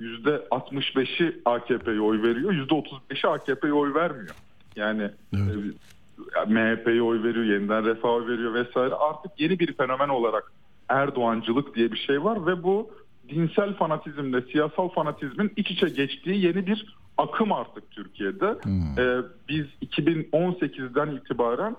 %65'i 0.01 1.43
AKP'ye 1.45 2.01
oy 2.01 2.23
veriyor, 2.23 2.53
%35'i 2.53 3.29
AKP'ye 3.29 3.73
oy 3.73 3.95
vermiyor. 3.95 4.35
Yani 4.77 5.03
e, 5.35 5.39
MHP'ye 6.47 7.03
oy 7.03 7.23
veriyor, 7.23 7.45
yeniden 7.45 7.85
refah 7.85 8.09
oy 8.09 8.27
veriyor 8.27 8.55
vesaire. 8.55 8.95
Artık 8.95 9.33
yeni 9.39 9.59
bir 9.59 9.77
fenomen 9.77 10.09
olarak 10.09 10.53
Erdoğancılık 10.89 11.75
diye 11.75 11.93
bir 11.93 11.99
şey 11.99 12.25
var 12.25 12.47
ve 12.47 12.63
bu 12.63 12.91
dinsel 13.29 13.75
fanatizmle 13.75 14.43
siyasal 14.43 14.89
fanatizmin 14.89 15.53
iç 15.57 15.71
içe 15.71 15.89
geçtiği 15.89 16.45
yeni 16.47 16.67
bir 16.67 16.97
akım 17.19 17.53
artık 17.53 17.91
Türkiye'de. 17.91 18.55
Ee, 18.99 19.17
biz 19.49 19.67
2018'den 19.83 21.17
itibaren 21.17 21.77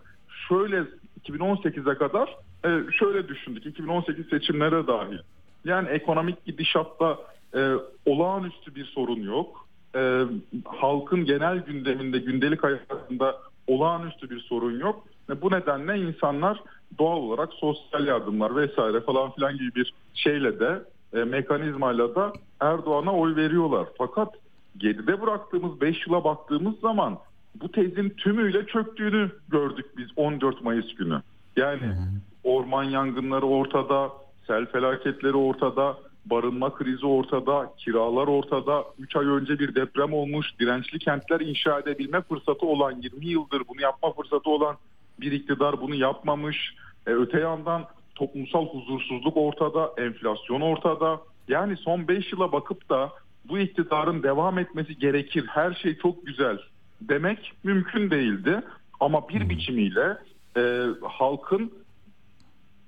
şöyle 0.48 0.84
2018'e 1.30 1.98
kadar 1.98 2.38
e, 2.66 2.70
şöyle 2.92 3.28
düşündük. 3.28 3.66
2018 3.66 4.30
seçimlere 4.30 4.88
dahil. 4.88 5.20
Yani 5.66 5.90
ekonomik 5.90 6.46
gidişatta 6.46 7.18
e, 7.56 7.74
olağanüstü 8.06 8.76
bir 8.76 8.86
sorun 8.86 9.22
yok. 9.24 9.68
E, 9.96 10.24
halkın 10.66 11.26
genel 11.26 11.58
gündeminde, 11.58 12.20
gündelik 12.20 12.64
hayatında 12.64 13.38
olağanüstü 13.68 14.30
bir 14.30 14.40
sorun 14.40 14.80
yok. 14.80 15.04
Ve 15.30 15.42
bu 15.42 15.52
nedenle 15.52 15.98
insanlar 15.98 16.64
doğal 17.00 17.18
olarak 17.18 17.54
sosyal 17.54 18.08
yardımlar 18.08 18.56
vesaire 18.56 19.02
falan 19.02 19.32
filan 19.32 19.58
gibi 19.58 19.76
bir 19.76 19.94
şeyle 20.14 20.60
de 20.60 20.84
e, 21.14 21.24
mekanizmayla 21.24 22.16
da 22.16 22.34
Erdoğan'a 22.60 23.14
oy 23.14 23.36
veriyorlar. 23.36 23.88
Fakat 23.98 24.34
geride 24.78 25.22
bıraktığımız 25.22 25.82
5 25.82 26.08
yıla 26.08 26.24
baktığımız 26.24 26.80
zaman 26.80 27.20
bu 27.56 27.72
tezin 27.72 28.10
tümüyle 28.10 28.66
çöktüğünü 28.66 29.32
gördük 29.50 29.86
biz 29.98 30.08
14 30.16 30.62
Mayıs 30.64 30.96
günü. 30.96 31.22
Yani 31.56 31.96
orman 32.44 32.84
yangınları 32.84 33.46
ortada, 33.46 34.10
sel 34.48 34.66
felaketleri 34.66 35.36
ortada, 35.36 35.98
barınma 36.26 36.74
krizi 36.74 37.06
ortada, 37.06 37.74
kiralar 37.78 38.28
ortada. 38.28 38.84
3 39.00 39.16
ay 39.16 39.26
önce 39.26 39.60
bir 39.60 39.76
deprem 39.76 40.14
olmuş, 40.14 40.60
dirençli 40.60 41.00
kentler 41.00 41.40
inşa 41.40 41.80
edebilme 41.80 42.22
fırsatı 42.22 42.66
olan 42.66 43.02
20 43.02 43.26
yıldır 43.26 43.62
bunu 43.68 43.82
yapma 43.82 44.14
fırsatı 44.14 44.50
olan 44.50 44.76
bir 45.22 45.32
iktidar 45.32 45.82
bunu 45.82 45.96
yapmamış. 45.96 46.76
E, 47.08 47.12
öte 47.12 47.40
yandan 47.40 47.86
toplumsal 48.16 48.66
huzursuzluk 48.68 49.38
ortada, 49.38 49.94
enflasyon 49.98 50.62
ortada. 50.62 51.22
Yani 51.48 51.78
son 51.78 52.08
5 52.08 52.32
yıla 52.32 52.52
bakıp 52.52 52.90
da 52.90 53.10
bu 53.46 53.60
iktidarın 53.60 54.24
devam 54.24 54.60
etmesi 54.60 55.00
gerekir, 55.00 55.46
her 55.48 55.74
şey 55.74 55.98
çok 55.98 56.26
güzel 56.26 56.58
demek 57.02 57.54
mümkün 57.64 58.12
değildi. 58.12 58.62
Ama 59.00 59.30
bir 59.30 59.50
biçimiyle 59.50 60.18
e, 60.58 60.86
halkın 61.04 61.72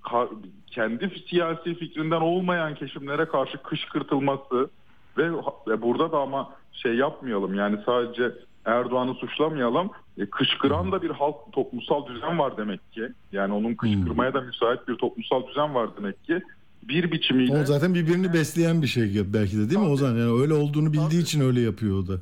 ka- 0.04 0.30
kendi 0.68 1.12
siyasi 1.30 1.76
fikrinden 1.76 2.22
olmayan 2.22 2.76
kesimlere 2.76 3.26
karşı 3.26 3.58
kışkırtılması 3.58 4.70
ve, 5.18 5.32
ve 5.68 5.82
burada 5.82 6.12
da 6.12 6.18
ama 6.18 6.56
şey 6.72 6.96
yapmayalım 6.96 7.56
yani 7.56 7.78
sadece 7.86 8.32
Erdoğan'ı 8.66 9.14
suçlamayalım. 9.14 9.90
E, 10.18 10.26
kışkıran 10.26 10.92
da 10.92 11.02
bir 11.02 11.10
halk 11.10 11.36
toplumsal 11.52 12.08
düzen 12.08 12.40
var 12.40 12.58
demek 12.58 12.92
ki. 12.92 13.08
Yani 13.32 13.54
onun 13.54 13.76
kışkırmaya 13.76 14.34
da 14.34 14.42
müsait 14.42 14.88
bir 14.88 14.96
toplumsal 14.96 15.48
düzen 15.48 15.76
var 15.76 15.90
demek 15.98 16.24
ki. 16.24 16.42
Bir 16.84 17.12
biçimiyle 17.12 17.58
O 17.58 17.66
zaten 17.66 17.94
birbirini 17.94 18.34
besleyen 18.34 18.82
bir 18.82 18.88
şey 18.88 19.34
belki 19.34 19.58
de 19.58 19.70
değil 19.70 19.80
mi 19.80 19.88
Ozan? 19.88 20.16
Yani 20.16 20.42
öyle 20.42 20.54
olduğunu 20.54 20.94
bildiği 20.94 21.22
için 21.22 21.42
öyle 21.42 21.62
yapıyor 21.62 21.98
o 22.04 22.08
da. 22.08 22.14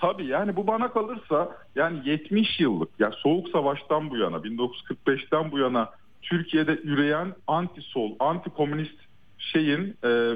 Tabii 0.00 0.26
yani 0.26 0.56
bu 0.56 0.66
bana 0.66 0.92
kalırsa 0.92 1.56
yani 1.74 2.08
70 2.08 2.60
yıllık 2.60 3.00
ya 3.00 3.10
soğuk 3.10 3.48
savaştan 3.48 4.10
bu 4.10 4.16
yana 4.16 4.36
1945'ten 4.36 5.52
bu 5.52 5.58
yana 5.58 5.90
Türkiye'de 6.22 6.78
üreyen 6.84 7.34
anti 7.46 7.80
sol, 7.80 8.16
anti 8.18 8.50
komünist 8.50 8.98
şeyin 9.38 9.96
e, 10.04 10.34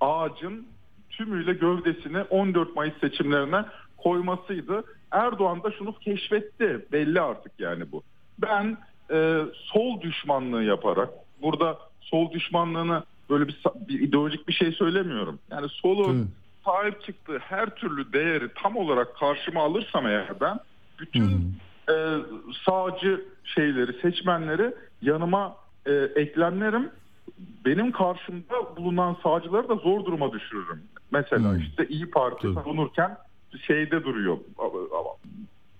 ağacın 0.00 0.66
tümüyle 1.10 1.52
gövdesini 1.52 2.22
14 2.22 2.76
Mayıs 2.76 2.94
seçimlerine 3.00 3.64
koymasıydı. 3.96 4.84
Erdoğan 5.10 5.62
da 5.62 5.70
şunu 5.70 5.98
keşfetti. 5.98 6.86
Belli 6.92 7.20
artık 7.20 7.52
yani 7.58 7.92
bu. 7.92 8.02
Ben 8.38 8.78
e, 9.10 9.40
sol 9.54 10.00
düşmanlığı 10.00 10.62
yaparak 10.62 11.08
burada 11.42 11.78
sol 12.00 12.32
düşmanlığını 12.32 13.04
böyle 13.30 13.48
bir, 13.48 13.62
bir 13.88 14.00
ideolojik 14.00 14.48
bir 14.48 14.52
şey 14.52 14.72
söylemiyorum. 14.72 15.38
Yani 15.50 15.68
solun 15.68 16.30
sahip 16.64 17.02
çıktığı 17.02 17.38
her 17.38 17.74
türlü 17.74 18.12
değeri 18.12 18.48
tam 18.54 18.76
olarak 18.76 19.16
karşıma 19.16 19.62
alırsam 19.62 20.06
eğer 20.06 20.40
ben 20.40 20.60
bütün 20.98 21.54
e, 21.88 21.94
sağcı 22.66 23.24
şeyleri, 23.44 24.00
seçmenleri 24.00 24.74
yanıma 25.02 25.56
e, 25.86 25.92
eklemlerim. 25.92 26.90
Benim 27.64 27.92
karşımda 27.92 28.76
bulunan 28.76 29.16
sağcıları 29.22 29.68
da 29.68 29.74
zor 29.74 30.04
duruma 30.04 30.32
düşürürüm. 30.32 30.82
Mesela 31.10 31.56
işte 31.58 31.88
İyi 31.88 32.10
Parti 32.10 32.52
savunurken 32.54 33.16
şeyde 33.66 34.04
duruyor. 34.04 34.38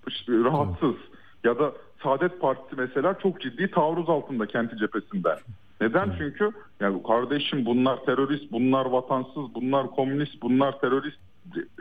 işte 0.07 0.31
rahatsız. 0.31 0.95
Ya 1.43 1.59
da 1.59 1.73
Saadet 2.03 2.41
Partisi 2.41 2.75
mesela 2.77 3.19
çok 3.19 3.41
ciddi 3.41 3.71
taarruz 3.71 4.09
altında 4.09 4.45
kenti 4.45 4.77
cephesinden. 4.77 5.37
Neden? 5.83 6.15
Çünkü 6.17 6.49
yani 6.79 7.03
kardeşim 7.03 7.65
bunlar 7.65 8.05
terörist, 8.05 8.51
bunlar 8.51 8.85
vatansız, 8.85 9.55
bunlar 9.55 9.87
komünist, 9.91 10.41
bunlar 10.41 10.79
terörist. 10.79 11.17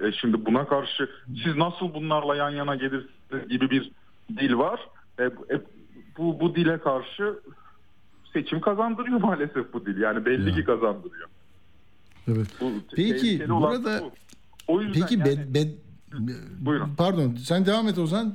E 0.04 0.12
şimdi 0.20 0.46
buna 0.46 0.66
karşı 0.68 1.10
siz 1.44 1.56
nasıl 1.56 1.94
bunlarla 1.94 2.36
yan 2.36 2.50
yana 2.50 2.74
gelirsiniz 2.76 3.48
gibi 3.48 3.70
bir 3.70 3.90
dil 4.38 4.54
var. 4.54 4.80
E, 5.18 5.24
e, 5.24 5.30
bu, 6.18 6.40
bu 6.40 6.54
dile 6.54 6.78
karşı 6.78 7.34
seçim 8.32 8.60
kazandırıyor 8.60 9.20
maalesef 9.20 9.72
bu 9.72 9.86
dil. 9.86 10.00
Yani 10.00 10.26
belli 10.26 10.48
Ya. 10.48 10.54
ki 10.54 10.64
kazandırıyor. 10.64 11.28
Evet. 12.28 12.48
Bu 12.60 12.70
Peki 12.96 13.44
burada 13.48 14.00
bu. 14.00 14.12
o 14.68 14.80
yüzden 14.80 15.00
peki 15.00 15.14
yani- 15.14 15.24
bed, 15.24 15.54
bed, 15.54 15.68
Buyurun. 16.60 16.90
pardon 16.98 17.34
sen 17.34 17.66
devam 17.66 17.88
et 17.88 17.98
Ozan. 17.98 18.34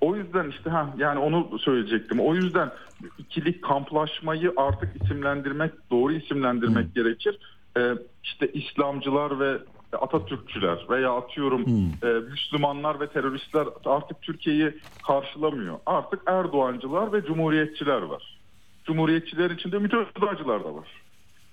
O 0.00 0.16
yüzden 0.16 0.50
işte 0.50 0.70
ha 0.70 0.94
yani 0.98 1.18
onu 1.18 1.58
söyleyecektim. 1.58 2.20
O 2.20 2.34
yüzden 2.34 2.70
ikili 3.18 3.60
kamplaşmayı 3.60 4.52
artık 4.56 5.02
isimlendirmek, 5.02 5.72
doğru 5.90 6.12
isimlendirmek 6.12 6.94
gerekir. 6.94 7.38
Ee, 7.76 7.94
işte 8.24 8.52
İslamcılar 8.52 9.40
ve 9.40 9.58
Atatürkçüler 9.92 10.78
veya 10.90 11.16
atıyorum 11.16 11.64
e, 12.02 12.06
Müslümanlar 12.30 13.00
ve 13.00 13.06
teröristler 13.06 13.68
artık 13.84 14.22
Türkiye'yi 14.22 14.74
karşılamıyor. 15.06 15.78
Artık 15.86 16.22
Erdoğancılar 16.26 17.12
ve 17.12 17.24
Cumhuriyetçiler 17.24 18.02
var. 18.02 18.38
Cumhuriyetçiler 18.84 19.50
içinde 19.50 19.78
mütevaziler 19.78 20.64
da 20.64 20.74
var. 20.74 20.88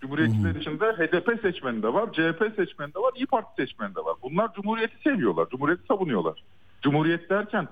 Cumhuriyetçiler 0.01 0.55
içinde 0.55 0.85
HDP 0.85 1.41
seçmeni 1.41 1.83
de 1.83 1.93
var, 1.93 2.13
CHP 2.13 2.55
seçmeni 2.55 2.93
de 2.93 2.99
var, 2.99 3.11
İyi 3.15 3.25
Parti 3.25 3.49
seçmeni 3.57 3.95
de 3.95 3.99
var. 3.99 4.15
Bunlar 4.23 4.53
Cumhuriyeti 4.53 5.01
seviyorlar, 5.03 5.49
Cumhuriyeti 5.49 5.85
savunuyorlar. 5.87 6.43
Cumhuriyet 6.81 7.29
derken 7.29 7.67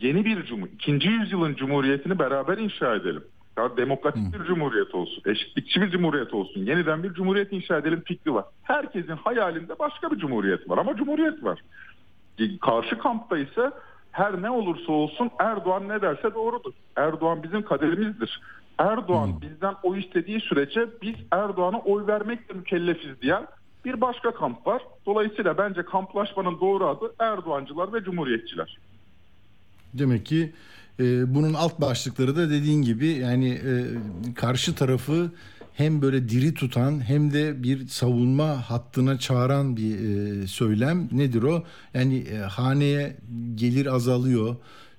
yeni 0.00 0.24
bir 0.24 0.44
cumhur, 0.44 0.68
ikinci 0.74 1.08
yüzyılın 1.08 1.54
cumhuriyetini 1.54 2.18
beraber 2.18 2.58
inşa 2.58 2.94
edelim. 2.94 3.24
Ya 3.58 3.76
demokratik 3.76 4.32
bir 4.32 4.44
cumhuriyet 4.44 4.94
olsun, 4.94 5.22
eşitlikçi 5.26 5.80
bir 5.80 5.90
cumhuriyet 5.90 6.34
olsun, 6.34 6.60
yeniden 6.60 7.02
bir 7.02 7.14
cumhuriyet 7.14 7.52
inşa 7.52 7.78
edelim 7.78 8.02
fikri 8.06 8.34
var. 8.34 8.44
Herkesin 8.62 9.16
hayalinde 9.16 9.78
başka 9.78 10.10
bir 10.10 10.16
cumhuriyet 10.16 10.70
var 10.70 10.78
ama 10.78 10.96
cumhuriyet 10.96 11.44
var. 11.44 11.60
Karşı 12.60 12.98
kampta 12.98 13.38
ise 13.38 13.70
her 14.12 14.42
ne 14.42 14.50
olursa 14.50 14.92
olsun 14.92 15.30
Erdoğan 15.38 15.88
ne 15.88 16.02
derse 16.02 16.34
doğrudur. 16.34 16.72
Erdoğan 16.96 17.42
bizim 17.42 17.62
kaderimizdir. 17.62 18.40
Erdoğan 18.78 19.40
bizden 19.40 19.74
o 19.82 19.96
istediği 19.96 20.40
sürece 20.40 20.86
biz 21.02 21.14
Erdoğan'a 21.30 21.78
oy 21.78 22.06
vermekle 22.06 22.54
mükellefiz 22.54 23.20
diyen 23.22 23.46
bir 23.84 24.00
başka 24.00 24.30
kamp 24.30 24.66
var. 24.66 24.82
Dolayısıyla 25.06 25.58
bence 25.58 25.82
kamplaşmanın 25.82 26.60
doğru 26.60 26.86
adı 26.86 27.14
Erdoğancılar 27.18 27.92
ve 27.92 28.04
Cumhuriyetçiler. 28.04 28.78
Demek 29.98 30.26
ki 30.26 30.52
e, 31.00 31.34
bunun 31.34 31.54
alt 31.54 31.80
başlıkları 31.80 32.36
da 32.36 32.50
dediğin 32.50 32.82
gibi 32.82 33.06
yani 33.06 33.48
e, 33.48 33.84
karşı 34.34 34.74
tarafı 34.74 35.32
hem 35.74 36.02
böyle 36.02 36.28
diri 36.28 36.54
tutan 36.54 37.08
hem 37.08 37.32
de 37.32 37.62
bir 37.62 37.88
savunma 37.88 38.70
hattına 38.70 39.18
çağıran 39.18 39.76
bir 39.76 39.94
e, 39.94 40.46
söylem 40.46 41.08
nedir 41.12 41.42
o? 41.42 41.64
Yani 41.94 42.18
e, 42.18 42.36
haneye 42.36 43.16
gelir 43.54 43.86
azalıyor. 43.86 44.56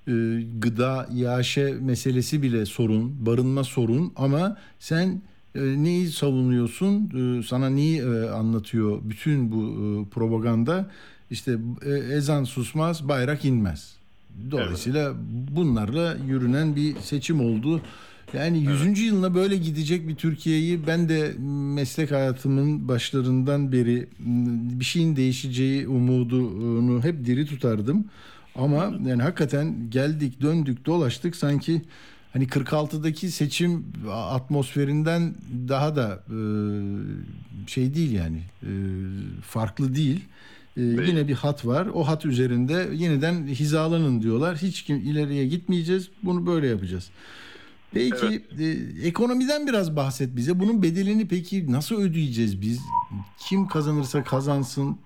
E, 0.08 0.12
gıda, 0.58 1.08
iaşe 1.14 1.74
meselesi 1.80 2.42
bile 2.42 2.66
sorun, 2.66 3.26
barınma 3.26 3.64
sorun 3.64 4.12
ama 4.16 4.56
sen 4.78 5.22
e, 5.54 5.60
neyi 5.60 6.08
savunuyorsun? 6.08 7.10
E, 7.38 7.42
sana 7.42 7.68
neyi 7.68 8.00
e, 8.00 8.28
anlatıyor 8.28 8.98
bütün 9.04 9.52
bu 9.52 9.62
e, 9.62 10.10
propaganda? 10.10 10.90
İşte 11.30 11.58
e, 11.82 11.90
ezan 11.90 12.44
susmaz, 12.44 13.08
bayrak 13.08 13.44
inmez. 13.44 13.99
Dolayısıyla 14.50 15.14
bunlarla 15.50 16.16
yürünen 16.26 16.76
bir 16.76 16.96
seçim 16.96 17.40
oldu. 17.40 17.82
Yani 18.34 18.58
100. 18.58 19.00
yılına 19.00 19.34
böyle 19.34 19.56
gidecek 19.56 20.08
bir 20.08 20.16
Türkiye'yi 20.16 20.86
ben 20.86 21.08
de 21.08 21.34
meslek 21.74 22.10
hayatımın 22.10 22.88
başlarından 22.88 23.72
beri 23.72 24.08
bir 24.80 24.84
şeyin 24.84 25.16
değişeceği 25.16 25.88
umudunu 25.88 27.04
hep 27.04 27.26
diri 27.26 27.46
tutardım. 27.46 28.04
Ama 28.54 28.94
yani 29.06 29.22
hakikaten 29.22 29.90
geldik, 29.90 30.40
döndük, 30.40 30.86
dolaştık 30.86 31.36
sanki 31.36 31.82
hani 32.32 32.46
46'daki 32.46 33.30
seçim 33.30 33.84
atmosferinden 34.12 35.34
daha 35.68 35.96
da 35.96 36.22
e, 36.28 36.38
şey 37.66 37.94
değil 37.94 38.12
yani 38.12 38.42
e, 38.62 38.70
farklı 39.42 39.94
değil. 39.94 40.24
Ee, 40.76 40.80
yine 40.80 41.28
bir 41.28 41.34
hat 41.34 41.66
var. 41.66 41.86
O 41.94 42.08
hat 42.08 42.26
üzerinde 42.26 42.88
yeniden 42.92 43.46
hizalanın 43.46 44.22
diyorlar. 44.22 44.56
Hiç 44.56 44.82
kim 44.82 44.96
ileriye 44.96 45.46
gitmeyeceğiz. 45.46 46.10
Bunu 46.22 46.46
böyle 46.46 46.66
yapacağız. 46.66 47.10
Peki 47.94 48.42
e, 48.60 48.66
ekonomiden 49.06 49.66
biraz 49.66 49.96
bahset 49.96 50.36
bize. 50.36 50.60
Bunun 50.60 50.82
bedelini 50.82 51.28
peki 51.28 51.72
nasıl 51.72 52.02
ödeyeceğiz 52.02 52.62
biz? 52.62 52.80
Kim 53.38 53.68
kazanırsa 53.68 54.24
kazansın. 54.24 54.98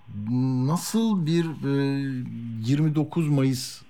Nasıl 0.67 1.27
bir 1.27 1.45
e, 1.45 2.67
29 2.67 3.29
Mayıs 3.29 3.83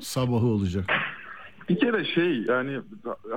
sabahı 0.00 0.46
olacak? 0.46 0.84
Bir 1.68 1.78
kere 1.78 2.04
şey 2.04 2.42
yani 2.42 2.80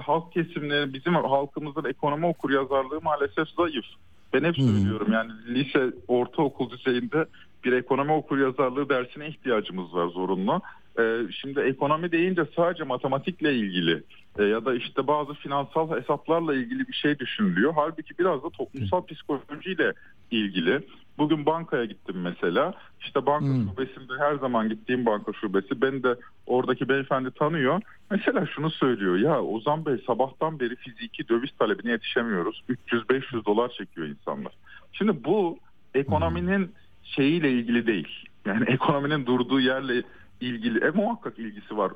halk 0.02 0.34
kesimleri 0.34 0.94
bizim 0.94 1.14
halkımızın 1.14 1.86
ekonomi 1.86 2.26
okur 2.26 2.50
yazarlığı 2.50 3.02
maalesef 3.02 3.48
zayıf. 3.58 3.86
Ben 4.34 4.44
hep 4.44 4.56
söylüyorum 4.56 5.14
yani 5.14 5.32
lise 5.48 5.94
ortaokul 6.08 6.70
düzeyinde 6.70 7.26
bir 7.68 7.74
ekonomi 7.74 8.12
okur 8.12 8.38
yazarlığı 8.38 8.90
dersine 8.90 9.28
ihtiyacımız 9.28 9.94
var 9.94 10.08
zorunlu. 10.08 10.62
Ee, 11.00 11.20
şimdi 11.42 11.60
ekonomi 11.60 12.12
deyince 12.12 12.46
sadece 12.56 12.84
matematikle 12.84 13.56
ilgili 13.56 14.04
e, 14.40 14.44
ya 14.44 14.66
da 14.66 14.76
işte 14.76 15.08
bazı 15.08 15.34
finansal 15.34 15.98
hesaplarla 16.00 16.56
ilgili 16.56 16.88
bir 16.88 16.94
şey 16.94 17.20
düşünülüyor. 17.20 17.74
Halbuki 17.76 18.18
biraz 18.20 18.44
da 18.44 18.50
toplumsal 18.50 19.06
psikolojiyle 19.06 19.94
ilgili. 20.32 20.82
Bugün 21.18 21.46
bankaya 21.46 21.86
gittim 21.86 22.16
mesela. 22.22 22.74
İşte 23.00 23.26
banka 23.26 23.72
şubesinde 23.72 24.14
her 24.20 24.36
zaman 24.36 24.70
gittiğim 24.70 25.06
banka 25.06 25.34
şubesi 25.34 25.82
beni 25.82 26.04
de 26.04 26.16
oradaki 26.46 26.90
beyefendi 26.90 27.32
tanıyor. 27.32 27.82
Mesela 28.12 28.46
şunu 28.56 28.70
söylüyor. 28.70 29.18
Ya 29.18 29.42
Ozan 29.42 29.86
Bey 29.86 30.04
sabahtan 30.08 30.60
beri 30.60 30.76
fiziki 30.76 31.30
döviz 31.30 31.50
talebine 31.60 31.92
yetişemiyoruz. 31.92 32.64
300-500 32.70 33.46
dolar 33.46 33.70
çekiyor 33.70 34.08
insanlar. 34.08 34.54
Şimdi 34.94 35.24
bu 35.24 35.58
ekonominin 35.94 36.72
şeyiyle 37.16 37.52
ilgili 37.52 37.88
değil. 37.88 38.08
Yani 38.46 38.66
ekonominin 38.68 39.26
durduğu 39.26 39.60
yerle 39.60 40.04
ilgili. 40.42 40.86
E 40.86 40.90
muhakkak 40.90 41.40
ilgisi 41.40 41.78
var. 41.78 41.92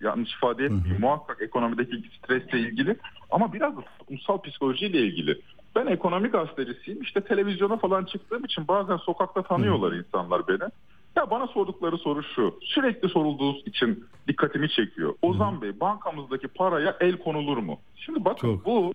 Yanlış 0.00 0.34
ifade 0.34 0.64
etmeyeyim. 0.64 1.00
Muhakkak 1.00 1.42
ekonomideki 1.42 2.02
stresle 2.18 2.60
ilgili. 2.60 2.96
Ama 3.30 3.52
biraz 3.52 3.76
da 3.76 3.80
toplumsal 3.98 4.42
psikolojiyle 4.42 5.00
ilgili. 5.00 5.40
Ben 5.76 5.86
ekonomi 5.86 6.28
gazetecisiyim. 6.28 7.02
İşte 7.02 7.20
televizyona 7.20 7.76
falan 7.76 8.04
çıktığım 8.04 8.44
için 8.44 8.68
bazen 8.68 8.96
sokakta 8.96 9.42
tanıyorlar 9.42 9.92
insanlar 9.92 10.48
beni. 10.48 10.68
Ya 11.16 11.30
bana 11.30 11.46
sordukları 11.46 11.98
soru 11.98 12.22
şu. 12.22 12.58
Sürekli 12.62 13.08
sorulduğu 13.08 13.56
için 13.66 14.04
dikkatimi 14.28 14.68
çekiyor. 14.68 15.14
Ozan 15.22 15.62
Bey 15.62 15.80
bankamızdaki 15.80 16.48
paraya 16.48 16.96
el 17.00 17.16
konulur 17.16 17.56
mu? 17.56 17.80
Şimdi 17.96 18.24
bakın 18.24 18.62
bu 18.64 18.94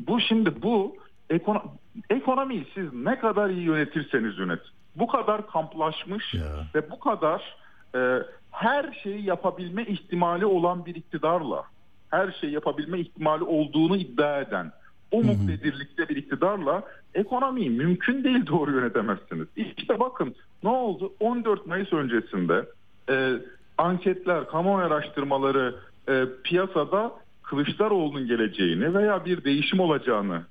bu 0.00 0.20
şimdi 0.20 0.62
bu 0.62 0.96
ekono- 1.30 1.70
ekonomiyi 2.10 2.66
siz 2.74 2.92
ne 2.92 3.18
kadar 3.18 3.50
iyi 3.50 3.62
yönetirseniz 3.62 4.38
yönet. 4.38 4.60
Bu 4.96 5.06
kadar 5.06 5.46
kamplaşmış 5.46 6.34
ve 6.74 6.90
bu 6.90 7.00
kadar 7.00 7.56
e, 7.94 8.22
her 8.50 9.00
şeyi 9.02 9.24
yapabilme 9.24 9.84
ihtimali 9.84 10.46
olan 10.46 10.86
bir 10.86 10.94
iktidarla 10.94 11.64
her 12.10 12.32
şeyi 12.40 12.52
yapabilme 12.52 13.00
ihtimali 13.00 13.44
olduğunu 13.44 13.96
iddia 13.96 14.40
eden 14.40 14.72
o 15.10 15.22
muktedirlikte 15.22 16.08
bir 16.08 16.16
iktidarla 16.16 16.82
ekonomiyi 17.14 17.70
mümkün 17.70 18.24
değil 18.24 18.46
doğru 18.46 18.72
yönetemezsiniz. 18.72 19.46
İşte 19.56 20.00
bakın 20.00 20.34
ne 20.62 20.70
oldu? 20.70 21.12
14 21.20 21.66
Mayıs 21.66 21.92
öncesinde 21.92 22.66
e, 23.08 23.32
anketler, 23.78 24.46
kamuoyu 24.46 24.86
araştırmaları 24.86 25.74
e, 26.08 26.24
piyasada 26.44 27.12
Kılıçdaroğlu'nun 27.42 28.26
geleceğini 28.26 28.94
veya 28.94 29.24
bir 29.24 29.44
değişim 29.44 29.80
olacağını 29.80 30.42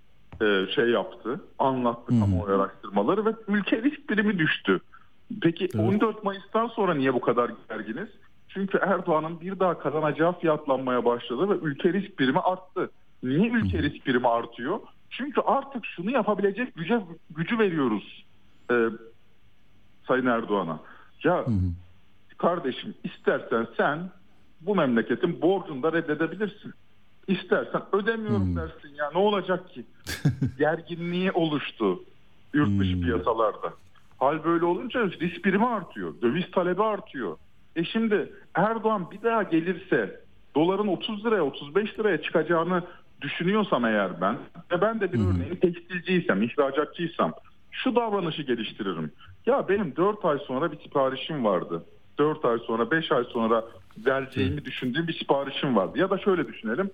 e, 0.42 0.72
şey 0.76 0.90
yaptı, 0.90 1.42
anlattı 1.60 2.20
kamuoyu 2.20 2.62
araştırmaları 2.62 3.26
ve 3.26 3.30
ülke 3.48 3.84
risk 3.84 4.10
birimi 4.10 4.40
düştü. 4.40 4.82
Peki 5.42 5.70
14 5.78 6.24
Mayıs'tan 6.24 6.68
sonra 6.68 6.94
niye 6.94 7.14
bu 7.14 7.22
kadar 7.22 7.52
gerginiz? 7.70 8.10
Çünkü 8.48 8.78
Erdoğan'ın 8.78 9.42
bir 9.42 9.60
daha 9.60 9.80
kazanacağı 9.80 10.40
fiyatlanmaya 10.40 11.06
başladı 11.06 11.50
ve 11.50 11.68
ülke 11.68 11.94
risk 11.94 12.20
birimi 12.20 12.40
arttı. 12.40 12.90
Niye 13.24 13.50
ülke 13.50 13.84
risk 13.84 14.08
birimi 14.08 14.28
artıyor? 14.28 14.80
Çünkü 15.10 15.42
artık 15.42 15.86
şunu 15.86 16.12
yapabilecek 16.12 16.76
güce, 16.76 17.02
gücü 17.30 17.60
veriyoruz 17.60 18.26
e, 18.72 18.76
Sayın 20.08 20.26
Erdoğan'a. 20.26 20.80
Ya 21.24 21.46
kardeşim 22.38 22.94
istersen 23.04 23.68
sen 23.78 24.10
bu 24.62 24.76
memleketin 24.76 25.42
borcunu 25.42 25.84
da 25.84 25.94
reddedebilirsin. 25.94 26.74
İstersen 27.30 27.82
ödemiyorum 27.93 28.55
dersin 28.55 28.95
ya 28.95 29.11
ne 29.11 29.17
olacak 29.17 29.69
ki? 29.69 29.86
Gerginliği 30.57 31.32
oluştu 31.32 32.03
yurt 32.53 32.80
dışı 32.80 33.01
piyasalarda. 33.01 33.73
Hal 34.17 34.43
böyle 34.43 34.65
olunca 34.65 35.05
risk 35.05 35.45
birimi 35.45 35.67
artıyor. 35.67 36.13
Döviz 36.21 36.51
talebi 36.51 36.84
artıyor. 36.84 37.38
E 37.75 37.84
şimdi 37.84 38.34
Erdoğan 38.55 39.11
bir 39.11 39.21
daha 39.21 39.43
gelirse 39.43 40.21
doların 40.55 40.88
30 40.88 41.25
liraya 41.25 41.41
35 41.41 41.99
liraya 41.99 42.21
çıkacağını 42.21 42.84
düşünüyorsam 43.21 43.86
eğer 43.86 44.21
ben 44.21 44.38
ve 44.71 44.82
ben 44.82 44.99
de 44.99 45.13
bir 45.13 45.19
örneğin 45.19 45.55
tekstilciysem, 45.55 46.41
ihracatçıysam 46.43 47.34
şu 47.71 47.95
davranışı 47.95 48.41
geliştiririm. 48.41 49.11
Ya 49.45 49.69
benim 49.69 49.95
4 49.95 50.25
ay 50.25 50.38
sonra 50.39 50.71
bir 50.71 50.77
siparişim 50.80 51.45
vardı. 51.45 51.84
4 52.19 52.45
ay 52.45 52.57
sonra 52.59 52.91
5 52.91 53.11
ay 53.11 53.23
sonra 53.23 53.65
vereceğimi 53.97 54.65
düşündüğüm 54.65 55.07
bir 55.07 55.13
siparişim 55.13 55.75
vardı. 55.75 55.99
Ya 55.99 56.09
da 56.09 56.17
şöyle 56.17 56.47
düşünelim. 56.47 56.91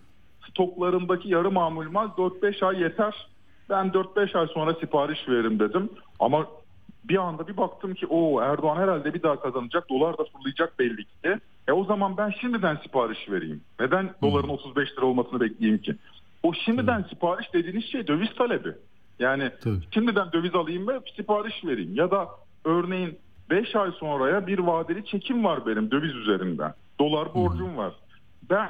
Stoklarındaki 0.49 1.29
yarı 1.29 1.51
mamul 1.51 1.91
mal 1.91 2.07
4-5 2.07 2.65
ay 2.65 2.81
yeter. 2.81 3.27
Ben 3.69 3.87
4-5 3.87 4.39
ay 4.39 4.47
sonra 4.47 4.73
sipariş 4.73 5.29
veririm 5.29 5.59
dedim. 5.59 5.89
Ama 6.19 6.47
bir 7.03 7.17
anda 7.17 7.47
bir 7.47 7.57
baktım 7.57 7.93
ki 7.93 8.07
o 8.07 8.41
Erdoğan 8.41 8.77
herhalde 8.77 9.13
bir 9.13 9.23
daha 9.23 9.39
kazanacak. 9.39 9.89
Dolar 9.89 10.17
da 10.17 10.23
fırlayacak 10.23 10.79
belli 10.79 11.05
ki. 11.05 11.39
E 11.67 11.71
o 11.71 11.83
zaman 11.83 12.17
ben 12.17 12.33
şimdiden 12.41 12.75
sipariş 12.83 13.29
vereyim. 13.29 13.61
Neden 13.79 14.09
doların 14.21 14.49
35 14.49 14.91
lira 14.91 15.05
olmasını 15.05 15.39
bekleyeyim 15.39 15.81
ki? 15.81 15.95
O 16.43 16.53
şimdiden 16.53 17.05
sipariş 17.09 17.53
dediğiniz 17.53 17.85
şey 17.85 18.07
döviz 18.07 18.35
talebi. 18.37 18.73
Yani 19.19 19.51
Tabii. 19.63 19.79
şimdiden 19.91 20.31
döviz 20.31 20.55
alayım 20.55 20.87
ve 20.87 20.99
sipariş 21.15 21.65
vereyim. 21.65 21.95
Ya 21.95 22.11
da 22.11 22.29
örneğin 22.65 23.17
5 23.49 23.75
ay 23.75 23.91
sonraya 23.91 24.47
bir 24.47 24.59
vadeli 24.59 25.05
çekim 25.05 25.43
var 25.43 25.65
benim 25.65 25.91
döviz 25.91 26.15
üzerinden. 26.15 26.73
Dolar 26.99 27.33
borcum 27.33 27.77
var. 27.77 27.93
Ben 28.49 28.69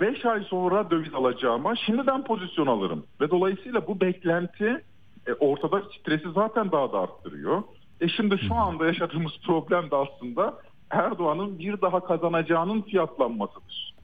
5 0.00 0.24
ay 0.26 0.44
sonra 0.44 0.90
döviz 0.90 1.14
alacağıma 1.14 1.76
şimdiden 1.76 2.24
pozisyon 2.24 2.66
alırım. 2.66 3.06
Ve 3.20 3.30
dolayısıyla 3.30 3.86
bu 3.86 4.00
beklenti 4.00 4.84
e, 5.26 5.32
ortada 5.32 5.82
stresi 6.00 6.32
zaten 6.34 6.72
daha 6.72 6.92
da 6.92 7.00
arttırıyor. 7.00 7.62
E 8.00 8.08
şimdi 8.08 8.38
şu 8.38 8.54
anda 8.54 8.86
yaşadığımız 8.86 9.32
problem 9.46 9.90
de 9.90 9.96
aslında 9.96 10.58
Erdoğan'ın 10.90 11.58
bir 11.58 11.80
daha 11.80 12.04
kazanacağının 12.04 12.82
fiyatlanmasıdır. 12.82 13.94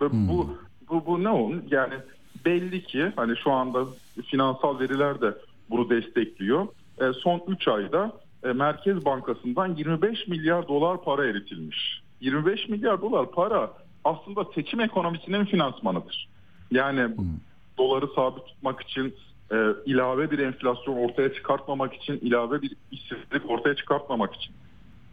Ve 0.00 0.10
bu, 0.12 0.56
bu, 0.90 1.06
bu 1.06 1.24
ne 1.24 1.28
onun? 1.28 1.64
Yani 1.70 1.94
belli 2.44 2.84
ki 2.84 3.12
hani 3.16 3.36
şu 3.36 3.52
anda 3.52 3.84
finansal 4.26 4.78
veriler 4.80 5.20
de 5.20 5.34
bunu 5.70 5.90
destekliyor. 5.90 6.66
E, 7.00 7.12
son 7.12 7.42
3 7.48 7.68
ayda 7.68 8.12
e, 8.44 8.52
Merkez 8.52 9.04
Bankası'ndan 9.04 9.74
25 9.74 10.28
milyar 10.28 10.68
dolar 10.68 11.02
para 11.02 11.26
eritilmiş. 11.26 12.02
25 12.20 12.68
milyar 12.68 13.00
dolar 13.00 13.30
para 13.30 13.72
aslında 14.04 14.44
seçim 14.54 14.80
ekonomisinin 14.80 15.44
finansmanıdır. 15.44 16.28
Yani 16.70 17.10
doları 17.78 18.06
sabit 18.14 18.46
tutmak 18.46 18.80
için 18.82 19.14
e, 19.52 19.56
ilave 19.86 20.30
bir 20.30 20.38
enflasyon 20.38 20.96
ortaya 20.96 21.32
çıkartmamak 21.34 21.94
için, 21.94 22.18
ilave 22.18 22.62
bir 22.62 22.72
işsizlik 22.90 23.50
ortaya 23.50 23.76
çıkartmamak 23.76 24.34
için 24.34 24.54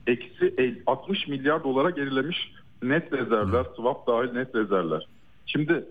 eksi 0.08 0.54
el- 0.58 0.80
60 0.88 1.28
milyar 1.28 1.64
dolara 1.64 1.90
gerilemiş 1.90 2.52
net 2.84 3.14
rezervler, 3.14 3.66
swap 3.76 4.08
dahil 4.08 4.32
net 4.32 4.56
rezervler. 4.56 5.08
Şimdi 5.46 5.86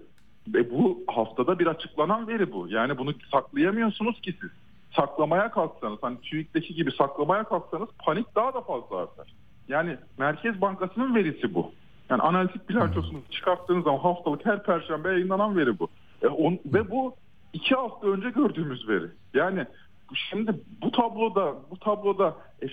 e, 0.54 0.70
bu 0.70 1.04
haftada 1.06 1.58
bir 1.58 1.66
açıklanan 1.66 2.28
veri 2.28 2.52
bu. 2.52 2.68
Yani 2.68 2.98
bunu 2.98 3.14
saklayamıyorsunuz 3.32 4.20
ki 4.20 4.34
siz. 4.40 4.50
Saklamaya 4.96 5.50
kalksanız, 5.50 5.98
hani 6.02 6.20
TÜİK'teki 6.20 6.74
gibi 6.74 6.92
saklamaya 6.92 7.44
kalksanız 7.44 7.88
panik 7.98 8.34
daha 8.36 8.54
da 8.54 8.60
fazla 8.60 8.96
artar. 8.96 9.32
Yani 9.68 9.96
Merkez 10.18 10.60
Bankası'nın 10.60 11.14
verisi 11.14 11.54
bu. 11.54 11.72
Yani 12.10 12.22
analitik 12.22 12.68
bilançosunu 12.68 13.18
çıkarttığınız 13.30 13.84
zaman 13.84 13.98
haftalık 13.98 14.46
her 14.46 14.62
perşembe 14.62 15.08
yayınlanan 15.08 15.56
veri 15.56 15.78
bu. 15.78 15.88
E, 16.22 16.26
on, 16.26 16.58
ve 16.66 16.90
bu 16.90 17.14
iki 17.52 17.74
hafta 17.74 18.06
önce 18.06 18.30
gördüğümüz 18.30 18.88
veri. 18.88 19.06
Yani 19.34 19.66
şimdi 20.14 20.54
bu 20.82 20.90
tabloda 20.90 21.54
bu 21.70 21.78
tabloda 21.78 22.36
e, 22.62 22.66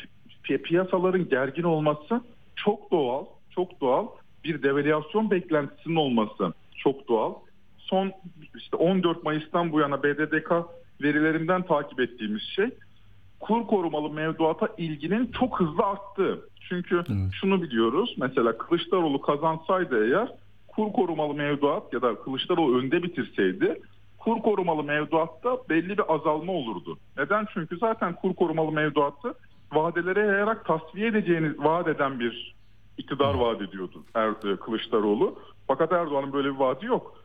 pi- 0.44 0.62
piyasaların 0.62 1.30
gergin 1.30 1.64
olması 1.64 2.22
çok 2.56 2.92
doğal, 2.92 3.26
çok 3.50 3.82
doğal. 3.82 4.08
Bir 4.44 4.64
devalüasyon 4.64 5.32
beklentisinin 5.32 5.96
olması 5.96 6.54
çok 6.76 7.08
doğal. 7.08 7.34
Son 7.78 8.12
işte 8.56 8.78
14 8.78 9.24
Mayıs'tan 9.24 9.72
bu 9.72 9.80
yana 9.80 10.04
BDDK 10.04 10.52
verilerinden 11.02 11.62
takip 11.62 12.00
ettiğimiz 12.00 12.42
şey 12.42 12.70
kur 13.40 13.68
korumalı 13.68 14.10
mevduata 14.10 14.70
ilginin 14.78 15.32
çok 15.40 15.60
hızlı 15.60 15.84
arttığı. 15.84 16.50
Çünkü 16.74 17.04
şunu 17.32 17.62
biliyoruz. 17.62 18.16
Mesela 18.18 18.58
Kılıçdaroğlu 18.58 19.22
kazansaydı 19.22 20.08
eğer 20.08 20.28
kur 20.68 20.94
korumalı 20.94 21.34
mevduat 21.34 21.94
ya 21.94 22.02
da 22.02 22.16
Kılıçdaroğlu 22.16 22.78
önde 22.78 23.04
bitirseydi 23.04 23.82
kur 24.20 24.42
korumalı 24.42 24.84
mevduatta 24.84 25.58
belli 25.70 25.90
bir 25.90 26.14
azalma 26.14 26.54
olurdu. 26.54 26.98
Neden? 27.18 27.48
Çünkü 27.54 27.78
zaten 27.78 28.16
kur 28.16 28.34
korumalı 28.34 28.72
mevduatı 28.72 29.34
vadelere 29.74 30.20
yayarak 30.20 30.66
tasfiye 30.66 31.08
edeceğini 31.08 31.52
vaat 31.58 31.88
eden 31.88 32.20
bir 32.20 32.56
iktidar 32.98 33.34
vaat 33.34 33.62
ediyordu 33.62 34.04
er, 34.16 34.30
e, 34.30 34.56
Kılıçdaroğlu. 34.56 35.40
Fakat 35.68 35.92
Erdoğan'ın 35.92 36.34
böyle 36.34 36.54
bir 36.54 36.60
vaadi 36.60 36.86
yok. 36.86 37.24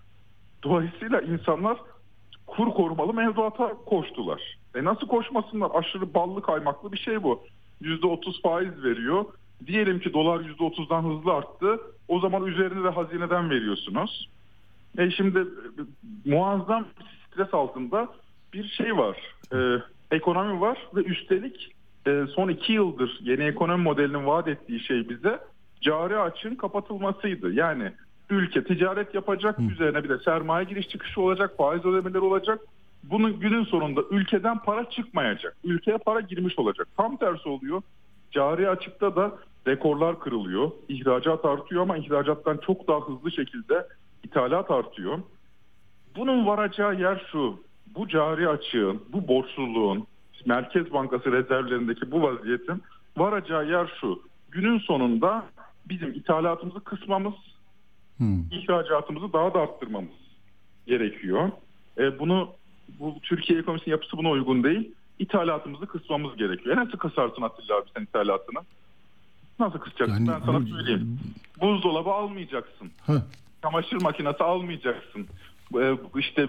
Dolayısıyla 0.62 1.20
insanlar 1.20 1.78
kur 2.46 2.70
korumalı 2.70 3.14
mevduata 3.14 3.74
koştular. 3.86 4.59
E 4.74 4.84
nasıl 4.84 5.07
koşmasınlar? 5.07 5.70
Aşırı 5.74 6.14
ballı 6.14 6.42
kaymaklı 6.42 6.92
bir 6.92 6.99
şey 6.99 7.22
bu. 7.22 7.40
%30 7.83 8.43
faiz 8.43 8.83
veriyor. 8.85 9.24
Diyelim 9.66 10.01
ki 10.01 10.12
dolar 10.12 10.41
%30'dan 10.41 11.03
hızlı 11.03 11.33
arttı. 11.33 11.81
O 12.09 12.20
zaman 12.20 12.47
üzerine 12.47 12.85
de 12.85 12.89
hazineden 12.89 13.51
veriyorsunuz. 13.51 14.29
E 14.99 15.11
şimdi 15.11 15.45
muazzam 16.24 16.87
stres 17.26 17.55
altında 17.55 18.09
bir 18.53 18.68
şey 18.68 18.97
var. 18.97 19.16
E, 19.53 19.57
ekonomi 20.11 20.61
var 20.61 20.79
ve 20.95 21.01
üstelik 21.01 21.74
e, 22.07 22.24
son 22.35 22.49
iki 22.49 22.72
yıldır 22.72 23.18
yeni 23.22 23.45
ekonomi 23.45 23.83
modelinin 23.83 24.26
vaat 24.26 24.49
ettiği 24.49 24.81
şey 24.81 25.09
bize 25.09 25.39
cari 25.81 26.18
açığın 26.18 26.55
kapatılmasıydı. 26.55 27.53
Yani 27.53 27.93
ülke 28.31 28.64
ticaret 28.64 29.14
yapacak, 29.14 29.59
üzerine 29.59 30.05
bir 30.05 30.09
de 30.09 30.18
sermaye 30.18 30.64
giriş 30.64 30.89
çıkışı 30.89 31.20
olacak, 31.20 31.57
faiz 31.57 31.85
ödemeleri 31.85 32.20
olacak. 32.20 32.61
Bunun 33.03 33.40
günün 33.40 33.64
sonunda 33.64 34.01
ülkeden 34.11 34.59
para 34.59 34.90
çıkmayacak. 34.90 35.57
Ülkeye 35.64 35.99
para 35.99 36.20
girmiş 36.20 36.59
olacak. 36.59 36.88
Tam 36.96 37.16
tersi 37.16 37.49
oluyor. 37.49 37.82
Cari 38.30 38.70
açıkta 38.70 39.16
da 39.16 39.32
rekorlar 39.66 40.20
kırılıyor. 40.20 40.70
İhracat 40.88 41.44
artıyor 41.44 41.82
ama 41.82 41.99
ihracattan 41.99 42.57
çok 42.66 42.88
daha 42.88 43.01
hızlı 43.01 43.30
şekilde 43.30 43.86
ithalat 44.24 44.70
artıyor. 44.70 45.18
Bunun 46.16 46.46
varacağı 46.46 47.01
yer 47.01 47.26
şu. 47.32 47.61
Bu 47.94 48.09
cari 48.09 48.49
açığın, 48.49 49.03
bu 49.12 49.28
borçluluğun, 49.28 50.07
Merkez 50.46 50.92
Bankası 50.92 51.32
rezervlerindeki 51.32 52.11
bu 52.11 52.22
vaziyetin 52.22 52.82
varacağı 53.16 53.68
yer 53.68 53.92
şu. 54.01 54.22
Günün 54.51 54.78
sonunda 54.78 55.46
bizim 55.88 56.12
ithalatımızı 56.12 56.80
kısmamız, 56.80 57.34
ihracatımızı 58.51 59.32
daha 59.32 59.55
da 59.55 59.61
arttırmamız 59.61 60.11
gerekiyor. 60.86 61.51
E, 61.99 62.18
bunu 62.18 62.49
bu 63.01 63.14
Türkiye 63.22 63.59
ekonomisinin 63.59 63.91
yapısı 63.91 64.16
buna 64.16 64.30
uygun 64.30 64.64
değil. 64.64 64.91
İthalatımızı 65.18 65.86
kısmamız 65.86 66.36
gerekiyor. 66.36 66.76
E 66.76 66.80
nasıl 66.80 66.99
kısarsın 66.99 67.43
Atilla 67.43 67.76
abi 67.76 67.89
sen 67.97 68.03
ithalatını? 68.03 68.59
Nasıl 69.61 69.78
kısacaksın? 69.78 70.14
Yani 70.26 70.28
ben 70.28 70.47
sana 70.47 70.62
bu- 70.62 70.66
söyleyeyim. 70.68 71.20
Buzdolabı 71.61 72.11
almayacaksın. 72.11 72.91
Heh. 73.07 73.12
Çamaşır 73.62 74.03
makinesi 74.03 74.45
almayacaksın. 74.45 75.26
E, 75.80 75.99
işte 76.18 76.49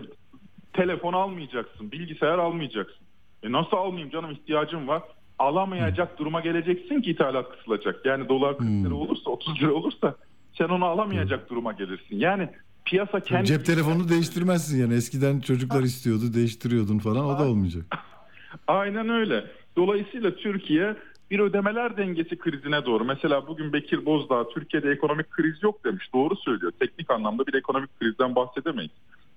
telefon 0.74 1.14
almayacaksın. 1.14 1.92
Bilgisayar 1.92 2.38
almayacaksın. 2.38 3.06
E 3.44 3.52
nasıl 3.52 3.78
almayayım 3.78 4.10
canım 4.10 4.32
ihtiyacım 4.32 4.88
var. 4.88 5.02
Alamayacak 5.40 6.20
duruma 6.20 6.40
geleceksin 6.42 7.02
ki 7.02 7.12
ithalat 7.12 7.50
kısılacak. 7.58 8.06
Yani 8.06 8.30
dolar 8.30 8.58
40 8.58 8.68
lira 8.70 8.94
olursa 8.96 9.30
30 9.30 9.62
lira 9.62 9.74
olursa 9.74 10.16
sen 10.58 10.70
onu 10.70 10.86
alamayacak 10.86 11.50
duruma 11.50 11.72
gelirsin. 11.74 12.20
Yani 12.20 12.50
piyasa 12.90 13.20
kendi 13.20 13.46
Cep 13.48 13.66
telefonunu 13.66 14.10
değiştirmezsin 14.10 14.82
yani. 14.82 14.94
Eskiden 14.94 15.40
çocuklar 15.40 15.84
istiyordu, 15.84 16.34
değiştiriyordun 16.34 17.00
falan. 17.00 17.26
O 17.26 17.40
da 17.40 17.48
olmayacak. 17.48 17.86
Aynen 18.68 19.10
öyle. 19.10 19.46
Dolayısıyla 19.78 20.36
Türkiye 20.36 20.96
bir 21.32 21.40
ödemeler 21.40 21.98
dengesi 21.98 22.38
krizine 22.38 22.86
doğru. 22.86 23.06
Mesela 23.06 23.48
bugün 23.48 23.74
Bekir 23.74 24.06
Bozdağ 24.06 24.50
Türkiye'de 24.50 24.92
ekonomik 24.92 25.32
kriz 25.32 25.64
yok 25.64 25.86
demiş. 25.86 26.10
Doğru 26.14 26.36
söylüyor. 26.36 26.72
Teknik 26.80 27.12
anlamda 27.12 27.48
bir 27.48 27.54
ekonomik 27.54 28.00
krizden 28.00 28.36
bahsedemeyiz. 28.36 28.92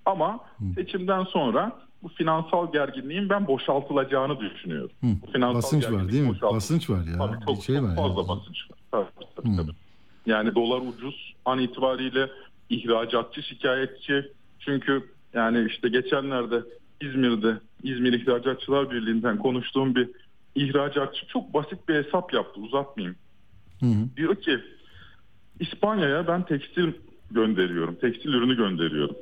Ama 0.06 0.40
seçimden 0.74 1.24
sonra 1.24 1.72
bu 2.02 2.08
finansal 2.08 2.72
gerginliğin 2.72 3.28
ben 3.28 3.46
boşaltılacağını 3.46 4.40
düşünüyorum. 4.40 4.90
Bu 5.02 5.32
finansal 5.32 5.54
Basınç 5.54 5.90
var 5.90 6.12
değil 6.12 6.22
mi? 6.28 6.38
Basınç 6.42 6.90
var 6.90 7.04
ya. 7.06 7.18
Tabii 7.18 7.44
çok, 7.46 7.56
Bir 7.56 7.62
şey 7.62 7.76
çok 7.76 7.84
var 7.84 7.96
fazla 7.96 8.20
yani. 8.20 8.28
basınç 8.28 8.70
var. 8.70 8.78
Tabii, 8.90 9.26
tabii, 9.36 9.56
tabii. 9.56 9.72
Yani 10.26 10.54
dolar 10.54 10.80
ucuz 10.88 11.34
an 11.44 11.58
itibariyle 11.58 12.28
ihracatçı 12.76 13.42
şikayetçi. 13.42 14.32
Çünkü 14.58 15.02
yani 15.34 15.66
işte 15.70 15.88
geçenlerde 15.88 16.62
İzmir'de 17.00 17.58
İzmir 17.82 18.12
İhracatçılar 18.12 18.90
Birliği'nden 18.90 19.38
konuştuğum 19.38 19.94
bir 19.94 20.08
ihracatçı 20.54 21.26
çok 21.26 21.54
basit 21.54 21.88
bir 21.88 21.94
hesap 21.94 22.34
yaptı 22.34 22.60
uzatmayayım. 22.60 23.16
Diyor 24.16 24.36
ki 24.36 24.58
İspanya'ya 25.60 26.28
ben 26.28 26.42
tekstil 26.42 26.92
gönderiyorum. 27.30 27.94
Tekstil 27.94 28.28
ürünü 28.28 28.56
gönderiyorum. 28.56 29.16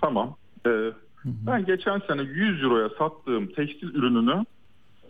Tamam. 0.00 0.36
Ee, 0.66 0.92
ben 1.24 1.64
geçen 1.64 1.98
sene 1.98 2.22
100 2.22 2.62
euroya 2.62 2.88
sattığım 2.98 3.46
tekstil 3.46 3.94
ürününü 3.94 4.44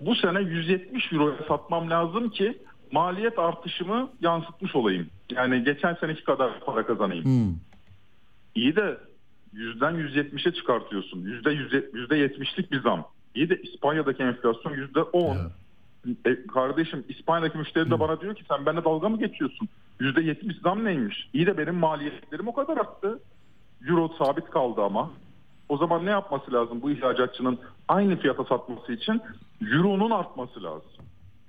bu 0.00 0.14
sene 0.14 0.40
170 0.40 1.12
euroya 1.12 1.36
satmam 1.48 1.90
lazım 1.90 2.30
ki 2.30 2.58
maliyet 2.92 3.38
artışımı 3.38 4.10
yansıtmış 4.20 4.76
olayım. 4.76 5.06
Yani 5.30 5.64
geçen 5.64 5.94
seneki 5.94 6.24
kadar 6.24 6.60
para 6.60 6.86
kazanayım. 6.86 7.24
Hmm. 7.24 7.54
İyi 8.54 8.76
de 8.76 8.98
yüzden 9.52 9.94
170'e 9.94 10.52
çıkartıyorsun. 10.52 11.20
Yüzde 11.20 11.50
yüzde 11.92 12.16
yetmişlik 12.16 12.72
bir 12.72 12.80
zam. 12.80 13.04
İyi 13.34 13.50
de 13.50 13.62
İspanya'daki 13.62 14.22
enflasyon 14.22 14.72
yüzde 14.72 15.02
10. 15.02 15.36
E, 16.24 16.46
kardeşim 16.46 17.04
İspanya'daki 17.08 17.58
müşteri 17.58 17.90
de 17.90 18.00
bana 18.00 18.20
diyor 18.20 18.34
ki 18.34 18.44
sen 18.48 18.66
benimle 18.66 18.84
dalga 18.84 19.08
mı 19.08 19.18
geçiyorsun? 19.18 19.68
%70 20.00 20.60
zam 20.62 20.84
neymiş? 20.84 21.28
İyi 21.32 21.46
de 21.46 21.58
benim 21.58 21.74
maliyetlerim 21.74 22.48
o 22.48 22.54
kadar 22.54 22.76
arttı. 22.76 23.18
Euro 23.88 24.08
sabit 24.18 24.50
kaldı 24.50 24.82
ama. 24.82 25.10
O 25.68 25.76
zaman 25.76 26.06
ne 26.06 26.10
yapması 26.10 26.52
lazım 26.52 26.82
bu 26.82 26.90
ihracatçının 26.90 27.58
aynı 27.88 28.16
fiyata 28.16 28.44
satması 28.44 28.92
için? 28.92 29.22
Euro'nun 29.72 30.10
artması 30.10 30.62
lazım. 30.62 30.90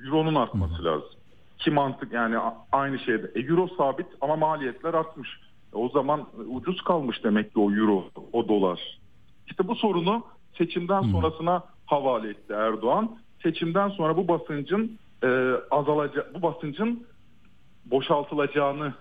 Euro'nun 0.05 0.35
artması 0.35 0.83
lazım. 0.83 1.09
Ki 1.57 1.71
mantık 1.71 2.13
yani 2.13 2.37
aynı 2.71 2.99
şeyde. 2.99 3.31
E, 3.35 3.39
Euro 3.39 3.67
sabit 3.77 4.07
ama 4.21 4.35
maliyetler 4.35 4.93
artmış. 4.93 5.39
E, 5.73 5.77
o 5.77 5.89
zaman 5.89 6.27
ucuz 6.49 6.81
kalmış 6.81 7.23
demek 7.23 7.53
ki 7.53 7.59
o 7.59 7.71
Euro, 7.71 8.05
o 8.33 8.47
dolar. 8.47 8.99
İşte 9.47 9.67
bu 9.67 9.75
sorunu 9.75 10.23
seçimden 10.57 11.01
sonrasına 11.01 11.63
havale 11.85 12.29
etti 12.29 12.53
Erdoğan. 12.53 13.17
Seçimden 13.43 13.89
sonra 13.89 14.17
bu 14.17 14.27
basıncın 14.27 14.99
e, 15.23 15.51
azalacak, 15.71 16.35
bu 16.35 16.41
basıncın 16.41 17.07
boşaltılacağını 17.85 18.93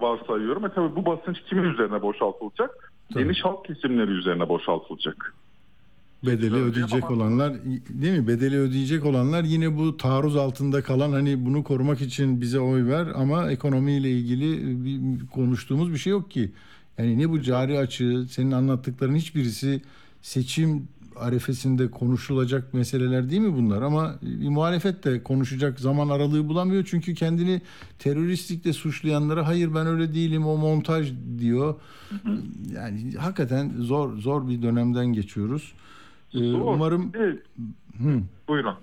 varsayıyorum. 0.00 0.66
E 0.66 0.68
tabii 0.72 0.96
bu 0.96 1.06
basınç 1.06 1.42
kimin 1.48 1.62
üzerine 1.62 2.02
boşaltılacak? 2.02 2.92
Geniş 3.14 3.44
halk 3.44 3.64
kesimleri 3.64 4.10
üzerine 4.10 4.48
boşaltılacak. 4.48 5.34
Bedeli 6.26 6.54
ödeyecek 6.54 7.10
olanlar 7.10 7.54
değil 7.88 8.18
mi? 8.18 8.28
Bedeli 8.28 8.58
ödeyecek 8.58 9.04
olanlar 9.04 9.44
yine 9.44 9.76
bu 9.76 9.96
taarruz 9.96 10.36
altında 10.36 10.82
kalan 10.82 11.12
hani 11.12 11.44
bunu 11.44 11.64
korumak 11.64 12.00
için 12.00 12.40
bize 12.40 12.60
oy 12.60 12.86
ver 12.86 13.06
ama 13.14 13.50
ekonomiyle 13.50 14.10
ilgili 14.10 14.84
bir 14.84 15.26
konuştuğumuz 15.26 15.92
bir 15.92 15.98
şey 15.98 16.10
yok 16.10 16.30
ki. 16.30 16.52
Yani 16.98 17.18
ne 17.18 17.30
bu 17.30 17.42
cari 17.42 17.78
açığı 17.78 18.26
senin 18.30 18.50
anlattıkların 18.50 19.14
hiçbirisi 19.14 19.80
seçim 20.22 20.88
arefesinde 21.16 21.90
konuşulacak 21.90 22.74
meseleler 22.74 23.30
değil 23.30 23.42
mi 23.42 23.56
bunlar? 23.56 23.82
Ama 23.82 24.14
bir 24.22 24.48
muhalefet 24.48 25.04
de 25.04 25.22
konuşacak 25.22 25.80
zaman 25.80 26.08
aralığı 26.08 26.48
bulamıyor. 26.48 26.84
Çünkü 26.90 27.14
kendini 27.14 27.62
teröristlikle 27.98 28.72
suçlayanlara 28.72 29.46
hayır 29.46 29.74
ben 29.74 29.86
öyle 29.86 30.14
değilim 30.14 30.46
o 30.46 30.56
montaj 30.56 31.12
diyor. 31.38 31.74
Yani 32.74 33.12
hakikaten 33.18 33.72
zor 33.78 34.16
zor 34.18 34.48
bir 34.48 34.62
dönemden 34.62 35.06
geçiyoruz. 35.06 35.72
Ee, 36.34 36.38
Doğru. 36.38 36.64
umarım 36.64 37.12
Bir 37.12 37.18
de- 37.18 37.36
Hı. 37.98 38.20
Buyurun. 38.48 38.74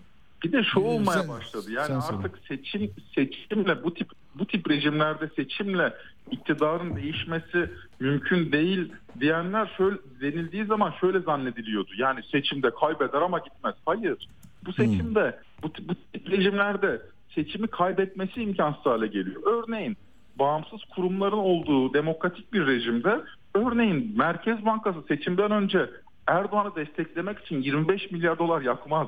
Bir 0.43 0.51
de 0.51 0.63
şu 0.63 0.79
Ee, 0.79 0.83
olmaya 0.83 1.19
sen- 1.19 1.29
başladı. 1.29 1.71
Yani 1.71 2.01
sen 2.01 2.15
artık 2.17 2.39
seçim 2.47 2.91
seçimle 3.15 3.83
bu 3.83 3.93
tip 3.93 4.09
bu 4.35 4.45
tip 4.47 4.69
rejimlerde 4.69 5.29
seçimle 5.35 5.93
iktidarın 6.31 6.95
değişmesi 6.95 7.69
mümkün 7.99 8.51
değil 8.51 8.91
diyenler 9.19 9.73
şöyle 9.77 9.97
denildiği 10.21 10.65
zaman 10.65 10.93
şöyle 11.01 11.19
zannediliyordu. 11.19 11.89
Yani 11.97 12.19
seçimde 12.31 12.69
kaybeder 12.79 13.21
ama 13.21 13.39
gitmez. 13.39 13.75
Hayır. 13.85 14.27
Bu 14.65 14.73
seçimde 14.73 15.39
bu, 15.63 15.67
tip- 15.73 15.89
bu 15.89 15.95
tip 15.95 16.31
rejimlerde 16.31 17.01
seçimi 17.35 17.67
kaybetmesi 17.67 18.41
imkansız 18.43 18.85
hale 18.85 19.07
geliyor. 19.07 19.41
Örneğin 19.45 19.97
bağımsız 20.39 20.83
kurumların 20.95 21.37
olduğu 21.37 21.93
demokratik 21.93 22.53
bir 22.53 22.67
rejimde 22.67 23.21
örneğin 23.53 24.13
Merkez 24.17 24.65
Bankası 24.65 24.99
seçimden 25.07 25.51
önce 25.51 25.89
Erdoğan'ı 26.27 26.75
desteklemek 26.75 27.39
için 27.39 27.61
25 27.61 28.11
milyar 28.11 28.39
dolar 28.39 28.61
yakmaz. 28.61 29.07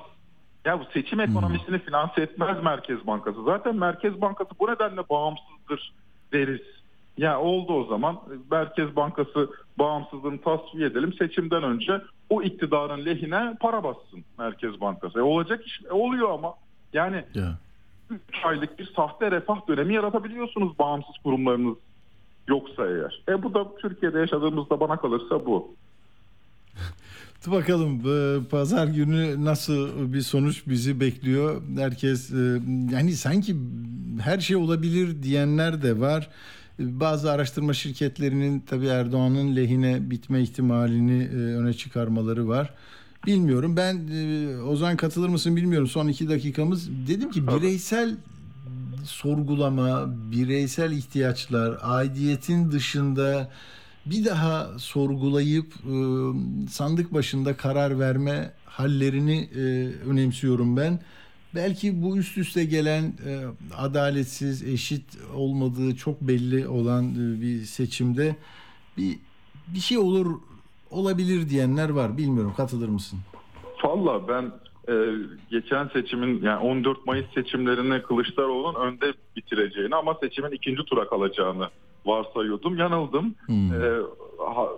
Ya 0.65 0.79
bu 0.79 0.83
seçim 0.93 1.19
ekonomisini 1.19 1.79
finanse 1.79 2.21
etmez 2.21 2.63
Merkez 2.63 3.07
Bankası. 3.07 3.43
Zaten 3.43 3.75
Merkez 3.75 4.21
Bankası 4.21 4.49
bu 4.59 4.67
nedenle 4.67 5.09
bağımsızdır 5.09 5.93
deriz. 6.33 6.61
Ya 7.17 7.39
oldu 7.41 7.73
o 7.73 7.85
zaman 7.85 8.19
Merkez 8.51 8.95
Bankası 8.95 9.49
bağımsızlığını 9.79 10.41
tasfiye 10.41 10.87
edelim. 10.87 11.13
Seçimden 11.13 11.63
önce 11.63 12.01
o 12.29 12.41
iktidarın 12.41 13.05
lehine 13.05 13.57
para 13.59 13.83
bassın 13.83 14.23
Merkez 14.39 14.81
Bankası. 14.81 15.19
E 15.19 15.21
olacak 15.21 15.65
iş 15.65 15.81
e 15.89 15.93
oluyor 15.93 16.29
ama. 16.29 16.53
Yani 16.93 17.25
Ya. 17.33 17.57
3 18.09 18.19
aylık 18.45 18.79
bir 18.79 18.85
sahte 18.95 19.31
refah 19.31 19.67
dönemi 19.67 19.93
yaratabiliyorsunuz 19.93 20.79
bağımsız 20.79 21.17
kurumlarınız 21.23 21.77
yoksa 22.47 22.87
eğer. 22.87 23.21
E 23.29 23.43
bu 23.43 23.53
da 23.53 23.75
Türkiye'de 23.75 24.19
yaşadığımızda 24.19 24.79
bana 24.79 24.97
kalırsa 24.97 25.45
bu. 25.45 25.75
Bakalım 27.45 27.99
e, 27.99 28.43
pazar 28.49 28.87
günü 28.87 29.45
nasıl 29.45 30.13
bir 30.13 30.21
sonuç 30.21 30.67
bizi 30.67 30.99
bekliyor. 30.99 31.61
Herkes 31.77 32.31
e, 32.31 32.61
yani 32.91 33.13
sanki 33.13 33.55
her 34.21 34.39
şey 34.39 34.55
olabilir 34.55 35.23
diyenler 35.23 35.81
de 35.81 35.99
var. 35.99 36.29
E, 36.79 36.99
Bazı 36.99 37.31
araştırma 37.31 37.73
şirketlerinin 37.73 38.59
tabii 38.59 38.87
Erdoğan'ın 38.87 39.55
lehine 39.55 40.09
bitme 40.11 40.41
ihtimalini 40.41 41.27
öne 41.37 41.73
çıkarmaları 41.73 42.47
var. 42.47 42.73
Bilmiyorum 43.25 43.77
ben 43.77 44.07
Ozan 44.67 44.97
katılır 44.97 45.29
mısın 45.29 45.55
bilmiyorum 45.55 45.87
son 45.87 46.07
iki 46.07 46.29
dakikamız. 46.29 46.89
Dedim 47.07 47.31
ki 47.31 47.47
bireysel 47.47 48.15
sorgulama, 49.05 50.05
bireysel 50.31 50.91
ihtiyaçlar, 50.91 51.77
aidiyetin 51.81 52.71
dışında 52.71 53.49
bir 54.09 54.25
daha 54.25 54.79
sorgulayıp 54.79 55.65
e, 55.65 55.95
sandık 56.69 57.13
başında 57.13 57.57
karar 57.57 57.99
verme 57.99 58.51
hallerini 58.65 59.49
e, 59.55 59.61
önemsiyorum 60.09 60.77
ben. 60.77 60.99
Belki 61.55 62.03
bu 62.03 62.17
üst 62.17 62.37
üste 62.37 62.65
gelen 62.65 63.03
e, 63.03 63.43
adaletsiz, 63.77 64.63
eşit 64.63 65.03
olmadığı 65.35 65.95
çok 65.95 66.21
belli 66.21 66.67
olan 66.67 67.11
e, 67.11 67.41
bir 67.41 67.59
seçimde 67.59 68.35
bir 68.97 69.19
bir 69.67 69.79
şey 69.79 69.97
olur 69.97 70.39
olabilir 70.91 71.49
diyenler 71.49 71.89
var. 71.89 72.17
Bilmiyorum 72.17 72.53
katılır 72.57 72.89
mısın? 72.89 73.19
Valla 73.83 74.27
ben 74.27 74.51
e, 74.93 74.95
geçen 75.49 75.87
seçimin 75.87 76.41
yani 76.41 76.59
14 76.59 77.05
Mayıs 77.05 77.25
seçimlerini 77.33 78.01
Kılıçdaroğlu'nun 78.01 78.81
önde 78.81 79.13
bitireceğini 79.35 79.95
ama 79.95 80.17
seçimin 80.21 80.51
ikinci 80.51 80.83
tura 80.83 81.07
kalacağını 81.07 81.69
varsayıyordum. 82.07 82.77
Yanıldım. 82.77 83.35
E, 83.49 83.79
ha- 84.55 84.69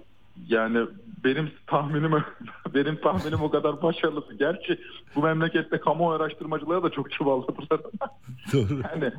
yani 0.48 0.80
benim 1.24 1.52
tahminim 1.68 2.12
benim 2.74 3.02
tahminim 3.02 3.42
o 3.42 3.50
kadar 3.50 3.82
başarılı. 3.82 4.24
Gerçi 4.40 4.80
bu 5.16 5.22
memlekette 5.22 5.78
kamu 5.80 6.12
araştırmacıları 6.12 6.84
da 6.84 6.90
çok 6.90 7.12
çuvalladılar. 7.12 7.80
Doğru. 8.54 8.82
Yani 8.94 9.12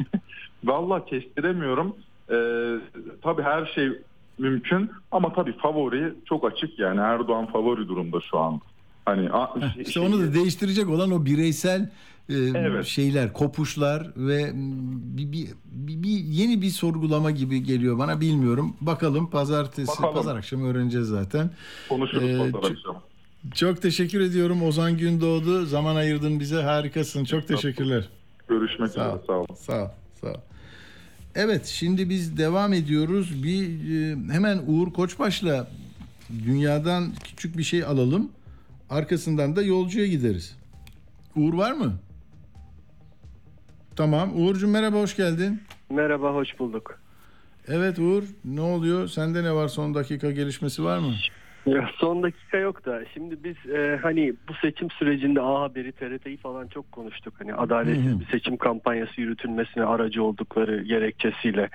valla 0.64 1.04
kestiremiyorum. 1.04 1.96
E, 2.30 2.36
tabii 3.22 3.42
her 3.42 3.66
şey 3.66 3.88
mümkün 4.38 4.90
ama 5.12 5.32
tabii 5.32 5.52
favori 5.52 6.14
çok 6.24 6.52
açık 6.52 6.78
yani 6.78 7.00
Erdoğan 7.00 7.46
favori 7.46 7.88
durumda 7.88 8.20
şu 8.20 8.38
an. 8.38 8.60
Hani 9.04 9.30
a- 9.32 9.60
şey- 9.74 9.82
İşte 9.82 10.00
onu 10.00 10.18
da 10.20 10.34
değiştirecek 10.34 10.88
olan 10.88 11.10
o 11.10 11.24
bireysel 11.24 11.90
e, 12.28 12.34
Evet. 12.34 12.86
şeyler, 12.86 13.32
kopuşlar 13.32 14.12
ve 14.16 14.50
bir, 14.54 15.32
bir, 15.32 15.48
bir- 15.72 16.02
bir 16.02 16.08
yeni 16.24 16.62
bir 16.62 16.70
sorgulama 16.70 17.30
gibi 17.30 17.62
geliyor 17.62 17.98
bana 17.98 18.20
bilmiyorum. 18.20 18.76
Bakalım 18.80 19.30
pazartesi, 19.30 19.88
Bakalım. 19.88 20.14
pazar 20.14 20.36
akşamı 20.36 20.66
öğreneceğiz 20.68 21.06
zaten. 21.08 21.50
konuşuruz 21.88 22.22
Ee, 22.24 22.38
pazar 22.38 22.52
çok- 22.52 22.64
akşamı. 22.64 23.00
Çok 23.54 23.82
teşekkür 23.82 24.20
ediyorum 24.20 24.62
Ozan 24.62 24.98
Gündoğdu. 24.98 25.66
Zaman 25.66 25.96
ayırdın 25.96 26.40
bize 26.40 26.62
harikasın. 26.62 27.24
Çok 27.24 27.48
teşekkürler. 27.48 28.08
Görüşmek 28.48 28.90
Sağ 28.90 29.08
üzere 29.08 29.20
sağ. 29.26 29.54
Sağ 29.56 29.82
ol. 29.82 29.88
Sağ 30.20 30.26
ol. 30.32 30.34
Evet 31.34 31.66
şimdi 31.66 32.10
biz 32.10 32.36
devam 32.38 32.72
ediyoruz. 32.72 33.42
Bir 33.44 33.62
e, 33.94 34.16
hemen 34.32 34.60
Uğur 34.66 34.92
Koçbaş'la 34.92 35.68
dünyadan 36.46 37.12
küçük 37.24 37.58
bir 37.58 37.62
şey 37.62 37.84
alalım. 37.84 38.30
Arkasından 38.90 39.56
da 39.56 39.62
yolcuya 39.62 40.06
gideriz. 40.06 40.56
Uğur 41.36 41.54
var 41.54 41.72
mı? 41.72 41.92
Tamam. 43.96 44.30
Uğurcuğum 44.34 44.68
merhaba 44.68 44.96
hoş 44.96 45.16
geldin. 45.16 45.60
Merhaba, 45.90 46.34
hoş 46.34 46.58
bulduk. 46.58 46.98
Evet 47.68 47.98
Uğur 47.98 48.22
ne 48.44 48.60
oluyor? 48.60 49.08
Sende 49.08 49.44
ne 49.44 49.52
var 49.52 49.68
son 49.68 49.94
dakika 49.94 50.30
gelişmesi 50.30 50.84
var 50.84 50.98
mı? 50.98 51.12
Ya, 51.66 51.90
son 51.96 52.22
dakika 52.22 52.58
yok 52.58 52.86
da 52.86 53.02
şimdi 53.14 53.44
biz 53.44 53.70
e, 53.70 53.98
hani 54.02 54.34
bu 54.48 54.54
seçim 54.54 54.90
sürecinde 54.90 55.40
A 55.40 55.60
Haber'i, 55.62 55.92
TRT'yi 55.92 56.36
falan 56.36 56.66
çok 56.66 56.92
konuştuk. 56.92 57.34
Hani 57.38 57.54
adaletsiz 57.54 58.20
bir 58.20 58.26
seçim 58.26 58.56
kampanyası 58.56 59.20
yürütülmesine 59.20 59.84
aracı 59.84 60.22
oldukları 60.24 60.82
gerekçesiyle. 60.82 61.68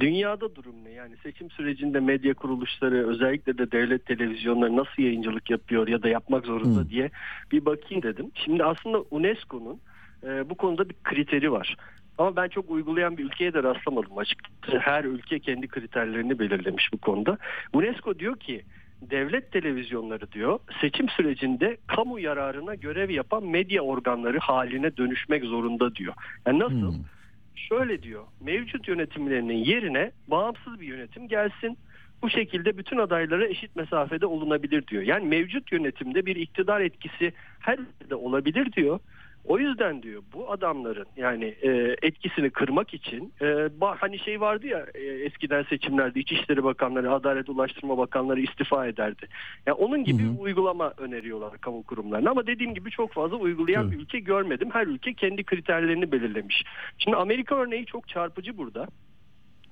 Dünyada 0.00 0.54
durum 0.54 0.84
ne? 0.84 0.90
Yani 0.90 1.14
seçim 1.22 1.50
sürecinde 1.50 2.00
medya 2.00 2.34
kuruluşları 2.34 3.08
özellikle 3.08 3.58
de 3.58 3.72
devlet 3.72 4.06
televizyonları 4.06 4.76
nasıl 4.76 5.02
yayıncılık 5.02 5.50
yapıyor 5.50 5.88
ya 5.88 6.02
da 6.02 6.08
yapmak 6.08 6.46
zorunda 6.46 6.88
diye 6.88 7.10
bir 7.52 7.64
bakayım 7.64 8.02
dedim. 8.02 8.30
Şimdi 8.34 8.64
aslında 8.64 9.02
UNESCO'nun 9.10 9.80
e, 10.26 10.50
bu 10.50 10.54
konuda 10.54 10.88
bir 10.88 10.94
kriteri 11.04 11.52
var. 11.52 11.76
Ama 12.18 12.36
ben 12.36 12.48
çok 12.48 12.70
uygulayan 12.70 13.16
bir 13.16 13.24
ülkeye 13.24 13.54
de 13.54 13.62
rastlamadım 13.62 14.18
açıkçası. 14.18 14.78
Her 14.78 15.04
ülke 15.04 15.38
kendi 15.38 15.68
kriterlerini 15.68 16.38
belirlemiş 16.38 16.92
bu 16.92 16.98
konuda. 16.98 17.38
UNESCO 17.72 18.18
diyor 18.18 18.36
ki 18.36 18.64
devlet 19.02 19.52
televizyonları 19.52 20.32
diyor 20.32 20.58
seçim 20.80 21.08
sürecinde 21.08 21.76
kamu 21.86 22.20
yararına 22.20 22.74
görev 22.74 23.10
yapan 23.10 23.44
medya 23.44 23.82
organları 23.82 24.38
haline 24.38 24.96
dönüşmek 24.96 25.44
zorunda 25.44 25.94
diyor. 25.94 26.14
Yani 26.46 26.58
nasıl? 26.58 26.94
Şöyle 27.56 28.02
diyor 28.02 28.24
mevcut 28.40 28.88
yönetimlerinin 28.88 29.64
yerine 29.64 30.10
bağımsız 30.28 30.80
bir 30.80 30.86
yönetim 30.86 31.28
gelsin. 31.28 31.78
Bu 32.22 32.30
şekilde 32.30 32.78
bütün 32.78 32.98
adaylara 32.98 33.46
eşit 33.46 33.76
mesafede 33.76 34.26
olunabilir 34.26 34.86
diyor. 34.86 35.02
Yani 35.02 35.28
mevcut 35.28 35.72
yönetimde 35.72 36.26
bir 36.26 36.36
iktidar 36.36 36.80
etkisi 36.80 37.32
her 37.60 37.78
yerde 37.78 38.14
olabilir 38.14 38.72
diyor. 38.72 39.00
O 39.46 39.58
yüzden 39.58 40.02
diyor 40.02 40.22
bu 40.32 40.50
adamların 40.52 41.06
yani 41.16 41.44
e, 41.62 41.96
etkisini 42.02 42.50
kırmak 42.50 42.94
için 42.94 43.32
e, 43.40 43.44
ba- 43.44 43.96
hani 43.96 44.18
şey 44.18 44.40
vardı 44.40 44.66
ya 44.66 44.86
e, 44.94 45.00
eskiden 45.00 45.62
seçimlerde 45.62 46.20
İçişleri 46.20 46.64
Bakanları, 46.64 47.12
Adalet 47.12 47.48
Ulaştırma 47.48 47.98
Bakanları 47.98 48.40
istifa 48.40 48.86
ederdi. 48.86 49.26
Yani 49.66 49.74
onun 49.74 50.04
gibi 50.04 50.22
bir 50.22 50.38
uygulama 50.38 50.92
öneriyorlar 50.98 51.58
kamu 51.58 51.82
kurumlarına 51.82 52.30
ama 52.30 52.46
dediğim 52.46 52.74
gibi 52.74 52.90
çok 52.90 53.12
fazla 53.12 53.36
uygulayan 53.36 53.90
bir 53.90 53.96
ülke 53.96 54.18
görmedim. 54.18 54.68
Her 54.72 54.86
ülke 54.86 55.14
kendi 55.14 55.44
kriterlerini 55.44 56.12
belirlemiş. 56.12 56.64
Şimdi 56.98 57.16
Amerika 57.16 57.56
örneği 57.56 57.86
çok 57.86 58.08
çarpıcı 58.08 58.58
burada. 58.58 58.86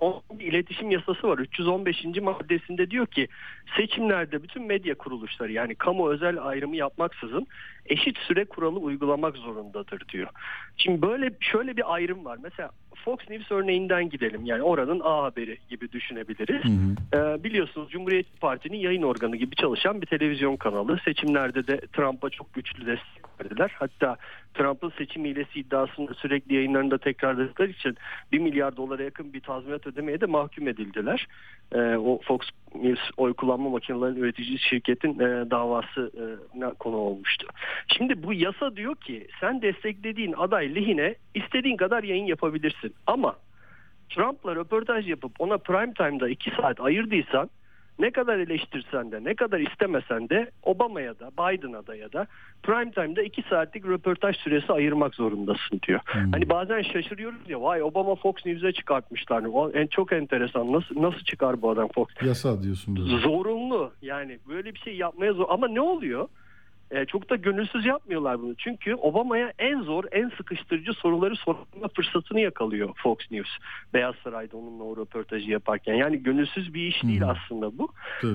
Onun 0.04 0.38
bir 0.38 0.44
iletişim 0.44 0.90
yasası 0.90 1.28
var. 1.28 1.38
315. 1.38 2.04
maddesinde 2.22 2.90
diyor 2.90 3.06
ki 3.06 3.28
seçimlerde 3.76 4.42
bütün 4.42 4.62
medya 4.62 4.94
kuruluşları 4.94 5.52
yani 5.52 5.74
kamu 5.74 6.10
özel 6.10 6.42
ayrımı 6.46 6.76
yapmaksızın 6.76 7.46
eşit 7.86 8.18
süre 8.18 8.44
kuralı 8.44 8.78
uygulamak 8.78 9.36
zorundadır 9.36 10.08
diyor. 10.12 10.28
Şimdi 10.76 11.02
böyle 11.02 11.30
şöyle 11.40 11.76
bir 11.76 11.94
ayrım 11.94 12.24
var. 12.24 12.38
Mesela 12.42 12.70
Fox 13.04 13.18
News 13.30 13.50
örneğinden 13.50 14.08
gidelim. 14.08 14.46
Yani 14.46 14.62
oranın 14.62 15.00
A 15.04 15.22
haberi 15.22 15.58
gibi 15.70 15.92
düşünebiliriz. 15.92 16.62
Ee, 17.14 17.44
biliyorsunuz 17.44 17.90
Cumhuriyet 17.90 18.40
Parti'nin 18.40 18.78
yayın 18.78 19.02
organı 19.02 19.36
gibi 19.36 19.56
çalışan 19.56 20.02
bir 20.02 20.06
televizyon 20.06 20.56
kanalı. 20.56 20.98
Seçimlerde 21.04 21.66
de 21.66 21.80
Trump'a 21.92 22.30
çok 22.30 22.54
güçlü 22.54 22.86
destek 22.86 23.23
verdiler. 23.40 23.72
Hatta 23.78 24.16
Trump'ın 24.54 24.92
seçim 24.98 25.24
hilesi 25.24 25.60
iddiasını 25.60 26.14
sürekli 26.14 26.54
yayınlarında 26.54 26.98
tekrarladıkları 26.98 27.70
için 27.70 27.96
1 28.32 28.38
milyar 28.38 28.76
dolara 28.76 29.02
yakın 29.02 29.32
bir 29.32 29.40
tazminat 29.40 29.86
ödemeye 29.86 30.20
de 30.20 30.26
mahkum 30.26 30.68
edildiler. 30.68 31.26
Ee, 31.72 31.78
o 31.78 32.20
Fox 32.22 32.40
News 32.74 33.10
oy 33.16 33.34
kullanma 33.34 33.70
makinelerinin 33.70 34.20
üreticisi 34.20 34.58
şirketin 34.58 35.18
e, 35.20 35.50
davası 35.50 36.10
e, 36.16 36.74
konu 36.78 36.96
olmuştu. 36.96 37.46
Şimdi 37.96 38.22
bu 38.22 38.32
yasa 38.32 38.76
diyor 38.76 38.96
ki 38.96 39.26
sen 39.40 39.62
desteklediğin 39.62 40.34
aday 40.36 40.74
lehine 40.74 41.14
istediğin 41.34 41.76
kadar 41.76 42.02
yayın 42.02 42.26
yapabilirsin. 42.26 42.94
Ama 43.06 43.36
Trump'la 44.10 44.56
röportaj 44.56 45.08
yapıp 45.08 45.32
ona 45.38 45.58
prime 45.58 45.94
time'da 45.94 46.28
2 46.28 46.50
saat 46.50 46.80
ayırdıysan 46.80 47.50
ne 47.98 48.10
kadar 48.10 48.38
eleştirsen 48.38 49.12
de 49.12 49.24
ne 49.24 49.34
kadar 49.34 49.60
istemesen 49.60 50.28
de 50.28 50.50
Obama'ya 50.62 51.18
da 51.18 51.30
Biden'a 51.30 51.86
da 51.86 51.94
ya 51.96 52.12
da 52.12 52.26
prime 52.62 52.90
time'da 52.90 53.22
2 53.22 53.42
saatlik 53.42 53.86
röportaj 53.86 54.36
süresi 54.36 54.72
ayırmak 54.72 55.14
zorundasın 55.14 55.80
diyor. 55.88 56.00
Hani 56.04 56.48
bazen 56.48 56.82
şaşırıyoruz 56.82 57.48
ya 57.48 57.62
vay 57.62 57.82
Obama 57.82 58.14
Fox 58.14 58.34
News'e 58.46 58.72
çıkartmışlar. 58.72 59.44
O 59.52 59.70
en 59.70 59.86
çok 59.86 60.12
enteresan. 60.12 60.72
Nasıl 60.72 61.02
nasıl 61.02 61.20
çıkar 61.20 61.62
bu 61.62 61.70
adam 61.70 61.88
Fox? 61.94 62.08
Yasa 62.22 62.62
diyorsun 62.62 62.96
böyle. 62.96 63.18
Zorunlu. 63.18 63.92
Yani 64.02 64.38
böyle 64.48 64.74
bir 64.74 64.78
şey 64.78 64.96
yapmaya 64.96 65.32
zor. 65.32 65.46
Ama 65.48 65.68
ne 65.68 65.80
oluyor? 65.80 66.28
E, 66.90 67.04
çok 67.04 67.30
da 67.30 67.36
gönülsüz 67.36 67.86
yapmıyorlar 67.86 68.42
bunu. 68.42 68.54
Çünkü 68.54 68.94
Obama'ya 68.94 69.52
en 69.58 69.80
zor, 69.82 70.04
en 70.12 70.28
sıkıştırıcı 70.36 70.92
soruları 70.92 71.36
sorma 71.36 71.88
fırsatını 71.96 72.40
yakalıyor 72.40 72.90
Fox 72.96 73.18
News. 73.30 73.50
Beyaz 73.94 74.14
Saray'da 74.24 74.56
onunla 74.56 74.84
o 74.84 74.96
röportajı 74.96 75.50
yaparken. 75.50 75.94
Yani 75.94 76.22
gönülsüz 76.22 76.74
bir 76.74 76.86
iş 76.86 77.02
değil 77.02 77.22
aslında 77.28 77.78
bu. 77.78 77.88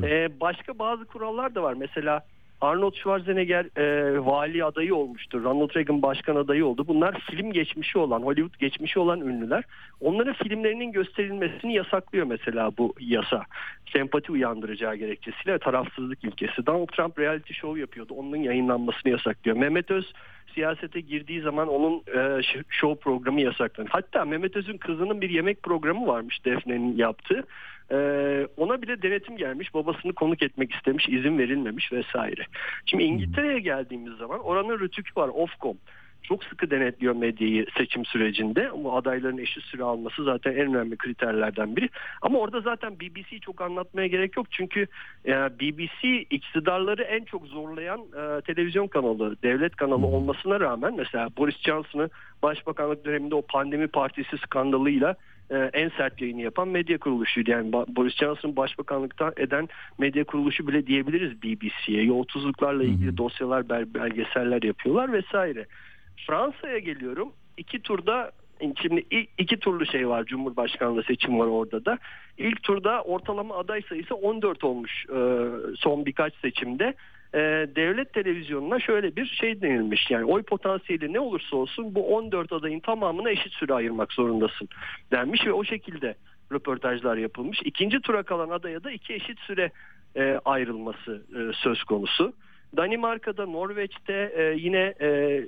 E, 0.08 0.40
başka 0.40 0.80
bazı 0.80 1.06
kurallar 1.06 1.56
da 1.56 1.64
var. 1.64 1.74
Mesela 1.74 2.26
Arnold 2.62 2.94
Schwarzenegger 2.94 3.66
e, 3.78 4.26
vali 4.26 4.64
adayı 4.64 4.96
olmuştur. 4.96 5.44
Ronald 5.44 5.76
Reagan 5.76 6.02
başkan 6.02 6.36
adayı 6.36 6.66
oldu. 6.66 6.88
Bunlar 6.88 7.20
film 7.32 7.54
geçmişi 7.54 7.98
olan, 7.98 8.22
Hollywood 8.22 8.60
geçmişi 8.60 9.00
olan 9.00 9.22
ünlüler. 9.22 9.64
Onların 10.02 10.34
filmlerinin 10.34 10.92
gösterilmesini 10.92 11.74
yasaklıyor 11.74 12.26
mesela 12.26 12.72
bu 12.78 12.94
yasa. 13.00 13.44
Sempati 13.94 14.32
uyandıracağı 14.32 14.96
gerekçesiyle 14.96 15.60
tarafsızlık 15.60 16.24
ilkesi. 16.24 16.66
Donald 16.66 16.88
Trump 16.88 17.20
reality 17.20 17.54
show 17.54 17.80
yapıyordu. 17.80 18.14
Onun 18.14 18.38
yayınlanmasını 18.38 19.12
yasaklıyor. 19.12 19.58
Mehmet 19.58 19.92
Öz 19.92 20.14
siyasete 20.54 21.00
girdiği 21.00 21.42
zaman 21.42 21.68
onun 21.68 22.04
e, 22.16 22.42
show 22.70 23.04
programı 23.04 23.42
yasaklanıyor. 23.42 23.92
Hatta 23.92 24.26
Mehmet 24.26 24.56
Öz'ün 24.56 24.78
kızının 24.78 25.22
bir 25.22 25.30
yemek 25.30 25.64
programı 25.64 26.08
varmış 26.08 26.46
Defne'nin 26.46 26.98
yaptığı. 26.98 27.44
Ee, 27.92 28.48
ona 28.58 28.82
bile 28.82 29.02
denetim 29.02 29.38
gelmiş. 29.38 29.74
Babasını 29.74 30.14
konuk 30.14 30.44
etmek 30.44 30.74
istemiş. 30.74 31.10
izin 31.10 31.38
verilmemiş 31.38 31.92
vesaire. 31.92 32.46
Şimdi 32.86 33.04
İngiltere'ye 33.04 33.60
geldiğimiz 33.60 34.18
zaman 34.18 34.40
oranın 34.40 34.80
rütükü 34.80 35.12
var. 35.16 35.28
Ofcom. 35.28 35.78
Çok 36.24 36.44
sıkı 36.44 36.72
denetliyor 36.72 37.16
medyayı 37.16 37.66
seçim 37.78 38.06
sürecinde. 38.06 38.72
Bu 38.84 38.98
adayların 38.98 39.38
eşit 39.38 39.64
süre 39.64 39.84
alması 39.84 40.24
zaten 40.24 40.52
en 40.52 40.76
önemli 40.76 40.98
kriterlerden 40.98 41.76
biri. 41.76 41.90
Ama 42.22 42.40
orada 42.40 42.62
zaten 42.62 43.00
BBC'yi 43.00 43.42
çok 43.42 43.62
anlatmaya 43.62 44.08
gerek 44.08 44.38
yok. 44.38 44.48
Çünkü 44.52 44.88
e, 45.26 45.32
BBC 45.32 46.22
iktidarları 46.30 47.04
en 47.04 47.24
çok 47.24 47.46
zorlayan 47.48 48.00
e, 48.00 48.42
televizyon 48.42 48.88
kanalı, 48.88 49.36
devlet 49.44 49.76
kanalı 49.76 50.06
olmasına 50.06 50.60
rağmen 50.60 50.94
mesela 50.98 51.30
Boris 51.38 51.58
Johnson'ı 51.58 52.10
başbakanlık 52.44 53.06
döneminde 53.06 53.36
o 53.36 53.42
pandemi 53.42 53.88
partisi 53.88 54.38
skandalıyla 54.38 55.16
e, 55.50 55.58
en 55.58 55.90
sert 55.90 56.22
yayını 56.22 56.42
yapan 56.42 56.68
medya 56.68 56.98
kuruluşuydu. 56.98 57.52
Yani 57.52 57.74
Boris 57.74 58.16
Johnson 58.16 58.56
başbakanlıktan 58.56 59.34
eden 59.38 59.70
medya 59.98 60.24
kuruluşu 60.24 60.68
bile 60.68 60.88
diyebiliriz 60.88 61.44
BBC'ye. 61.44 62.04
Yolsuzluklarla 62.04 62.84
ilgili 62.84 63.18
dosyalar, 63.18 63.70
bel- 63.70 63.94
belgeseller 63.94 64.64
yapıyorlar 64.64 65.14
vesaire. 65.14 65.66
Fransa'ya 66.28 66.80
geliyorum. 66.80 67.32
İki 67.58 67.80
turda 67.80 68.32
Şimdi 68.82 69.06
iki 69.38 69.58
turlu 69.58 69.86
şey 69.86 70.10
var 70.10 70.26
Cumhurbaşkanlığı 70.26 71.04
seçim 71.04 71.40
var 71.40 71.48
orada 71.48 71.86
da. 71.86 71.98
İlk 72.38 72.64
turda 72.64 73.02
ortalama 73.04 73.56
aday 73.56 73.82
sayısı 73.82 74.16
14 74.16 74.64
olmuş 74.64 75.06
e, 75.10 75.20
son 75.78 76.06
birkaç 76.06 76.34
seçimde. 76.36 76.94
E, 77.34 77.40
devlet 77.76 78.14
televizyonuna 78.14 78.80
şöyle 78.80 79.16
bir 79.16 79.26
şey 79.26 79.62
denilmiş. 79.62 80.12
Yani 80.12 80.26
oy 80.26 80.44
potansiyeli 80.44 81.14
ne 81.14 81.20
olursa 81.20 81.56
olsun 81.56 81.96
bu 81.96 82.16
14 82.16 82.54
adayın 82.54 82.80
tamamına 82.80 83.30
eşit 83.30 83.54
süre 83.54 83.74
ayırmak 83.74 84.14
zorundasın 84.14 84.68
denmiş 85.12 85.46
ve 85.46 85.54
o 85.54 85.64
şekilde 85.64 86.16
röportajlar 86.52 87.18
yapılmış. 87.18 87.62
İkinci 87.66 88.00
tura 88.02 88.24
kalan 88.24 88.50
adaya 88.50 88.84
da 88.84 88.92
iki 88.92 89.14
eşit 89.14 89.40
süre 89.40 89.72
e, 90.16 90.40
ayrılması 90.46 91.24
e, 91.36 91.54
söz 91.54 91.84
konusu. 91.84 92.34
Danimarka'da, 92.78 93.46
Norveç'te 93.46 94.32
e, 94.36 94.44
yine 94.58 94.94
e, 95.02 95.42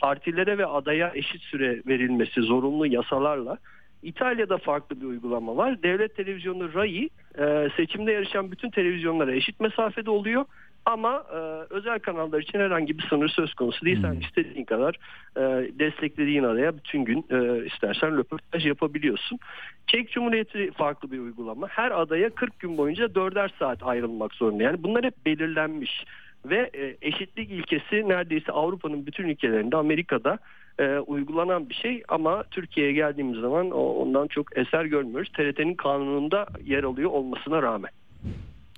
partilere 0.00 0.58
ve 0.58 0.66
adaya 0.66 1.12
eşit 1.14 1.42
süre 1.42 1.82
verilmesi 1.86 2.40
zorunlu 2.40 2.86
yasalarla 2.86 3.58
İtalya'da 4.02 4.58
farklı 4.58 5.00
bir 5.00 5.06
uygulama 5.06 5.56
var. 5.56 5.82
Devlet 5.82 6.16
televizyonu 6.16 6.74
RAI 6.74 7.10
e, 7.38 7.68
seçimde 7.76 8.12
yarışan 8.12 8.50
bütün 8.50 8.70
televizyonlara 8.70 9.32
eşit 9.32 9.60
mesafede 9.60 10.10
oluyor. 10.10 10.44
Ama 10.88 11.24
e, 11.32 11.36
özel 11.74 11.98
kanallar 11.98 12.40
için 12.42 12.58
herhangi 12.58 12.98
bir 12.98 13.06
sınır 13.08 13.28
söz 13.28 13.54
konusu 13.54 13.84
değil. 13.84 13.98
Sen 14.02 14.20
istediğin 14.20 14.64
kadar 14.64 14.94
e, 15.36 15.40
desteklediğin 15.78 16.44
adaya 16.44 16.76
bütün 16.76 17.04
gün 17.04 17.26
e, 17.30 17.66
istersen 17.66 18.16
röportaj 18.18 18.66
yapabiliyorsun. 18.66 19.38
Çek 19.86 20.10
Cumhuriyeti 20.10 20.70
farklı 20.70 21.12
bir 21.12 21.18
uygulama. 21.18 21.68
Her 21.68 22.00
adaya 22.00 22.30
40 22.30 22.58
gün 22.58 22.78
boyunca 22.78 23.14
dörder 23.14 23.52
saat 23.58 23.82
ayrılmak 23.82 24.34
zorunda. 24.34 24.62
Yani 24.62 24.82
bunlar 24.82 25.04
hep 25.04 25.26
belirlenmiş 25.26 26.04
ve 26.44 26.70
e, 26.74 26.96
eşitlik 27.08 27.50
ilkesi 27.50 28.08
neredeyse 28.08 28.52
Avrupa'nın 28.52 29.06
bütün 29.06 29.28
ülkelerinde 29.28 29.76
Amerika'da 29.76 30.38
e, 30.78 30.98
uygulanan 30.98 31.68
bir 31.68 31.74
şey 31.74 32.02
ama 32.08 32.42
Türkiye'ye 32.50 32.92
geldiğimiz 32.92 33.40
zaman 33.40 33.70
o- 33.70 33.94
ondan 33.94 34.26
çok 34.26 34.58
eser 34.58 34.84
görmüyoruz. 34.84 35.28
TRT'nin 35.32 35.74
kanununda 35.74 36.46
yer 36.64 36.84
alıyor 36.84 37.10
olmasına 37.10 37.62
rağmen. 37.62 37.90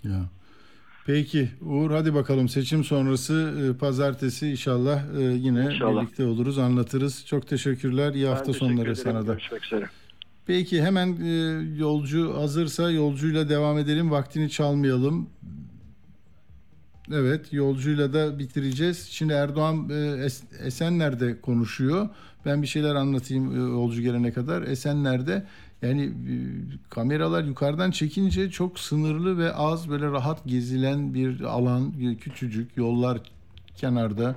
Ya. 0.04 0.20
Peki 1.14 1.48
Uğur 1.60 1.90
hadi 1.90 2.14
bakalım 2.14 2.48
seçim 2.48 2.84
sonrası 2.84 3.54
e, 3.74 3.78
pazartesi 3.78 4.48
inşallah 4.50 5.02
e, 5.18 5.22
yine 5.22 5.64
İnşallah. 5.64 6.02
birlikte 6.02 6.24
oluruz 6.26 6.58
anlatırız. 6.58 7.26
Çok 7.26 7.46
teşekkürler. 7.48 8.14
İyi 8.14 8.26
hafta 8.26 8.44
teşekkür 8.44 8.58
sonları 8.66 8.80
ederim. 8.90 8.96
sana 9.04 9.26
da. 9.26 9.32
Görüşmek 9.32 9.64
üzere. 9.64 9.84
Peki 10.46 10.82
hemen 10.82 11.16
e, 11.22 11.28
yolcu 11.78 12.34
hazırsa 12.36 12.90
yolcuyla 12.90 13.48
devam 13.48 13.78
edelim. 13.78 14.10
Vaktini 14.10 14.50
çalmayalım. 14.50 15.28
Evet 17.12 17.52
yolcuyla 17.52 18.12
da 18.12 18.38
bitireceğiz. 18.38 19.06
Şimdi 19.10 19.32
Erdoğan 19.32 19.88
e, 19.90 19.92
Es- 20.26 20.64
Esenler'de 20.64 21.40
konuşuyor. 21.40 22.08
Ben 22.46 22.62
bir 22.62 22.66
şeyler 22.66 22.94
anlatayım 22.94 23.52
e, 23.52 23.70
yolcu 23.70 24.02
gelene 24.02 24.32
kadar. 24.32 24.62
Esenler'de 24.62 25.46
yani 25.82 26.02
e, 26.04 26.34
kameralar 26.90 27.44
yukarıdan 27.44 27.90
çekince 27.90 28.50
çok 28.50 28.78
sınırlı 28.78 29.38
ve 29.38 29.52
az 29.52 29.90
böyle 29.90 30.06
rahat 30.06 30.44
gezilen 30.46 31.14
bir 31.14 31.40
alan. 31.40 31.92
e, 32.02 32.14
Küçücük 32.16 32.76
yollar 32.76 33.18
kenarda. 33.76 34.34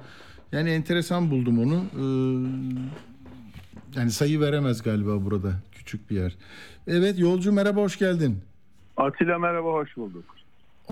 Yani 0.52 0.70
enteresan 0.70 1.32
buldum 1.32 1.60
onu. 1.60 1.76
E, 1.76 2.04
yani 4.00 4.12
sayı 4.12 4.40
veremez 4.42 4.82
galiba 4.84 5.26
burada. 5.26 5.54
Küçük 5.72 6.10
bir 6.12 6.16
yer. 6.16 6.36
Evet 6.88 7.20
yolcu 7.20 7.52
merhaba 7.54 7.82
hoş 7.82 7.98
geldin. 8.00 8.38
Atilla 8.98 9.40
merhaba 9.40 9.72
hoş 9.74 9.98
bulduk. 9.98 10.24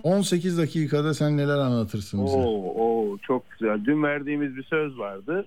18 0.04 0.58
dakikada 0.58 1.14
sen 1.14 1.38
neler 1.38 1.58
anlatırsın 1.58 2.26
bize? 2.26 2.38
Oo, 2.38 2.74
oo, 2.84 3.18
çok 3.18 3.52
güzel. 3.52 3.86
Dün 3.86 4.04
verdiğimiz 4.04 4.56
bir 4.56 4.64
söz 4.64 4.98
vardı. 4.98 5.46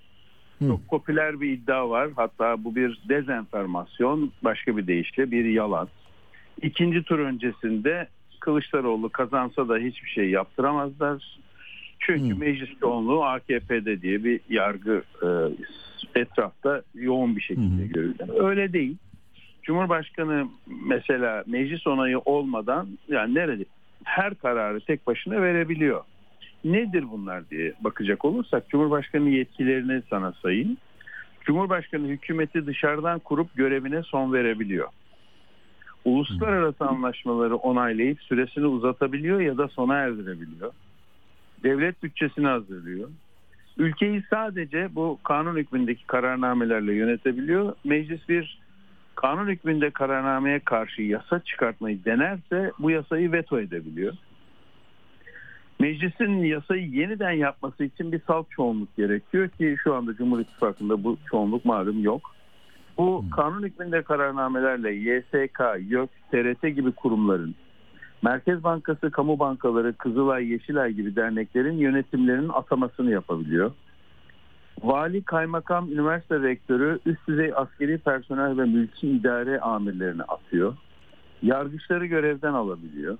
Çok 0.60 0.88
popüler 0.88 1.40
bir 1.40 1.52
iddia 1.52 1.90
var. 1.90 2.10
Hatta 2.16 2.64
bu 2.64 2.76
bir 2.76 3.00
dezenformasyon, 3.08 4.32
başka 4.42 4.76
bir 4.76 4.86
deyişle 4.86 5.30
bir 5.30 5.44
yalan. 5.44 5.88
İkinci 6.62 7.02
tur 7.02 7.18
öncesinde 7.18 8.08
Kılıçdaroğlu 8.40 9.08
kazansa 9.08 9.68
da 9.68 9.76
hiçbir 9.76 10.08
şey 10.08 10.30
yaptıramazlar. 10.30 11.38
Çünkü 11.98 12.34
meclis 12.34 12.68
çoğunluğu 12.80 13.24
AKP'de 13.24 14.02
diye 14.02 14.24
bir 14.24 14.40
yargı 14.48 15.02
e, 15.22 15.28
etrafta 16.20 16.82
yoğun 16.94 17.36
bir 17.36 17.40
şekilde 17.40 17.86
görülüyor. 17.86 18.48
Öyle 18.50 18.72
değil. 18.72 18.96
Cumhurbaşkanı 19.62 20.48
mesela 20.86 21.44
meclis 21.46 21.86
onayı 21.86 22.18
olmadan 22.18 22.88
yani 23.08 23.34
nerede 23.34 23.64
her 24.04 24.34
kararı 24.34 24.80
tek 24.80 25.06
başına 25.06 25.42
verebiliyor. 25.42 26.04
Nedir 26.64 27.04
bunlar 27.10 27.50
diye 27.50 27.74
bakacak 27.80 28.24
olursak 28.24 28.68
Cumhurbaşkanı 28.68 29.28
yetkilerini 29.28 30.02
sana 30.10 30.32
sayayım. 30.32 30.76
Cumhurbaşkanı 31.40 32.06
hükümeti 32.06 32.66
dışarıdan 32.66 33.18
kurup 33.18 33.54
görevine 33.54 34.02
son 34.02 34.32
verebiliyor. 34.32 34.88
Uluslararası 36.04 36.84
anlaşmaları 36.84 37.56
onaylayıp 37.56 38.22
süresini 38.22 38.66
uzatabiliyor 38.66 39.40
ya 39.40 39.58
da 39.58 39.68
sona 39.68 39.96
erdirebiliyor. 39.96 40.72
Devlet 41.62 42.02
bütçesini 42.02 42.46
hazırlıyor. 42.46 43.08
Ülkeyi 43.78 44.22
sadece 44.30 44.88
bu 44.94 45.18
kanun 45.24 45.56
hükmündeki 45.56 46.06
kararnamelerle 46.06 46.94
yönetebiliyor. 46.94 47.74
Meclis 47.84 48.28
bir 48.28 48.58
kanun 49.14 49.48
hükmünde 49.48 49.90
kararnameye 49.90 50.60
karşı 50.60 51.02
yasa 51.02 51.40
çıkartmayı 51.40 52.04
denerse 52.04 52.72
bu 52.78 52.90
yasayı 52.90 53.32
veto 53.32 53.60
edebiliyor. 53.60 54.14
Meclisin 55.80 56.44
yasayı 56.44 56.90
yeniden 56.90 57.32
yapması 57.32 57.84
için 57.84 58.12
bir 58.12 58.20
salt 58.26 58.50
çoğunluk 58.50 58.96
gerekiyor 58.96 59.48
ki 59.48 59.76
şu 59.84 59.94
anda 59.94 60.14
Cumhur 60.14 60.40
İttifakı'nda 60.40 61.04
bu 61.04 61.16
çoğunluk 61.30 61.64
malum 61.64 62.02
yok. 62.02 62.34
Bu 62.98 63.24
kanun 63.36 63.62
hükmünde 63.62 64.02
kararnamelerle 64.02 64.94
YSK, 64.94 65.60
YÖK, 65.80 66.10
TRT 66.30 66.62
gibi 66.76 66.92
kurumların, 66.92 67.54
Merkez 68.22 68.64
Bankası, 68.64 69.10
kamu 69.10 69.38
bankaları, 69.38 69.92
Kızılay, 69.92 70.46
Yeşilay 70.46 70.92
gibi 70.92 71.16
derneklerin 71.16 71.78
yönetimlerinin 71.78 72.48
atamasını 72.48 73.10
yapabiliyor. 73.10 73.72
Vali, 74.82 75.22
kaymakam, 75.22 75.92
üniversite 75.92 76.40
rektörü, 76.40 76.98
üst 77.06 77.28
düzey 77.28 77.52
askeri 77.56 77.98
personel 77.98 78.58
ve 78.58 78.64
mülki 78.64 79.08
idare 79.08 79.60
amirlerini 79.60 80.22
atıyor. 80.22 80.76
Yargıçları 81.42 82.06
görevden 82.06 82.52
alabiliyor. 82.52 83.18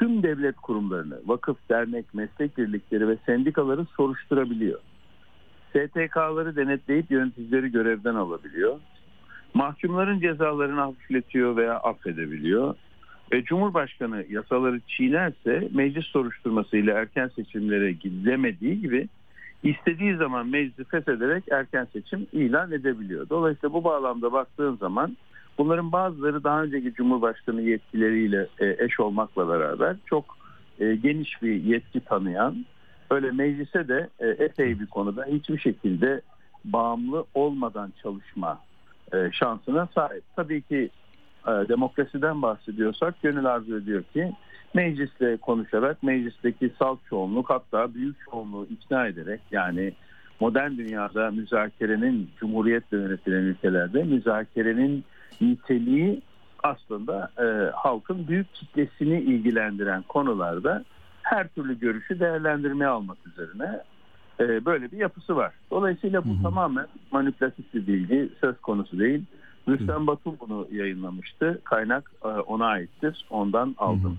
Tüm 0.00 0.22
devlet 0.22 0.56
kurumlarını, 0.56 1.20
vakıf, 1.26 1.56
dernek, 1.70 2.14
meslek 2.14 2.58
birlikleri 2.58 3.08
ve 3.08 3.16
sendikaları 3.26 3.84
soruşturabiliyor. 3.96 4.78
STK'ları 5.68 6.56
denetleyip 6.56 7.10
yöneticileri 7.10 7.72
görevden 7.72 8.14
alabiliyor. 8.14 8.80
Mahkumların 9.54 10.20
cezalarını 10.20 10.80
hafifletiyor 10.80 11.56
veya 11.56 11.74
affedebiliyor. 11.74 12.74
Ve 13.32 13.44
Cumhurbaşkanı 13.44 14.24
yasaları 14.30 14.80
çiğnerse 14.80 15.68
meclis 15.74 16.06
soruşturmasıyla 16.06 17.00
erken 17.00 17.30
seçimlere 17.36 17.92
gidemediği 17.92 18.80
gibi 18.80 19.08
istediği 19.62 20.16
zaman 20.16 20.46
meclisi 20.46 20.84
feshederek 20.84 21.44
erken 21.50 21.86
seçim 21.92 22.26
ilan 22.32 22.72
edebiliyor. 22.72 23.28
Dolayısıyla 23.28 23.72
bu 23.72 23.84
bağlamda 23.84 24.32
baktığın 24.32 24.76
zaman 24.76 25.16
bunların 25.60 25.92
bazıları 25.92 26.44
daha 26.44 26.62
önceki 26.62 26.94
Cumhurbaşkanı 26.94 27.62
yetkileriyle 27.62 28.46
e, 28.58 28.84
eş 28.84 29.00
olmakla 29.00 29.48
beraber 29.48 29.96
çok 30.06 30.24
e, 30.78 30.94
geniş 30.94 31.42
bir 31.42 31.62
yetki 31.62 32.00
tanıyan 32.00 32.66
öyle 33.10 33.30
meclise 33.30 33.88
de 33.88 34.08
e, 34.18 34.28
epey 34.28 34.80
bir 34.80 34.86
konuda 34.86 35.24
hiçbir 35.24 35.58
şekilde 35.58 36.20
bağımlı 36.64 37.24
olmadan 37.34 37.92
çalışma 38.02 38.58
şansına 39.32 39.88
sahip. 39.94 40.22
Tabii 40.36 40.62
ki 40.62 40.90
demokrasiden 41.46 42.42
bahsediyorsak 42.42 43.22
gönül 43.22 43.46
arzu 43.46 43.76
ediyor 43.76 44.02
ki 44.02 44.32
meclisle 44.74 45.36
konuşarak 45.36 46.02
meclisteki 46.02 46.72
salt 46.78 46.98
çoğunluk 47.08 47.50
hatta 47.50 47.94
büyük 47.94 48.16
çoğunluğu 48.30 48.66
ikna 48.70 49.06
ederek 49.06 49.40
yani 49.50 49.92
modern 50.40 50.70
dünyada 50.78 51.30
müzakerenin 51.30 52.30
cumhuriyetle 52.40 52.96
yönetilen 52.96 53.42
ülkelerde 53.42 54.02
müzakerenin 54.02 55.04
niteliği 55.40 56.22
aslında 56.62 57.30
e, 57.38 57.70
halkın 57.74 58.28
büyük 58.28 58.54
kitlesini 58.54 59.20
ilgilendiren 59.20 60.02
konularda 60.02 60.84
her 61.22 61.48
türlü 61.48 61.80
görüşü 61.80 62.20
değerlendirmeye 62.20 62.90
almak 62.90 63.18
üzerine 63.26 63.80
e, 64.40 64.64
böyle 64.64 64.92
bir 64.92 64.98
yapısı 64.98 65.36
var. 65.36 65.52
Dolayısıyla 65.70 66.24
bu 66.24 66.42
tamamen 66.42 66.86
manipülatif 67.10 67.74
bir 67.74 67.86
bilgi 67.86 68.28
söz 68.40 68.60
konusu 68.60 68.98
değil. 68.98 69.22
Rüstem 69.68 70.06
Batum 70.06 70.36
bunu 70.40 70.68
yayınlamıştı. 70.72 71.60
Kaynak 71.64 72.12
e, 72.24 72.28
ona 72.28 72.66
aittir. 72.66 73.26
Ondan 73.30 73.74
aldım. 73.78 74.18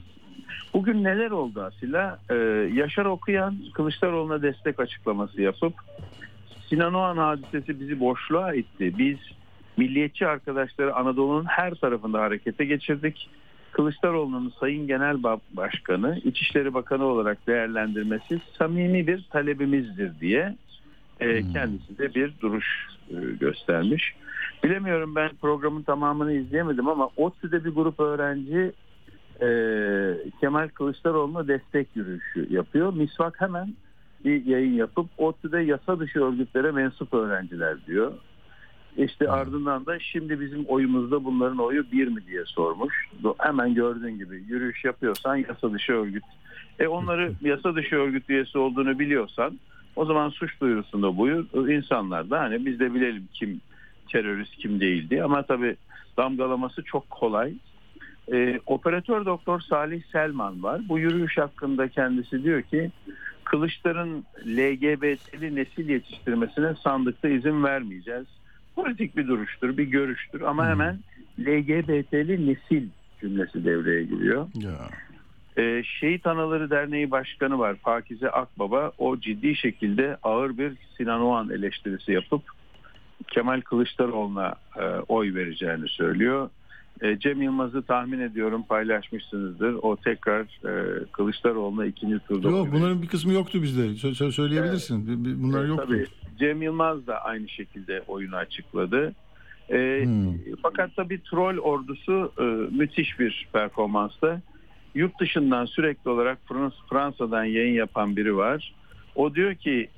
Bugün 0.73 1.03
neler 1.03 1.31
oldu 1.31 1.61
Asila? 1.61 2.19
Ee, 2.29 2.35
Yaşar 2.73 3.05
Okuyan 3.05 3.57
Kılıçdaroğlu'na 3.73 4.41
destek 4.41 4.79
açıklaması 4.79 5.41
yapıp 5.41 5.73
Sinan 6.69 6.93
Oğan 6.93 7.17
hadisesi 7.17 7.79
bizi 7.79 7.99
boşluğa 7.99 8.53
itti. 8.53 8.97
Biz 8.97 9.17
milliyetçi 9.81 10.27
arkadaşları 10.27 10.95
Anadolu'nun 10.95 11.45
her 11.45 11.73
tarafında 11.73 12.21
harekete 12.21 12.65
geçirdik. 12.65 13.29
Kılıçdaroğlu'nun 13.71 14.53
Sayın 14.59 14.87
Genel 14.87 15.23
Başkanı, 15.53 16.19
İçişleri 16.23 16.73
Bakanı 16.73 17.05
olarak 17.05 17.47
değerlendirmesi 17.47 18.39
samimi 18.57 19.07
bir 19.07 19.27
talebimizdir 19.31 20.19
diye 20.19 20.55
e, 21.19 21.51
kendisi 21.53 21.97
de 21.97 22.15
bir 22.15 22.33
duruş 22.41 22.65
e, 23.09 23.15
göstermiş. 23.39 24.13
Bilemiyorum 24.63 25.15
ben 25.15 25.29
programın 25.41 25.83
tamamını 25.83 26.33
izleyemedim 26.33 26.87
ama 26.87 27.09
ODTÜ'de 27.17 27.65
bir 27.65 27.69
grup 27.69 27.99
öğrenci 27.99 28.71
e, 29.41 29.49
Kemal 30.41 30.67
Kılıçdaroğlu'na 30.67 31.47
destek 31.47 31.87
yürüyüşü 31.95 32.53
yapıyor. 32.53 32.93
Misvak 32.93 33.41
hemen 33.41 33.73
bir 34.25 34.45
yayın 34.45 34.73
yapıp 34.73 35.07
ODTÜ'de 35.17 35.59
yasa 35.59 35.99
dışı 35.99 36.23
örgütlere 36.23 36.71
mensup 36.71 37.13
öğrenciler 37.13 37.77
diyor. 37.87 38.13
İşte 38.97 39.29
ardından 39.29 39.85
da 39.85 39.99
şimdi 39.99 40.39
bizim 40.39 40.65
oyumuzda 40.65 41.23
bunların 41.23 41.57
oyu 41.57 41.91
bir 41.91 42.07
mi 42.07 42.21
diye 42.27 42.45
sormuş. 42.45 43.09
Hemen 43.37 43.73
gördüğün 43.73 44.17
gibi 44.17 44.43
yürüyüş 44.47 44.85
yapıyorsan 44.85 45.35
yasa 45.35 45.73
dışı 45.73 45.93
örgüt. 45.93 46.23
E 46.79 46.87
onları 46.87 47.33
yasa 47.41 47.75
dışı 47.75 47.95
örgüt 47.95 48.29
üyesi 48.29 48.57
olduğunu 48.57 48.99
biliyorsan 48.99 49.59
o 49.95 50.05
zaman 50.05 50.29
suç 50.29 50.61
duyurusunda 50.61 51.17
buyur. 51.17 51.69
İnsanlar 51.69 52.29
da 52.29 52.39
hani 52.39 52.65
biz 52.65 52.79
de 52.79 52.93
bilelim 52.93 53.27
kim 53.33 53.61
terörist 54.09 54.55
kim 54.55 54.79
değildi. 54.79 55.23
Ama 55.23 55.43
tabii 55.43 55.75
damgalaması 56.17 56.83
çok 56.83 57.09
kolay. 57.09 57.53
E, 58.33 58.59
operatör 58.65 59.25
doktor 59.25 59.59
Salih 59.59 60.03
Selman 60.11 60.63
var. 60.63 60.81
Bu 60.89 60.99
yürüyüş 60.99 61.37
hakkında 61.37 61.87
kendisi 61.87 62.43
diyor 62.43 62.61
ki 62.61 62.91
Kılıçların 63.43 64.25
LGBT'li 64.47 65.55
nesil 65.55 65.89
yetiştirmesine 65.89 66.75
sandıkta 66.83 67.29
izin 67.29 67.63
vermeyeceğiz. 67.63 68.27
Politik 68.75 69.17
bir 69.17 69.27
duruştur, 69.27 69.77
bir 69.77 69.83
görüştür 69.83 70.41
ama 70.41 70.67
hemen 70.67 70.99
LGBT'li 71.39 72.47
nesil 72.47 72.87
cümlesi 73.21 73.65
devreye 73.65 74.03
giriyor. 74.03 74.47
Ya. 74.55 74.89
Ee, 75.57 75.83
Şehit 75.83 76.27
Anaları 76.27 76.69
Derneği 76.69 77.11
Başkanı 77.11 77.59
var 77.59 77.75
Pakize 77.75 78.29
Akbaba. 78.29 78.91
O 78.97 79.17
ciddi 79.17 79.55
şekilde 79.55 80.17
ağır 80.23 80.57
bir 80.57 80.73
Sinan 80.97 81.21
Oğan 81.21 81.49
eleştirisi 81.49 82.11
yapıp 82.11 82.41
Kemal 83.27 83.61
Kılıçdaroğlu'na 83.61 84.55
e, 84.79 84.83
oy 85.07 85.35
vereceğini 85.35 85.89
söylüyor. 85.89 86.49
E, 87.01 87.19
Cem 87.19 87.41
Yılmaz'ı 87.41 87.81
tahmin 87.81 88.19
ediyorum 88.19 88.63
paylaşmışsınızdır. 88.69 89.73
O 89.73 89.95
tekrar 89.95 90.41
e, 90.41 91.03
Kılıçdaroğlu'na 91.11 91.85
ikinci 91.85 92.19
turda 92.19 92.49
Yok 92.49 92.67
bunların 92.71 93.01
bir 93.01 93.07
kısmı 93.07 93.33
yoktu 93.33 93.63
bizde. 93.63 93.81
Sö- 93.81 94.31
söyleyebilirsin. 94.31 95.07
Evet. 95.07 95.37
Bunlar 95.37 95.65
yoktu. 95.65 95.85
Tabii 95.87 96.05
Cem 96.39 96.61
Yılmaz 96.61 97.07
da 97.07 97.23
aynı 97.23 97.49
şekilde 97.49 98.01
oyunu 98.07 98.35
açıkladı. 98.35 99.13
E, 99.69 100.01
hmm. 100.03 100.33
Fakat 100.61 100.95
tabii 100.95 101.23
troll 101.23 101.57
ordusu 101.57 102.31
e, 102.39 102.43
müthiş 102.77 103.19
bir 103.19 103.47
performansta. 103.53 104.41
Yurt 104.95 105.19
dışından 105.19 105.65
sürekli 105.65 106.09
olarak 106.09 106.37
Frans 106.47 106.73
Fransa'dan 106.89 107.43
yayın 107.43 107.73
yapan 107.73 108.15
biri 108.15 108.37
var. 108.37 108.73
O 109.15 109.35
diyor 109.35 109.55
ki 109.55 109.89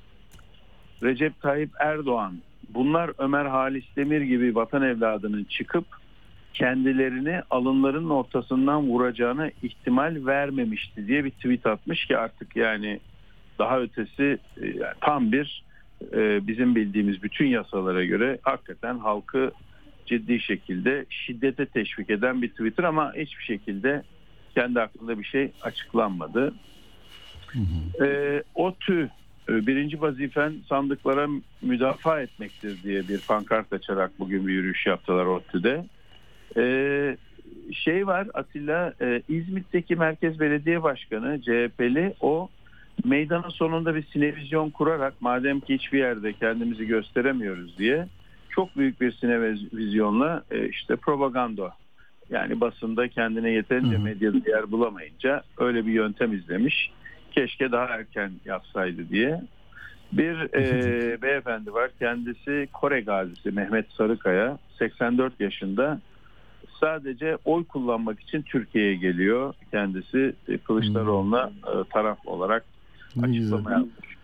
Recep 1.02 1.40
Tayyip 1.40 1.70
Erdoğan 1.80 2.34
bunlar 2.68 3.10
Ömer 3.18 3.44
Halis 3.44 3.84
Demir 3.96 4.20
gibi 4.20 4.54
vatan 4.54 4.82
evladının 4.82 5.44
çıkıp 5.44 5.84
kendilerini 6.54 7.40
alınların 7.50 8.10
ortasından 8.10 8.82
vuracağına 8.82 9.50
ihtimal 9.62 10.26
vermemişti 10.26 11.06
diye 11.06 11.24
bir 11.24 11.30
tweet 11.30 11.66
atmış 11.66 12.06
ki 12.06 12.18
artık 12.18 12.56
yani 12.56 13.00
daha 13.58 13.80
ötesi 13.80 14.38
yani 14.60 14.94
tam 15.00 15.32
bir 15.32 15.64
e, 16.12 16.46
bizim 16.46 16.74
bildiğimiz 16.74 17.22
bütün 17.22 17.46
yasalara 17.46 18.04
göre 18.04 18.38
hakikaten 18.42 18.98
halkı 18.98 19.52
ciddi 20.06 20.40
şekilde 20.40 21.06
şiddete 21.10 21.66
teşvik 21.66 22.10
eden 22.10 22.42
bir 22.42 22.48
Twitter 22.48 22.84
ama 22.84 23.12
hiçbir 23.16 23.44
şekilde 23.44 24.02
kendi 24.54 24.78
hakkında 24.78 25.18
bir 25.18 25.24
şey 25.24 25.52
açıklanmadı. 25.62 26.54
Hı 27.46 27.58
hı. 27.58 28.06
E, 28.06 28.72
tü 28.80 29.10
e, 29.48 29.66
birinci 29.66 30.00
vazifen 30.00 30.54
sandıklara 30.68 31.28
müdafaa 31.62 32.20
etmektir 32.20 32.82
diye 32.82 33.08
bir 33.08 33.20
pankart 33.20 33.72
açarak 33.72 34.10
bugün 34.18 34.46
bir 34.46 34.52
yürüyüş 34.52 34.86
yaptılar 34.86 35.26
ODTÜ'de. 35.26 35.84
Ee, 36.56 37.16
şey 37.72 38.06
var 38.06 38.26
Atilla 38.34 38.94
e, 39.00 39.22
İzmit'teki 39.28 39.96
Merkez 39.96 40.40
Belediye 40.40 40.82
Başkanı 40.82 41.40
CHP'li 41.42 42.14
o 42.20 42.48
meydanın 43.04 43.48
sonunda 43.48 43.94
bir 43.94 44.02
sinevizyon 44.02 44.70
kurarak 44.70 45.14
madem 45.20 45.60
ki 45.60 45.74
hiçbir 45.74 45.98
yerde 45.98 46.32
kendimizi 46.32 46.86
gösteremiyoruz 46.86 47.78
diye 47.78 48.06
çok 48.50 48.76
büyük 48.76 49.00
bir 49.00 49.12
sinevizyonla 49.12 50.42
e, 50.50 50.68
işte 50.68 50.96
propaganda 50.96 51.74
yani 52.30 52.60
basında 52.60 53.08
kendine 53.08 53.50
yeterince 53.50 53.98
medyada 53.98 54.50
yer 54.50 54.70
bulamayınca 54.70 55.42
öyle 55.58 55.86
bir 55.86 55.92
yöntem 55.92 56.32
izlemiş. 56.32 56.90
Keşke 57.32 57.72
daha 57.72 57.84
erken 57.84 58.32
yapsaydı 58.44 59.08
diye. 59.08 59.40
Bir 60.12 60.54
e, 60.54 61.22
beyefendi 61.22 61.74
var. 61.74 61.90
Kendisi 61.98 62.68
Kore 62.72 63.00
gazisi 63.00 63.50
Mehmet 63.50 63.86
Sarıkaya. 63.90 64.58
84 64.78 65.40
yaşında 65.40 66.00
sadece 66.80 67.38
oy 67.44 67.64
kullanmak 67.64 68.20
için 68.20 68.42
Türkiye'ye 68.42 68.96
geliyor. 68.96 69.54
Kendisi 69.70 70.34
e, 70.48 70.58
Kılıçdaroğlu'na 70.58 71.50
e, 71.66 71.88
taraf 71.92 72.18
olarak 72.26 72.64
açıklama 73.22 73.72
yapmış. 73.72 74.14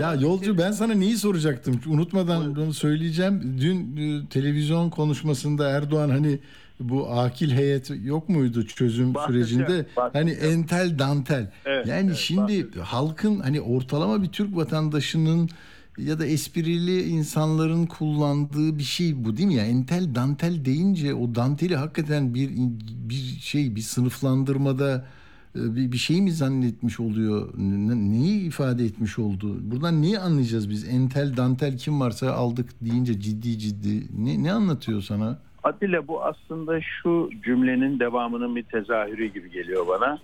Ya 0.00 0.14
yolcu 0.14 0.58
ben 0.58 0.70
sana 0.70 0.94
neyi 0.94 1.16
soracaktım? 1.16 1.80
Unutmadan 1.86 2.56
bunu 2.56 2.72
söyleyeceğim. 2.72 3.56
Dün 3.60 3.96
e, 3.96 4.26
televizyon 4.26 4.90
konuşmasında 4.90 5.70
Erdoğan 5.70 6.08
hani 6.08 6.38
bu 6.80 7.10
akil 7.10 7.50
heyet 7.50 7.90
yok 8.04 8.28
muydu 8.28 8.66
çözüm 8.66 9.14
Bahsedeceğim, 9.14 9.46
sürecinde? 9.46 9.86
Hani 9.94 10.12
bahsedeceğim. 10.12 10.58
entel 10.58 10.98
dantel. 10.98 11.50
Evet, 11.64 11.86
yani 11.86 12.06
evet, 12.06 12.16
şimdi 12.16 12.80
halkın 12.80 13.40
hani 13.40 13.60
ortalama 13.60 14.22
bir 14.22 14.28
Türk 14.28 14.56
vatandaşının 14.56 15.48
ya 15.98 16.18
da 16.18 16.26
esprili 16.26 17.02
insanların 17.02 17.86
kullandığı 17.86 18.78
bir 18.78 18.82
şey 18.82 19.24
bu 19.24 19.36
değil 19.36 19.48
mi 19.48 19.54
ya? 19.54 19.64
Entel 19.66 20.14
dantel 20.14 20.64
deyince 20.64 21.14
o 21.14 21.34
danteli 21.34 21.76
hakikaten 21.76 22.34
bir 22.34 22.50
bir 23.08 23.14
şey 23.40 23.76
bir 23.76 23.80
sınıflandırmada 23.80 25.04
e, 25.56 25.76
bir, 25.76 25.92
bir 25.92 25.96
şey 25.96 26.22
mi 26.22 26.32
zannetmiş 26.32 27.00
oluyor? 27.00 27.48
Ne- 27.58 28.10
Neyi 28.12 28.40
ifade 28.46 28.84
etmiş 28.84 29.18
oldu? 29.18 29.56
Buradan 29.62 30.02
neyi 30.02 30.18
anlayacağız 30.18 30.70
biz? 30.70 30.88
Entel, 30.88 31.36
dantel 31.36 31.78
kim 31.78 32.00
varsa 32.00 32.32
aldık 32.32 32.68
deyince 32.80 33.20
ciddi 33.20 33.58
ciddi. 33.58 34.02
Ne, 34.24 34.42
ne 34.42 34.52
anlatıyor 34.52 35.02
sana? 35.02 35.38
Atilla 35.62 36.08
bu 36.08 36.24
aslında 36.24 36.80
şu 36.80 37.30
cümlenin 37.44 37.98
devamının 37.98 38.56
bir 38.56 38.62
tezahürü 38.62 39.26
gibi 39.26 39.50
geliyor 39.50 39.86
bana. 39.88 40.18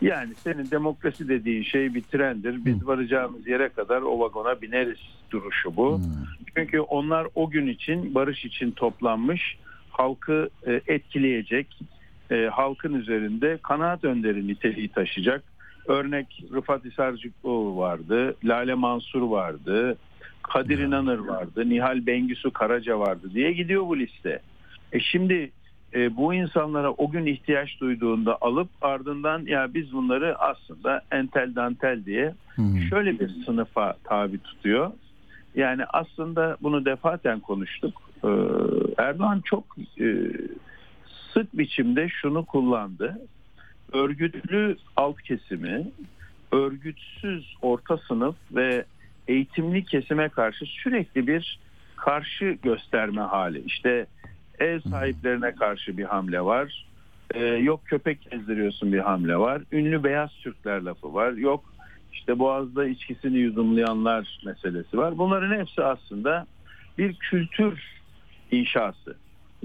Yani 0.00 0.34
senin 0.34 0.70
demokrasi 0.70 1.28
dediğin 1.28 1.62
şey 1.62 1.94
bir 1.94 2.02
trendir. 2.02 2.64
Biz 2.64 2.86
varacağımız 2.86 3.46
yere 3.46 3.68
kadar 3.68 4.02
o 4.02 4.20
vagona 4.20 4.62
bineriz 4.62 4.98
duruşu 5.30 5.76
bu. 5.76 6.00
Çünkü 6.56 6.80
onlar 6.80 7.26
o 7.34 7.50
gün 7.50 7.66
için 7.66 8.14
barış 8.14 8.44
için 8.44 8.70
toplanmış 8.70 9.56
halkı 9.90 10.50
e, 10.66 10.80
etkileyecek 10.86 11.80
e, 12.30 12.48
halkın 12.52 12.94
üzerinde 12.94 13.58
kanaat 13.62 14.04
önderi 14.04 14.48
niteliği 14.48 14.88
taşıyacak. 14.88 15.44
Örnek 15.86 16.44
Rıfat 16.54 16.84
Hisarcıklıoğlu 16.84 17.76
vardı, 17.76 18.36
Lale 18.44 18.74
Mansur 18.74 19.22
vardı, 19.22 19.98
Kadir 20.42 20.78
İnanır 20.78 21.18
vardı, 21.18 21.68
Nihal 21.68 22.06
Bengüsü 22.06 22.50
Karaca 22.50 22.98
vardı 22.98 23.30
diye 23.34 23.52
gidiyor 23.52 23.86
bu 23.86 23.98
liste. 23.98 24.40
E 24.92 25.00
şimdi 25.00 25.50
e, 25.94 26.16
bu 26.16 26.34
insanlara 26.34 26.90
o 26.90 27.10
gün 27.10 27.26
ihtiyaç 27.26 27.80
duyduğunda 27.80 28.38
alıp 28.40 28.68
ardından 28.82 29.46
ya 29.46 29.74
biz 29.74 29.92
bunları 29.92 30.38
aslında 30.38 31.02
entel 31.10 31.54
dantel 31.54 32.04
diye 32.04 32.34
şöyle 32.90 33.20
bir 33.20 33.28
sınıfa 33.44 33.94
tabi 34.04 34.38
tutuyor. 34.38 34.92
Yani 35.54 35.84
aslında 35.84 36.56
bunu 36.62 36.84
defaten 36.84 37.40
konuştuk. 37.40 38.02
Ee, 38.24 38.28
Erdoğan 38.98 39.40
çok 39.44 39.64
e, 40.00 40.16
sık 41.34 41.58
biçimde 41.58 42.08
şunu 42.08 42.44
kullandı. 42.44 43.20
Örgütlü 43.92 44.76
alt 44.96 45.22
kesimi, 45.22 45.86
örgütsüz 46.52 47.54
orta 47.62 47.96
sınıf 47.96 48.36
ve 48.52 48.84
eğitimli 49.28 49.84
kesime 49.84 50.28
karşı 50.28 50.64
sürekli 50.64 51.26
bir 51.26 51.58
karşı 51.96 52.56
gösterme 52.62 53.20
hali. 53.20 53.62
İşte 53.66 54.06
ev 54.60 54.80
sahiplerine 54.80 55.54
karşı 55.54 55.98
bir 55.98 56.04
hamle 56.04 56.40
var. 56.40 56.86
Ee, 57.34 57.44
yok 57.44 57.80
köpek 57.84 58.30
gezdiriyorsun 58.30 58.92
bir 58.92 58.98
hamle 58.98 59.36
var. 59.36 59.62
Ünlü 59.72 60.04
beyaz 60.04 60.30
Türkler 60.42 60.82
lafı 60.82 61.14
var. 61.14 61.32
Yok 61.32 61.64
işte 62.12 62.38
Boğaz'da 62.38 62.86
içkisini 62.86 63.38
yudumlayanlar 63.38 64.40
meselesi 64.44 64.98
var. 64.98 65.18
Bunların 65.18 65.58
hepsi 65.58 65.84
aslında 65.84 66.46
bir 66.98 67.14
kültür 67.14 68.00
inşası. 68.50 69.16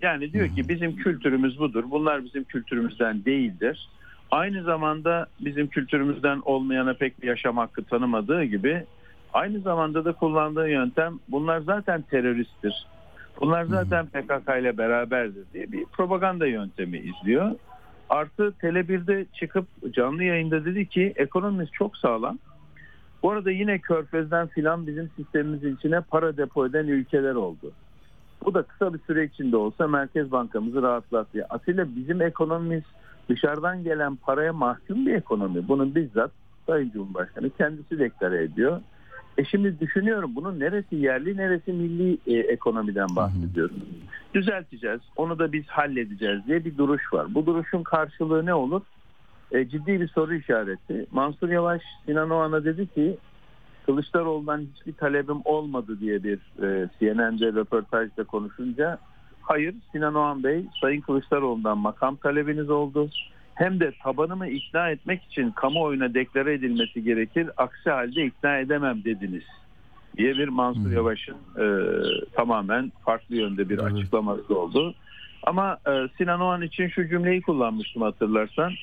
Yani 0.01 0.33
diyor 0.33 0.55
ki 0.55 0.69
bizim 0.69 0.95
kültürümüz 0.95 1.59
budur. 1.59 1.83
Bunlar 1.91 2.23
bizim 2.23 2.43
kültürümüzden 2.43 3.25
değildir. 3.25 3.89
Aynı 4.31 4.63
zamanda 4.63 5.25
bizim 5.39 5.67
kültürümüzden 5.67 6.41
olmayana 6.45 6.93
pek 6.93 7.21
bir 7.21 7.27
yaşam 7.27 7.57
hakkı 7.57 7.83
tanımadığı 7.83 8.43
gibi 8.43 8.85
aynı 9.33 9.59
zamanda 9.59 10.05
da 10.05 10.13
kullandığı 10.13 10.69
yöntem 10.69 11.19
bunlar 11.27 11.59
zaten 11.59 12.01
teröristtir. 12.01 12.87
Bunlar 13.41 13.63
zaten 13.63 14.05
PKK 14.05 14.49
ile 14.61 14.77
beraberdir 14.77 15.43
diye 15.53 15.71
bir 15.71 15.85
propaganda 15.85 16.47
yöntemi 16.47 16.97
izliyor. 16.97 17.51
Artı 18.09 18.53
Tele1'de 18.61 19.25
çıkıp 19.33 19.67
canlı 19.93 20.23
yayında 20.23 20.65
dedi 20.65 20.89
ki 20.89 21.13
ekonomimiz 21.15 21.71
çok 21.71 21.97
sağlam. 21.97 22.39
Bu 23.23 23.31
arada 23.31 23.51
yine 23.51 23.79
Körfez'den 23.79 24.47
filan 24.47 24.87
bizim 24.87 25.09
sistemimizin 25.15 25.75
içine 25.75 26.01
para 26.01 26.37
depo 26.37 26.65
eden 26.65 26.87
ülkeler 26.87 27.35
oldu. 27.35 27.71
Bu 28.45 28.53
da 28.53 28.63
kısa 28.63 28.93
bir 28.93 28.99
süre 28.99 29.25
içinde 29.25 29.57
olsa 29.57 29.87
Merkez 29.87 30.31
Bankamızı 30.31 30.81
rahatlattı. 30.81 31.45
Atilla 31.49 31.95
bizim 31.95 32.21
ekonomimiz 32.21 32.83
dışarıdan 33.29 33.83
gelen 33.83 34.15
paraya 34.15 34.53
mahkum 34.53 35.05
bir 35.05 35.13
ekonomi. 35.13 35.67
Bunun 35.67 35.95
bizzat 35.95 36.31
Sayın 36.67 36.89
Cumhurbaşkanı 36.89 37.49
kendisi 37.49 37.99
deklare 37.99 38.43
ediyor. 38.43 38.81
E 39.37 39.45
şimdi 39.45 39.79
düşünüyorum 39.79 40.31
bunun 40.35 40.59
neresi 40.59 40.95
yerli 40.95 41.37
neresi 41.37 41.73
milli 41.73 42.17
e, 42.27 42.39
ekonomiden 42.39 43.15
bahsediyoruz. 43.15 43.77
Düzelteceğiz 44.33 45.01
onu 45.15 45.39
da 45.39 45.51
biz 45.51 45.67
halledeceğiz 45.67 46.47
diye 46.47 46.65
bir 46.65 46.77
duruş 46.77 47.13
var. 47.13 47.35
Bu 47.35 47.45
duruşun 47.45 47.83
karşılığı 47.83 48.45
ne 48.45 48.53
olur? 48.53 48.81
E, 49.51 49.69
ciddi 49.69 50.01
bir 50.01 50.07
soru 50.07 50.33
işareti. 50.35 51.05
Mansur 51.11 51.49
Yavaş 51.49 51.81
Sinan 52.05 52.29
Oğan'a 52.29 52.65
dedi 52.65 52.87
ki 52.87 53.17
Kılıçdaroğlu'ndan 53.85 54.65
hiçbir 54.73 54.93
talebim 54.93 55.41
olmadı 55.45 55.99
diye 55.99 56.23
bir 56.23 56.39
e, 56.63 56.89
CNN'de 56.99 57.47
röportajda 57.47 58.23
konuşunca 58.23 58.97
hayır 59.41 59.75
Sinan 59.91 60.15
Oğan 60.15 60.43
Bey 60.43 60.65
Sayın 60.81 61.01
Kılıçdaroğlu'ndan 61.01 61.77
makam 61.77 62.15
talebiniz 62.15 62.69
oldu. 62.69 63.09
Hem 63.55 63.79
de 63.79 63.91
tabanımı 64.03 64.47
ikna 64.47 64.89
etmek 64.89 65.23
için 65.23 65.51
kamuoyuna 65.51 66.13
deklare 66.13 66.53
edilmesi 66.53 67.03
gerekir. 67.03 67.49
Aksi 67.57 67.89
halde 67.89 68.25
ikna 68.25 68.57
edemem 68.57 69.03
dediniz 69.03 69.43
diye 70.17 70.37
bir 70.37 70.47
Mansur 70.47 70.91
Yavaş'ın 70.91 71.37
e, 71.59 71.65
tamamen 72.33 72.91
farklı 73.05 73.35
yönde 73.35 73.69
bir 73.69 73.79
açıklaması 73.79 74.59
oldu. 74.59 74.95
Ama 75.43 75.77
e, 75.87 76.07
Sinan 76.17 76.41
Oğan 76.41 76.61
için 76.61 76.87
şu 76.87 77.07
cümleyi 77.07 77.41
kullanmıştım 77.41 78.01
hatırlarsan. 78.01 78.73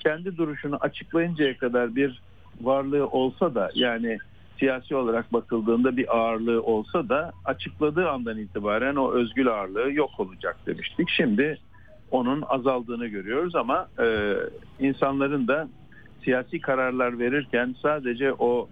Kendi 0.00 0.36
duruşunu 0.36 0.76
açıklayıncaya 0.80 1.58
kadar 1.58 1.96
bir 1.96 2.22
varlığı 2.60 3.06
olsa 3.06 3.54
da 3.54 3.70
yani 3.74 4.18
siyasi 4.58 4.96
olarak 4.96 5.32
bakıldığında 5.32 5.96
bir 5.96 6.16
ağırlığı 6.16 6.62
olsa 6.62 7.08
da 7.08 7.32
açıkladığı 7.44 8.10
andan 8.10 8.38
itibaren 8.38 8.96
o 8.96 9.12
özgül 9.12 9.48
ağırlığı 9.48 9.92
yok 9.92 10.10
olacak 10.18 10.56
demiştik. 10.66 11.08
Şimdi 11.10 11.58
onun 12.12 12.42
azaldığını 12.48 13.06
görüyoruz 13.06 13.54
ama 13.54 13.88
e, 13.98 14.34
insanların 14.80 15.48
da 15.48 15.68
siyasi 16.24 16.60
kararlar 16.60 17.18
verirken 17.18 17.74
sadece 17.82 18.32
o 18.32 18.68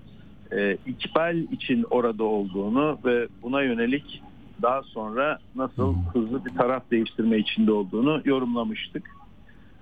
e, 0.53 0.77
ikbal 0.87 1.37
için 1.37 1.87
orada 1.91 2.25
olduğunu 2.25 2.99
ve 3.05 3.29
buna 3.43 3.62
yönelik 3.62 4.23
daha 4.62 4.83
sonra 4.83 5.39
nasıl 5.55 5.95
hızlı 6.12 6.45
bir 6.45 6.55
taraf 6.55 6.91
değiştirme 6.91 7.39
içinde 7.39 7.73
olduğunu 7.73 8.23
yorumlamıştık. 8.25 9.11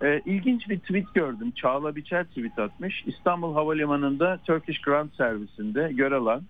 E, 0.03 0.21
ilginç 0.27 0.69
bir 0.69 0.79
tweet 0.79 1.15
gördüm. 1.15 1.51
Çağla 1.51 1.97
Biçer 1.97 2.25
tweet 2.25 2.59
atmış. 2.59 3.05
İstanbul 3.07 3.55
Havalimanı'nda 3.55 4.39
Turkish 4.47 4.81
Ground 4.81 5.11
Service'inde 5.17 5.93
görev 5.93 6.23
alan 6.23 6.43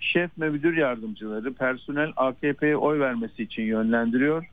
şef 0.00 0.30
ve 0.40 0.48
müdür 0.50 0.76
yardımcıları 0.76 1.54
personel 1.54 2.12
AKP'ye 2.16 2.76
oy 2.76 3.00
vermesi 3.00 3.42
için 3.42 3.62
yönlendiriyor. 3.62 4.46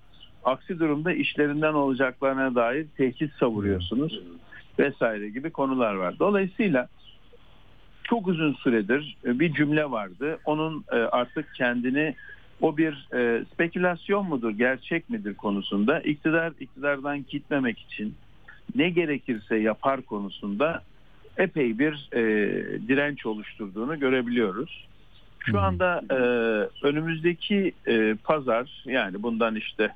Aksi 0.45 0.79
durumda 0.79 1.13
işlerinden 1.13 1.73
olacaklarına 1.73 2.55
dair 2.55 2.85
tehdit 2.97 3.33
savuruyorsunuz 3.33 4.21
vesaire 4.79 5.29
gibi 5.29 5.49
konular 5.49 5.93
var. 5.95 6.19
Dolayısıyla 6.19 6.87
çok 8.03 8.27
uzun 8.27 8.53
süredir 8.53 9.17
e, 9.25 9.39
bir 9.39 9.53
cümle 9.53 9.91
vardı. 9.91 10.39
Onun 10.45 10.85
e, 10.91 10.95
artık 10.95 11.55
kendini 11.55 12.15
o 12.61 12.77
bir 12.77 13.07
e, 13.13 13.45
spekülasyon 13.53 14.27
mudur, 14.27 14.51
gerçek 14.51 15.09
midir 15.09 15.33
konusunda 15.33 15.99
iktidar 15.99 16.53
iktidardan 16.59 17.25
gitmemek 17.29 17.79
için 17.79 18.15
ne 18.75 18.89
gerekirse 18.89 19.55
yapar 19.55 20.01
konusunda 20.01 20.81
epey 21.37 21.79
bir 21.79 22.09
e, 22.13 22.21
direnç 22.87 23.25
oluşturduğunu 23.25 23.99
görebiliyoruz. 23.99 24.87
Şu 25.39 25.59
anda 25.59 26.01
e, 26.09 26.15
önümüzdeki 26.87 27.73
e, 27.87 28.15
pazar 28.23 28.83
yani 28.85 29.23
bundan 29.23 29.55
işte 29.55 29.91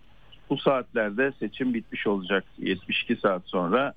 bu 0.50 0.58
saatlerde 0.58 1.32
seçim 1.40 1.74
bitmiş 1.74 2.08
olacak 2.08 2.44
72 2.58 3.16
saat 3.16 3.42
sonra 3.46 3.94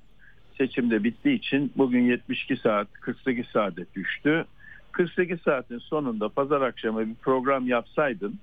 seçimde 0.58 1.04
bittiği 1.04 1.38
için 1.38 1.72
bugün 1.76 2.00
72 2.00 2.56
saat 2.56 2.92
48 2.92 3.46
saate 3.46 3.86
düştü. 3.94 4.44
48 4.92 5.40
saatin 5.40 5.78
sonunda 5.78 6.28
pazar 6.28 6.60
akşamı 6.60 7.06
bir 7.06 7.14
program 7.14 7.68
yapsaydın 7.68 8.38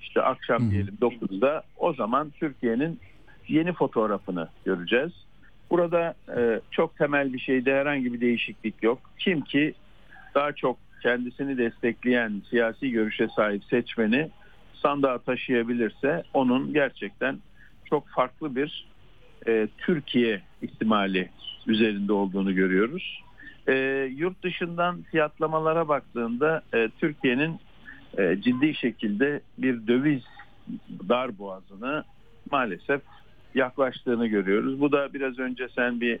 işte 0.00 0.22
akşam 0.22 0.70
diyelim 0.70 0.98
9'da 1.00 1.62
o 1.76 1.92
zaman 1.92 2.30
Türkiye'nin 2.30 3.00
yeni 3.48 3.72
fotoğrafını 3.72 4.48
göreceğiz. 4.64 5.12
Burada 5.70 6.14
e, 6.36 6.60
çok 6.70 6.96
temel 6.96 7.32
bir 7.32 7.38
şeyde 7.38 7.74
herhangi 7.74 8.12
bir 8.12 8.20
değişiklik 8.20 8.82
yok. 8.82 8.98
Kim 9.18 9.40
ki 9.40 9.74
daha 10.34 10.52
çok 10.52 10.76
kendisini 11.02 11.58
destekleyen 11.58 12.42
siyasi 12.50 12.90
görüşe 12.90 13.28
sahip 13.36 13.64
seçmeni 13.64 14.30
sandığa 14.74 15.18
taşıyabilirse 15.18 16.22
onun 16.34 16.72
gerçekten 16.72 17.38
çok 17.92 18.08
farklı 18.08 18.56
bir 18.56 18.86
e, 19.46 19.68
Türkiye 19.78 20.42
ihtimali 20.62 21.30
üzerinde 21.66 22.12
olduğunu 22.12 22.54
görüyoruz. 22.54 23.22
E, 23.68 23.74
yurt 24.16 24.42
dışından 24.42 25.02
fiyatlamalara 25.02 25.88
baktığında 25.88 26.62
e, 26.74 26.88
Türkiye'nin 26.98 27.60
e, 28.18 28.36
ciddi 28.40 28.74
şekilde 28.74 29.40
bir 29.58 29.86
döviz 29.86 30.22
dar 31.08 31.38
boğazını 31.38 32.04
maalesef 32.50 33.00
yaklaştığını 33.54 34.26
görüyoruz. 34.26 34.80
Bu 34.80 34.92
da 34.92 35.14
biraz 35.14 35.38
önce 35.38 35.68
sen 35.76 36.00
bir 36.00 36.18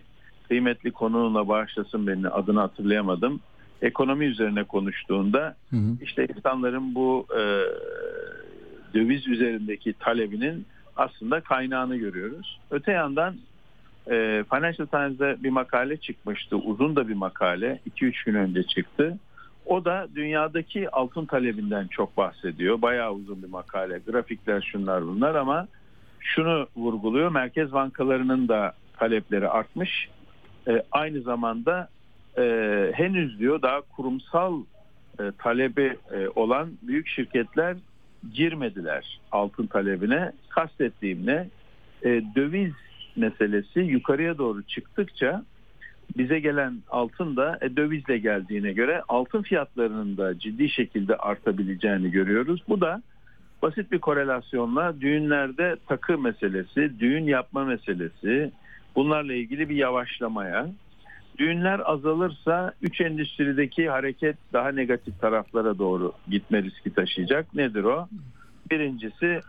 kıymetli 0.48 0.92
konuğunla 0.92 1.48
bağışlasın 1.48 2.06
beni 2.06 2.28
adını 2.28 2.60
hatırlayamadım. 2.60 3.40
Ekonomi 3.82 4.24
üzerine 4.24 4.64
konuştuğunda 4.64 5.56
işte 6.02 6.28
insanların 6.36 6.94
bu 6.94 7.26
e, 7.30 7.42
döviz 8.94 9.28
üzerindeki 9.28 9.92
talebinin 9.92 10.66
aslında 11.02 11.40
kaynağını 11.40 11.96
görüyoruz. 11.96 12.60
Öte 12.70 12.92
yandan 12.92 13.36
e, 14.10 14.44
Financial 14.50 14.86
Times'da 14.86 15.42
bir 15.42 15.50
makale 15.50 15.96
çıkmıştı. 15.96 16.56
Uzun 16.56 16.96
da 16.96 17.08
bir 17.08 17.14
makale. 17.14 17.80
2-3 17.90 18.24
gün 18.26 18.34
önce 18.34 18.62
çıktı. 18.62 19.18
O 19.66 19.84
da 19.84 20.08
dünyadaki 20.14 20.90
altın 20.90 21.26
talebinden 21.26 21.86
çok 21.86 22.16
bahsediyor. 22.16 22.82
Bayağı 22.82 23.12
uzun 23.12 23.42
bir 23.42 23.48
makale. 23.48 23.98
Grafikler 24.06 24.60
şunlar 24.60 25.06
bunlar 25.06 25.34
ama 25.34 25.68
şunu 26.20 26.66
vurguluyor. 26.76 27.30
Merkez 27.30 27.72
bankalarının 27.72 28.48
da 28.48 28.72
talepleri 28.98 29.48
artmış. 29.48 30.08
E, 30.68 30.82
aynı 30.92 31.20
zamanda 31.20 31.88
e, 32.38 32.42
henüz 32.94 33.38
diyor 33.38 33.62
daha 33.62 33.80
kurumsal 33.80 34.62
e, 35.20 35.22
talebi 35.38 35.96
e, 36.12 36.28
olan 36.28 36.70
büyük 36.82 37.08
şirketler 37.08 37.76
girmediler 38.34 39.20
altın 39.32 39.66
talebine. 39.66 40.32
Kastettiğim 40.48 41.26
ne? 41.26 41.48
E, 42.02 42.22
döviz 42.36 42.72
meselesi 43.16 43.80
yukarıya 43.80 44.38
doğru 44.38 44.62
çıktıkça 44.62 45.44
bize 46.16 46.40
gelen 46.40 46.78
altın 46.90 47.36
da 47.36 47.58
e, 47.60 47.76
dövizle 47.76 48.18
geldiğine 48.18 48.72
göre 48.72 49.02
altın 49.08 49.42
fiyatlarının 49.42 50.16
da 50.16 50.38
ciddi 50.38 50.68
şekilde 50.68 51.16
artabileceğini 51.16 52.10
görüyoruz. 52.10 52.62
Bu 52.68 52.80
da 52.80 53.02
basit 53.62 53.92
bir 53.92 53.98
korelasyonla 53.98 55.00
düğünlerde 55.00 55.76
takı 55.88 56.18
meselesi, 56.18 57.00
düğün 57.00 57.24
yapma 57.24 57.64
meselesi 57.64 58.52
bunlarla 58.96 59.34
ilgili 59.34 59.68
bir 59.68 59.76
yavaşlamaya. 59.76 60.66
Düğünler 61.42 61.80
azalırsa 61.84 62.72
üç 62.82 63.00
endüstrideki 63.00 63.90
hareket 63.90 64.36
daha 64.52 64.68
negatif 64.68 65.20
taraflara 65.20 65.78
doğru 65.78 66.12
gitme 66.30 66.62
riski 66.62 66.94
taşıyacak. 66.94 67.54
Nedir 67.54 67.84
o? 67.84 68.08
Birincisi 68.70 69.40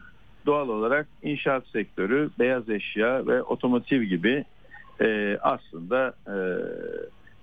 doğal 0.45 0.69
olarak 0.69 1.07
inşaat 1.23 1.67
sektörü, 1.67 2.29
beyaz 2.39 2.69
eşya 2.69 3.27
ve 3.27 3.43
otomotiv 3.43 4.01
gibi 4.01 4.45
e, 5.01 5.37
aslında 5.41 6.13
e, 6.27 6.35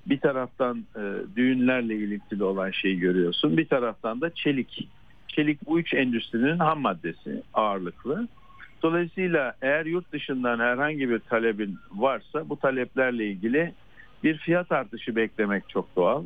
bir 0.06 0.20
taraftan 0.20 0.85
e, 0.97 1.02
düğünlerle 1.36 1.94
ilintili 1.94 2.44
olan 2.44 2.70
şeyi 2.70 2.98
görüyorsun. 2.98 3.56
Bir 3.56 3.68
taraftan 3.68 4.20
da 4.20 4.35
çelik. 4.35 4.89
Çelik 5.28 5.66
bu 5.66 5.81
üç 5.81 5.94
endüstrinin 5.94 6.59
ham 6.59 6.81
maddesi 6.81 7.43
ağırlıklı. 7.55 8.28
Dolayısıyla 8.82 9.55
eğer 9.62 9.86
yurt 9.86 10.12
dışından 10.12 10.59
herhangi 10.59 11.10
bir 11.10 11.18
talebin 11.18 11.78
varsa 11.94 12.48
bu 12.48 12.56
taleplerle 12.56 13.27
ilgili 13.27 13.74
bir 14.24 14.38
fiyat 14.38 14.72
artışı 14.72 15.16
beklemek 15.16 15.68
çok 15.68 15.97
doğal. 15.97 16.24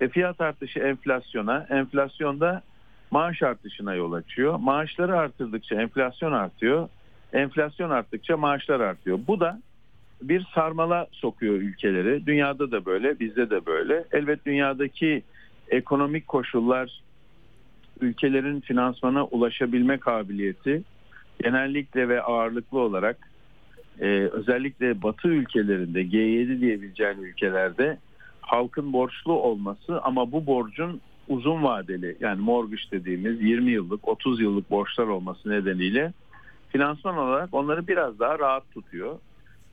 E 0.00 0.08
fiyat 0.08 0.40
artışı 0.40 0.78
enflasyona, 0.78 1.66
enflasyonda 1.70 2.62
maaş 3.10 3.42
artışına 3.42 3.94
yol 3.94 4.12
açıyor. 4.12 4.56
Maaşları 4.58 5.18
artırdıkça 5.18 5.82
enflasyon 5.82 6.32
artıyor. 6.32 6.88
Enflasyon 7.32 7.90
arttıkça 7.90 8.36
maaşlar 8.36 8.80
artıyor. 8.80 9.18
Bu 9.28 9.40
da 9.40 9.60
bir 10.22 10.46
sarmala 10.54 11.06
sokuyor 11.12 11.54
ülkeleri. 11.54 12.26
Dünyada 12.26 12.70
da 12.70 12.84
böyle, 12.84 13.20
bizde 13.20 13.50
de 13.50 13.66
böyle. 13.66 14.04
Elbet 14.12 14.46
dünyadaki 14.46 15.22
ekonomik 15.68 16.28
koşullar 16.28 17.02
ülkelerin 18.00 18.60
finansmana 18.60 19.24
ulaşabilme 19.24 19.98
kabiliyeti 19.98 20.82
genellikle 21.42 22.08
ve 22.08 22.22
ağırlıklı 22.22 22.78
olarak 22.78 23.28
e, 24.00 24.06
özellikle 24.32 25.02
Batı 25.02 25.28
ülkelerinde 25.28 26.02
G7 26.02 26.60
diyebileceğin 26.60 27.18
ülkelerde 27.18 27.98
halkın 28.40 28.92
borçlu 28.92 29.32
olması 29.32 30.00
ama 30.02 30.32
bu 30.32 30.46
borcun 30.46 31.00
uzun 31.28 31.62
vadeli 31.62 32.16
yani 32.20 32.40
mortgage 32.40 32.82
dediğimiz 32.92 33.42
20 33.42 33.70
yıllık 33.70 34.08
30 34.08 34.40
yıllık 34.40 34.70
borçlar 34.70 35.06
olması 35.06 35.50
nedeniyle 35.50 36.12
finansman 36.68 37.16
olarak 37.16 37.48
onları 37.52 37.86
biraz 37.86 38.18
daha 38.18 38.38
rahat 38.38 38.70
tutuyor. 38.70 39.18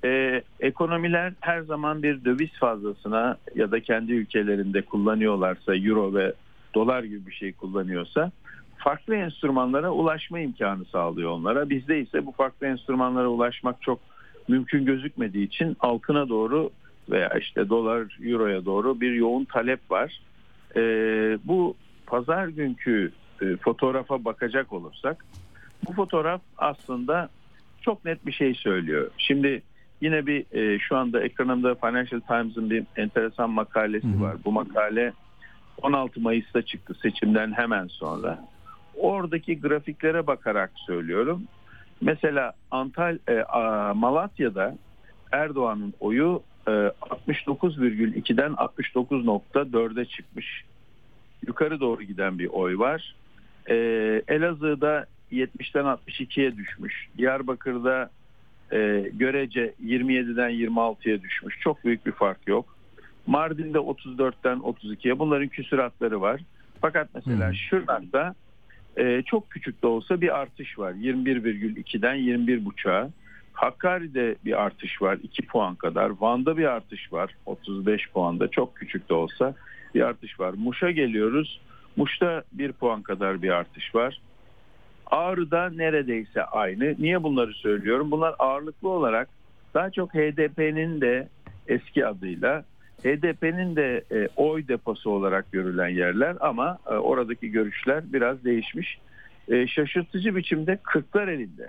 Ee, 0.05 0.41
ekonomiler 0.59 1.33
her 1.39 1.61
zaman 1.61 2.03
bir 2.03 2.25
döviz 2.25 2.51
fazlasına 2.59 3.37
ya 3.55 3.71
da 3.71 3.79
kendi 3.79 4.13
ülkelerinde 4.13 4.81
kullanıyorlarsa 4.81 5.75
euro 5.75 6.13
ve 6.13 6.33
dolar 6.75 7.03
gibi 7.03 7.27
bir 7.27 7.31
şey 7.31 7.53
kullanıyorsa 7.53 8.31
farklı 8.77 9.15
enstrümanlara 9.15 9.91
ulaşma 9.91 10.39
imkanı 10.39 10.85
sağlıyor 10.85 11.31
onlara. 11.31 11.69
Bizde 11.69 11.99
ise 11.99 12.25
bu 12.25 12.31
farklı 12.31 12.67
enstrümanlara 12.67 13.27
ulaşmak 13.27 13.81
çok 13.81 13.99
mümkün 14.49 14.85
gözükmediği 14.85 15.47
için 15.47 15.77
altına 15.79 16.29
doğru 16.29 16.69
veya 17.09 17.29
işte 17.29 17.69
dolar 17.69 18.17
euroya 18.23 18.65
doğru 18.65 19.01
bir 19.01 19.11
yoğun 19.11 19.45
talep 19.45 19.91
var. 19.91 20.21
Ee, 20.75 21.37
bu 21.43 21.75
pazar 22.05 22.47
günkü 22.47 23.11
e, 23.41 23.55
fotoğrafa 23.55 24.25
bakacak 24.25 24.73
olursak 24.73 25.25
bu 25.87 25.93
fotoğraf 25.93 26.41
aslında 26.57 27.29
çok 27.81 28.05
net 28.05 28.25
bir 28.25 28.31
şey 28.31 28.53
söylüyor. 28.53 29.11
Şimdi 29.17 29.61
yine 30.01 30.25
bir 30.25 30.45
e, 30.57 30.79
şu 30.79 30.97
anda 30.97 31.23
ekranımda 31.23 31.75
Financial 31.75 32.19
Times'ın 32.19 32.69
bir 32.69 32.83
enteresan 32.95 33.49
makalesi 33.49 34.21
var. 34.21 34.35
Bu 34.45 34.51
makale 34.51 35.13
16 35.81 36.21
Mayıs'ta 36.21 36.61
çıktı 36.61 36.93
seçimden 37.01 37.51
hemen 37.51 37.87
sonra. 37.87 38.45
Oradaki 38.95 39.61
grafiklere 39.61 40.27
bakarak 40.27 40.71
söylüyorum. 40.87 41.43
Mesela 42.03 42.53
Antal 42.71 43.17
e, 43.27 43.39
a, 43.39 43.93
Malatya'da 43.93 44.77
Erdoğan'ın 45.31 45.93
oyu 45.99 46.43
e, 46.67 46.71
69,2'den 46.71 48.51
69,4'e 48.51 50.05
çıkmış. 50.05 50.63
Yukarı 51.47 51.79
doğru 51.79 52.03
giden 52.03 52.39
bir 52.39 52.47
oy 52.47 52.77
var. 52.77 53.15
E, 53.69 53.75
Elazığ'da 54.27 55.05
70'ten 55.31 55.83
62'ye 55.83 56.57
düşmüş. 56.57 57.07
Diyarbakır'da 57.17 58.09
e, 58.71 59.09
görece 59.13 59.73
27'den 59.85 60.51
26'ya 60.51 61.21
düşmüş. 61.21 61.59
Çok 61.59 61.85
büyük 61.85 62.05
bir 62.05 62.11
fark 62.11 62.47
yok. 62.47 62.77
Mardin'de 63.27 63.77
34'ten 63.77 64.57
32'ye 64.57 65.19
bunların 65.19 65.47
küsuratları 65.47 66.21
var. 66.21 66.41
Fakat 66.81 67.09
mesela 67.15 67.47
hmm. 67.47 67.55
Şırnak'ta 67.55 68.35
e, 68.97 69.21
çok 69.21 69.49
küçük 69.49 69.83
de 69.83 69.87
olsa 69.87 70.21
bir 70.21 70.39
artış 70.39 70.79
var. 70.79 70.91
21,2'den 70.91 72.15
21,5'a. 72.15 73.09
Hakkari'de 73.53 74.35
bir 74.45 74.63
artış 74.63 75.01
var 75.01 75.17
2 75.23 75.45
puan 75.45 75.75
kadar. 75.75 76.11
Van'da 76.19 76.57
bir 76.57 76.65
artış 76.65 77.13
var 77.13 77.35
35 77.45 78.09
puanda 78.09 78.47
çok 78.47 78.75
küçük 78.75 79.09
de 79.09 79.13
olsa 79.13 79.55
bir 79.95 80.01
artış 80.01 80.39
var. 80.39 80.53
Muş'a 80.57 80.91
geliyoruz. 80.91 81.61
Muş'ta 81.95 82.43
1 82.53 82.71
puan 82.71 83.01
kadar 83.01 83.41
bir 83.41 83.49
artış 83.49 83.95
var. 83.95 84.21
Ağrı'da 85.05 85.69
neredeyse 85.69 86.43
aynı. 86.43 86.95
Niye 86.99 87.23
bunları 87.23 87.53
söylüyorum? 87.53 88.11
Bunlar 88.11 88.35
ağırlıklı 88.39 88.89
olarak 88.89 89.29
daha 89.73 89.89
çok 89.89 90.13
HDP'nin 90.13 91.01
de 91.01 91.27
eski 91.67 92.07
adıyla 92.07 92.65
HDP'nin 93.01 93.75
de 93.75 94.03
e, 94.11 94.27
oy 94.35 94.67
deposu 94.67 95.09
olarak 95.09 95.51
görülen 95.51 95.87
yerler 95.87 96.37
ama 96.39 96.77
e, 96.87 96.89
oradaki 96.89 97.51
görüşler 97.51 98.13
biraz 98.13 98.43
değişmiş. 98.43 98.99
E, 99.47 99.67
şaşırtıcı 99.67 100.35
biçimde 100.35 100.79
Kırklar 100.83 101.27
elinde 101.27 101.67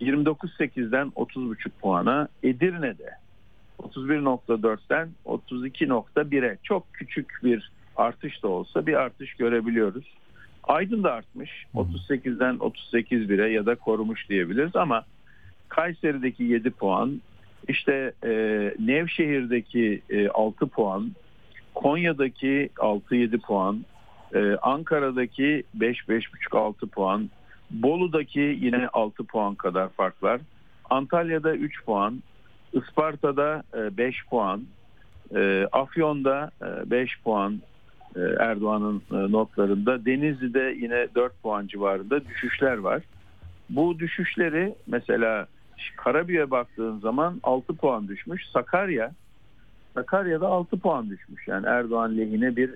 29.8'den 0.00 1.12
30.5 1.16 1.70
puana 1.80 2.28
Edirne'de 2.42 3.10
31.4'ten 3.78 5.08
32.1'e 5.24 6.58
çok 6.62 6.92
küçük 6.92 7.40
bir 7.44 7.70
artış 7.96 8.42
da 8.42 8.48
olsa 8.48 8.86
bir 8.86 8.94
artış 8.94 9.34
görebiliyoruz. 9.34 10.14
Aydın 10.64 11.04
da 11.04 11.12
artmış 11.12 11.50
38'den 11.74 12.58
38 12.58 13.28
bire 13.28 13.52
ya 13.52 13.66
da 13.66 13.74
korumuş 13.74 14.28
diyebiliriz 14.28 14.76
ama 14.76 15.04
Kayseri'deki 15.68 16.44
7 16.44 16.70
puan, 16.70 17.20
İşte 17.68 18.12
e, 18.24 18.30
Nevşehir'deki 18.78 20.02
e, 20.10 20.28
6 20.28 20.66
puan, 20.66 21.10
Konya'daki 21.74 22.70
6-7 22.76 23.38
puan, 23.38 23.84
e, 24.34 24.56
Ankara'daki 24.62 25.62
5-5,5-6 25.78 26.86
puan, 26.86 27.30
Bolu'daki 27.70 28.58
yine 28.60 28.88
6 28.92 29.24
puan 29.24 29.54
kadar 29.54 29.88
fark 29.88 30.22
var. 30.22 30.40
Antalya'da 30.90 31.54
3 31.54 31.84
puan, 31.84 32.22
Isparta'da 32.72 33.62
5 33.74 34.26
puan, 34.30 34.64
e, 35.34 35.66
Afyon'da 35.72 36.50
5 36.90 37.20
puan 37.24 37.60
e, 38.16 38.20
Erdoğan'ın 38.20 39.02
e, 39.10 39.32
notlarında. 39.32 40.04
Denizli'de 40.06 40.76
yine 40.78 41.08
4 41.14 41.42
puan 41.42 41.66
civarında 41.66 42.24
düşüşler 42.24 42.78
var. 42.78 43.02
Bu 43.70 43.98
düşüşleri 43.98 44.74
mesela 44.86 45.46
Karabük'e 45.96 46.50
baktığın 46.50 46.98
zaman 46.98 47.40
6 47.42 47.74
puan 47.76 48.08
düşmüş. 48.08 48.42
Sakarya 48.52 49.12
Sakarya'da 49.94 50.46
6 50.46 50.78
puan 50.78 51.10
düşmüş. 51.10 51.48
Yani 51.48 51.66
Erdoğan 51.66 52.18
lehine 52.18 52.56
bir 52.56 52.70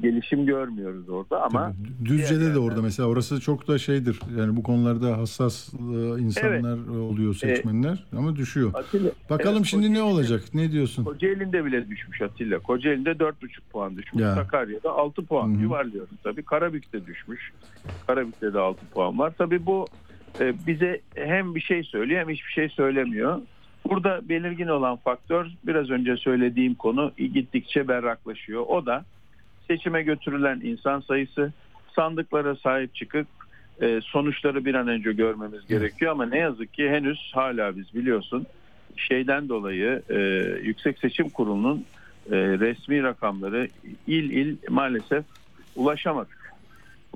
gelişim 0.00 0.46
görmüyoruz 0.46 1.08
orada 1.08 1.42
ama 1.42 1.72
Düzce'de 2.04 2.54
de 2.54 2.58
orada 2.58 2.82
mesela 2.82 3.08
orası 3.08 3.40
çok 3.40 3.68
da 3.68 3.78
şeydir. 3.78 4.20
Yani 4.38 4.56
bu 4.56 4.62
konularda 4.62 5.18
hassas 5.18 5.74
e, 5.74 5.76
insanlar 6.20 6.98
oluyor 6.98 7.34
seçmenler 7.34 8.04
ama 8.16 8.36
düşüyor. 8.36 8.70
Atilla, 8.74 9.10
Bakalım 9.30 9.56
evet, 9.56 9.66
şimdi 9.66 9.94
ne 9.94 10.02
olacak? 10.02 10.42
Ne 10.54 10.72
diyorsun? 10.72 11.04
Kocaeli'nde 11.04 11.64
bile 11.64 11.88
düşmüş 11.88 12.22
Atilla. 12.22 12.58
Kocaeli'de 12.58 13.10
4,5 13.10 13.32
puan 13.72 13.96
düşmüş. 13.96 14.22
Ya. 14.22 14.34
Sakarya'da 14.34 14.90
6 14.90 15.24
puan 15.26 15.48
Hı 15.48 15.58
hı. 15.58 15.62
yuvarlıyorum 15.62 16.16
tabii. 16.22 16.42
Karabük'te 16.42 17.06
düşmüş. 17.06 17.52
Karabük'te 18.06 18.54
de 18.54 18.58
6 18.58 18.86
puan 18.86 19.18
var. 19.18 19.32
Tabii 19.38 19.66
bu 19.66 19.86
bize 20.40 21.00
hem 21.14 21.54
bir 21.54 21.60
şey 21.60 21.82
söylüyor 21.82 22.20
hem 22.20 22.28
hiçbir 22.28 22.52
şey 22.52 22.68
söylemiyor. 22.68 23.40
Burada 23.88 24.28
belirgin 24.28 24.68
olan 24.68 24.96
faktör 24.96 25.46
biraz 25.64 25.90
önce 25.90 26.16
söylediğim 26.16 26.74
konu 26.74 27.12
gittikçe 27.16 27.88
berraklaşıyor. 27.88 28.64
O 28.66 28.86
da 28.86 29.04
seçime 29.68 30.02
götürülen 30.02 30.60
insan 30.64 31.00
sayısı, 31.00 31.52
sandıklara 31.96 32.56
sahip 32.56 32.94
çıkıp 32.94 33.26
e, 33.82 34.00
sonuçları 34.04 34.64
bir 34.64 34.74
an 34.74 34.88
önce 34.88 35.12
görmemiz 35.12 35.66
gerekiyor 35.66 36.12
ama 36.12 36.26
ne 36.26 36.38
yazık 36.38 36.74
ki 36.74 36.90
henüz 36.90 37.30
hala 37.34 37.76
biz 37.76 37.94
biliyorsun 37.94 38.46
şeyden 38.96 39.48
dolayı 39.48 40.02
e, 40.10 40.18
Yüksek 40.62 40.98
Seçim 40.98 41.28
Kurulu'nun 41.28 41.84
e, 42.30 42.36
resmi 42.36 43.02
rakamları 43.02 43.68
il 44.06 44.30
il 44.30 44.56
maalesef 44.68 45.24
ulaşamadık. 45.76 46.54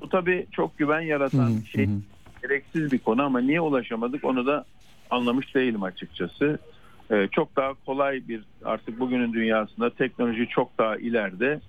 Bu 0.01 0.09
tabii 0.09 0.45
çok 0.51 0.77
güven 0.77 1.01
yaratan 1.01 1.57
şey 1.71 1.89
gereksiz 2.41 2.91
bir 2.91 2.99
konu 2.99 3.23
ama 3.23 3.39
niye 3.39 3.61
ulaşamadık 3.61 4.23
onu 4.23 4.45
da 4.45 4.65
anlamış 5.09 5.55
değilim 5.55 5.83
açıkçası. 5.83 6.59
Ee, 7.11 7.27
çok 7.31 7.55
daha 7.55 7.73
kolay 7.85 8.27
bir 8.27 8.43
artık 8.65 8.99
bugünün 8.99 9.33
dünyasında 9.33 9.89
teknoloji 9.89 10.47
çok 10.47 10.77
daha 10.77 10.97
ileride 10.97 11.59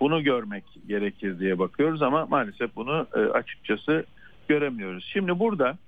bunu 0.00 0.22
görmek 0.22 0.64
gerekir 0.88 1.38
diye 1.38 1.58
bakıyoruz 1.58 2.02
ama 2.02 2.26
maalesef 2.26 2.76
bunu 2.76 3.06
e, 3.14 3.18
açıkçası 3.18 4.04
göremiyoruz. 4.48 5.10
Şimdi 5.12 5.38
burada 5.38 5.78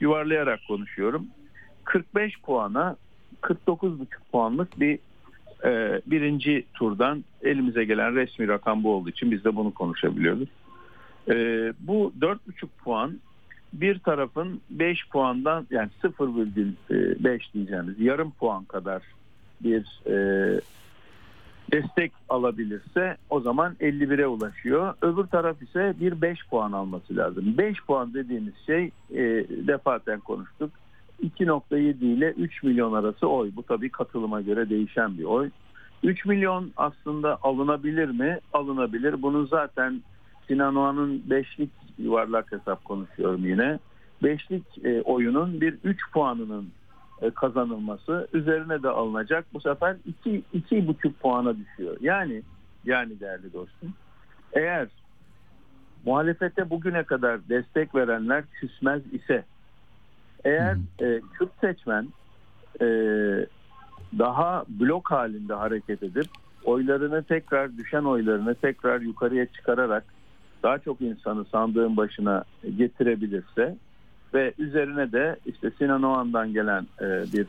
yuvarlayarak 0.00 0.60
konuşuyorum. 0.68 1.26
45 1.84 2.40
puana 2.40 2.96
49,5 3.42 4.06
puanlık 4.32 4.80
bir 4.80 4.98
e, 5.64 6.00
birinci 6.06 6.64
turdan 6.74 7.24
elimize 7.42 7.84
gelen 7.84 8.14
resmi 8.14 8.48
rakam 8.48 8.84
bu 8.84 8.94
olduğu 8.94 9.08
için 9.08 9.30
biz 9.30 9.44
de 9.44 9.56
bunu 9.56 9.74
konuşabiliyoruz. 9.74 10.48
E, 11.28 11.34
bu 11.80 12.12
4,5 12.20 12.38
puan 12.84 13.20
bir 13.72 13.98
tarafın 13.98 14.60
5 14.70 15.08
puandan 15.08 15.66
yani 15.70 15.90
0,5 16.02 17.54
diyeceğimiz 17.54 18.00
yarım 18.00 18.30
puan 18.30 18.64
kadar 18.64 19.02
bir 19.60 20.00
e, 20.06 20.60
destek 21.72 22.12
alabilirse 22.28 23.16
o 23.30 23.40
zaman 23.40 23.74
51'e 23.80 24.26
ulaşıyor. 24.26 24.94
Öbür 25.02 25.24
taraf 25.24 25.62
ise 25.62 25.94
bir 26.00 26.22
5 26.22 26.38
puan 26.50 26.72
alması 26.72 27.16
lazım. 27.16 27.58
5 27.58 27.84
puan 27.84 28.14
dediğimiz 28.14 28.54
şey 28.66 28.90
e, 29.10 29.20
defaten 29.48 30.20
konuştuk. 30.20 30.70
2.7 31.22 32.04
ile 32.04 32.30
3 32.30 32.62
milyon 32.62 32.92
arası 32.92 33.28
oy. 33.28 33.50
Bu 33.56 33.62
tabii 33.62 33.90
katılıma 33.90 34.40
göre 34.40 34.70
değişen 34.70 35.18
bir 35.18 35.24
oy. 35.24 35.50
3 36.02 36.26
milyon 36.26 36.72
aslında 36.76 37.38
alınabilir 37.42 38.08
mi? 38.08 38.38
Alınabilir. 38.52 39.22
Bunu 39.22 39.46
zaten 39.46 40.02
Sinan 40.48 40.76
Oğan'ın 40.76 41.22
beşlik 41.30 41.70
yuvarlak 41.98 42.52
hesap 42.52 42.84
konuşuyorum 42.84 43.46
yine. 43.46 43.78
Beşlik 44.22 44.84
e, 44.84 45.02
oyunun 45.02 45.60
bir 45.60 45.78
3 45.84 46.10
puanının 46.12 46.68
e, 47.22 47.30
kazanılması 47.30 48.28
üzerine 48.32 48.82
de 48.82 48.88
alınacak. 48.88 49.44
Bu 49.54 49.60
sefer 49.60 49.96
2 50.06 50.42
iki, 50.52 50.86
buçuk 50.86 51.20
puana 51.20 51.56
düşüyor. 51.56 51.96
Yani 52.00 52.42
yani 52.84 53.20
değerli 53.20 53.52
dostum 53.52 53.94
eğer 54.52 54.88
muhalefete 56.04 56.70
bugüne 56.70 57.02
kadar 57.02 57.48
destek 57.48 57.94
verenler 57.94 58.44
küsmez 58.52 59.02
ise 59.12 59.44
eğer 60.44 60.76
e, 61.00 61.20
Kürt 61.32 61.50
seçmen 61.60 62.08
e, 62.80 62.86
daha 64.18 64.64
blok 64.68 65.10
halinde 65.10 65.54
hareket 65.54 66.02
edip 66.02 66.26
oylarını 66.64 67.22
tekrar 67.22 67.76
düşen 67.76 68.02
oylarını 68.02 68.54
tekrar 68.54 69.00
yukarıya 69.00 69.46
çıkararak 69.46 70.04
daha 70.62 70.78
çok 70.78 71.00
insanı 71.00 71.44
sandığın 71.44 71.96
başına 71.96 72.44
getirebilirse 72.78 73.76
ve 74.34 74.52
üzerine 74.58 75.12
de 75.12 75.36
işte 75.46 75.70
Sinan 75.78 76.02
Oğan'dan 76.02 76.52
gelen 76.52 76.86
e, 77.00 77.06
bir 77.32 77.46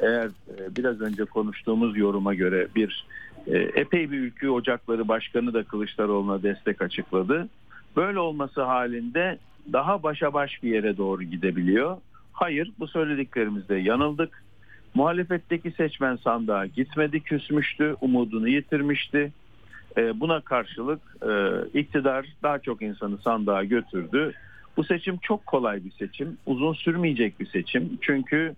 eğer 0.00 0.26
e, 0.26 0.76
biraz 0.76 1.00
önce 1.00 1.24
konuştuğumuz 1.24 1.96
yoruma 1.96 2.34
göre 2.34 2.68
bir 2.76 3.06
e, 3.46 3.58
epey 3.58 4.10
bir 4.10 4.18
ülkü 4.18 4.48
ocakları 4.48 5.08
başkanı 5.08 5.54
da 5.54 5.62
Kılıçdaroğlu'na 5.62 6.42
destek 6.42 6.82
açıkladı. 6.82 7.48
Böyle 7.96 8.18
olması 8.18 8.62
halinde 8.62 9.38
daha 9.72 10.02
başa 10.02 10.32
baş 10.32 10.62
bir 10.62 10.70
yere 10.70 10.96
doğru 10.96 11.22
gidebiliyor. 11.22 11.96
Hayır 12.32 12.72
bu 12.78 12.88
söylediklerimizde 12.88 13.76
yanıldık. 13.76 14.44
Muhalefetteki 14.94 15.70
seçmen 15.70 16.16
sandığa 16.16 16.66
gitmedi, 16.66 17.20
küsmüştü, 17.20 17.96
umudunu 18.00 18.48
yitirmişti. 18.48 19.32
E, 19.96 20.20
buna 20.20 20.40
karşılık 20.40 21.00
e, 21.22 21.32
iktidar 21.78 22.26
daha 22.42 22.58
çok 22.58 22.82
insanı 22.82 23.18
sandığa 23.18 23.64
götürdü. 23.64 24.32
Bu 24.76 24.84
seçim 24.84 25.18
çok 25.18 25.46
kolay 25.46 25.84
bir 25.84 25.90
seçim, 25.90 26.38
uzun 26.46 26.72
sürmeyecek 26.72 27.40
bir 27.40 27.46
seçim. 27.46 27.98
Çünkü 28.00 28.54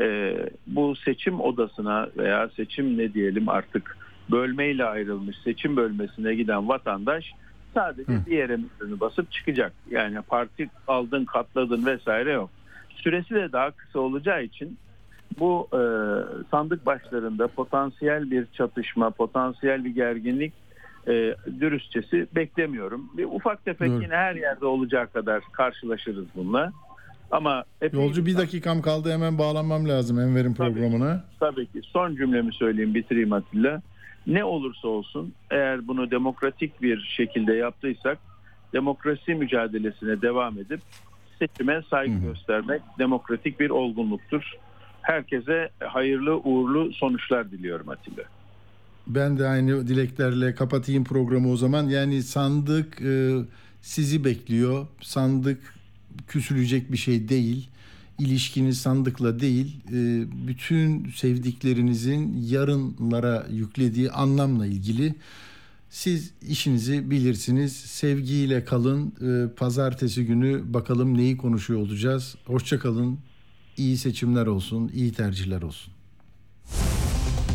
e, 0.00 0.36
bu 0.66 0.96
seçim 0.96 1.40
odasına 1.40 2.08
veya 2.16 2.48
seçim 2.48 2.98
ne 2.98 3.14
diyelim 3.14 3.48
artık 3.48 3.96
bölmeyle 4.30 4.84
ayrılmış 4.84 5.36
seçim 5.44 5.76
bölmesine 5.76 6.34
giden 6.34 6.68
vatandaş 6.68 7.32
sadece 7.74 8.26
bir 8.26 8.36
yere 8.36 8.56
mührünü 8.56 9.00
basıp 9.00 9.32
çıkacak. 9.32 9.72
Yani 9.90 10.22
parti 10.22 10.70
aldın 10.88 11.24
katladın 11.24 11.86
vesaire 11.86 12.32
yok. 12.32 12.50
Süresi 12.96 13.34
de 13.34 13.52
daha 13.52 13.70
kısa 13.70 13.98
olacağı 13.98 14.44
için 14.44 14.78
bu 15.38 15.68
e, 15.72 15.80
sandık 16.50 16.86
başlarında 16.86 17.48
potansiyel 17.48 18.30
bir 18.30 18.46
çatışma, 18.52 19.10
potansiyel 19.10 19.84
bir 19.84 19.94
gerginlik 19.94 20.52
e, 21.08 21.34
dürüstçesi 21.60 22.26
beklemiyorum. 22.36 23.10
Bir 23.16 23.24
ufak 23.24 23.64
tefek 23.64 23.88
Doğru. 23.88 24.02
yine 24.02 24.14
her 24.14 24.34
yerde 24.34 24.66
olacağı 24.66 25.06
kadar 25.06 25.42
karşılaşırız 25.52 26.26
bununla. 26.36 26.72
Ama 27.30 27.64
Yolcu 27.92 28.26
bir 28.26 28.36
dakikam 28.36 28.82
kaldı 28.82 29.12
hemen 29.12 29.38
bağlanmam 29.38 29.88
lazım 29.88 30.20
Enver'in 30.20 30.54
programına. 30.54 31.24
Tabii 31.40 31.66
ki. 31.66 31.80
Son 31.84 32.16
cümlemi 32.16 32.52
söyleyeyim 32.54 32.94
bitireyim 32.94 33.32
Atilla. 33.32 33.82
Ne 34.26 34.44
olursa 34.44 34.88
olsun 34.88 35.34
eğer 35.50 35.88
bunu 35.88 36.10
demokratik 36.10 36.82
bir 36.82 37.12
şekilde 37.16 37.54
yaptıysak 37.54 38.18
demokrasi 38.72 39.34
mücadelesine 39.34 40.22
devam 40.22 40.58
edip 40.58 40.80
seçime 41.38 41.82
saygı 41.90 42.18
göstermek 42.18 42.82
demokratik 42.98 43.60
bir 43.60 43.70
olgunluktur. 43.70 44.52
Herkese 45.02 45.70
hayırlı 45.84 46.36
uğurlu 46.36 46.92
sonuçlar 46.92 47.50
diliyorum 47.50 47.88
Atilla. 47.88 48.22
Ben 49.06 49.38
de 49.38 49.48
aynı 49.48 49.88
dileklerle 49.88 50.54
kapatayım 50.54 51.04
programı 51.04 51.50
o 51.50 51.56
zaman. 51.56 51.88
Yani 51.88 52.22
sandık 52.22 53.02
e, 53.02 53.38
sizi 53.82 54.24
bekliyor. 54.24 54.86
Sandık 55.00 55.58
küsülecek 56.28 56.92
bir 56.92 56.96
şey 56.96 57.28
değil. 57.28 57.68
İlişkiniz 58.18 58.80
sandıkla 58.80 59.40
değil, 59.40 59.76
e, 59.88 60.24
bütün 60.48 61.10
sevdiklerinizin 61.10 62.46
yarınlara 62.48 63.46
yüklediği 63.50 64.10
anlamla 64.10 64.66
ilgili. 64.66 65.14
Siz 65.90 66.30
işinizi 66.48 67.10
bilirsiniz. 67.10 67.76
Sevgiyle 67.76 68.64
kalın. 68.64 69.12
E, 69.22 69.54
Pazartesi 69.54 70.26
günü 70.26 70.74
bakalım 70.74 71.18
neyi 71.18 71.36
konuşuyor 71.36 71.80
olacağız. 71.80 72.34
Hoşça 72.46 72.78
kalın. 72.78 73.18
İyi 73.76 73.96
seçimler 73.96 74.46
olsun, 74.46 74.90
iyi 74.94 75.12
tercihler 75.12 75.62
olsun. 75.62 75.92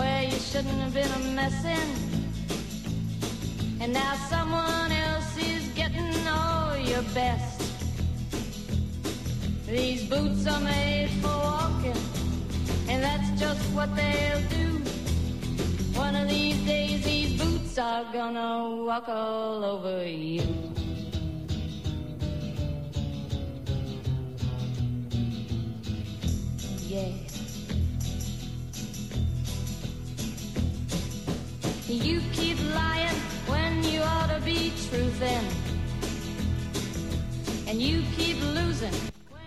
where 0.00 0.22
you 0.22 0.38
shouldn't 0.50 0.80
have 0.84 0.94
been 0.94 1.12
a 1.20 1.22
messin'. 1.36 1.90
And 3.82 3.92
now 3.92 4.14
someone 4.30 4.90
else 4.90 5.36
is 5.36 5.64
getting 5.80 6.16
all 6.26 6.74
your 6.78 7.02
best. 7.20 7.60
These 9.66 10.04
boots 10.08 10.46
are 10.46 10.60
made 10.60 11.10
for 11.20 11.36
walking, 11.50 12.00
and 12.88 13.02
that's 13.02 13.30
just 13.38 13.62
what 13.76 13.94
they'll 13.94 14.44
do. 14.58 14.68
One 16.04 16.14
of 16.16 16.28
these 16.30 16.60
days, 16.64 17.04
these 17.04 17.32
boots 17.42 17.76
are 17.76 18.06
gonna 18.10 18.84
walk 18.88 19.06
all 19.08 19.62
over 19.72 20.06
you. 20.06 20.46
Yeah. 26.88 27.19
You 31.90 32.22
keep 32.32 32.56
lying 32.72 33.16
when 33.48 33.82
you 33.82 34.00
ought 34.00 34.28
to 34.28 34.40
be 34.44 34.70
truthing. 34.76 35.44
And 37.66 37.82
you 37.82 38.04
keep 38.16 38.40
losing 38.54 38.94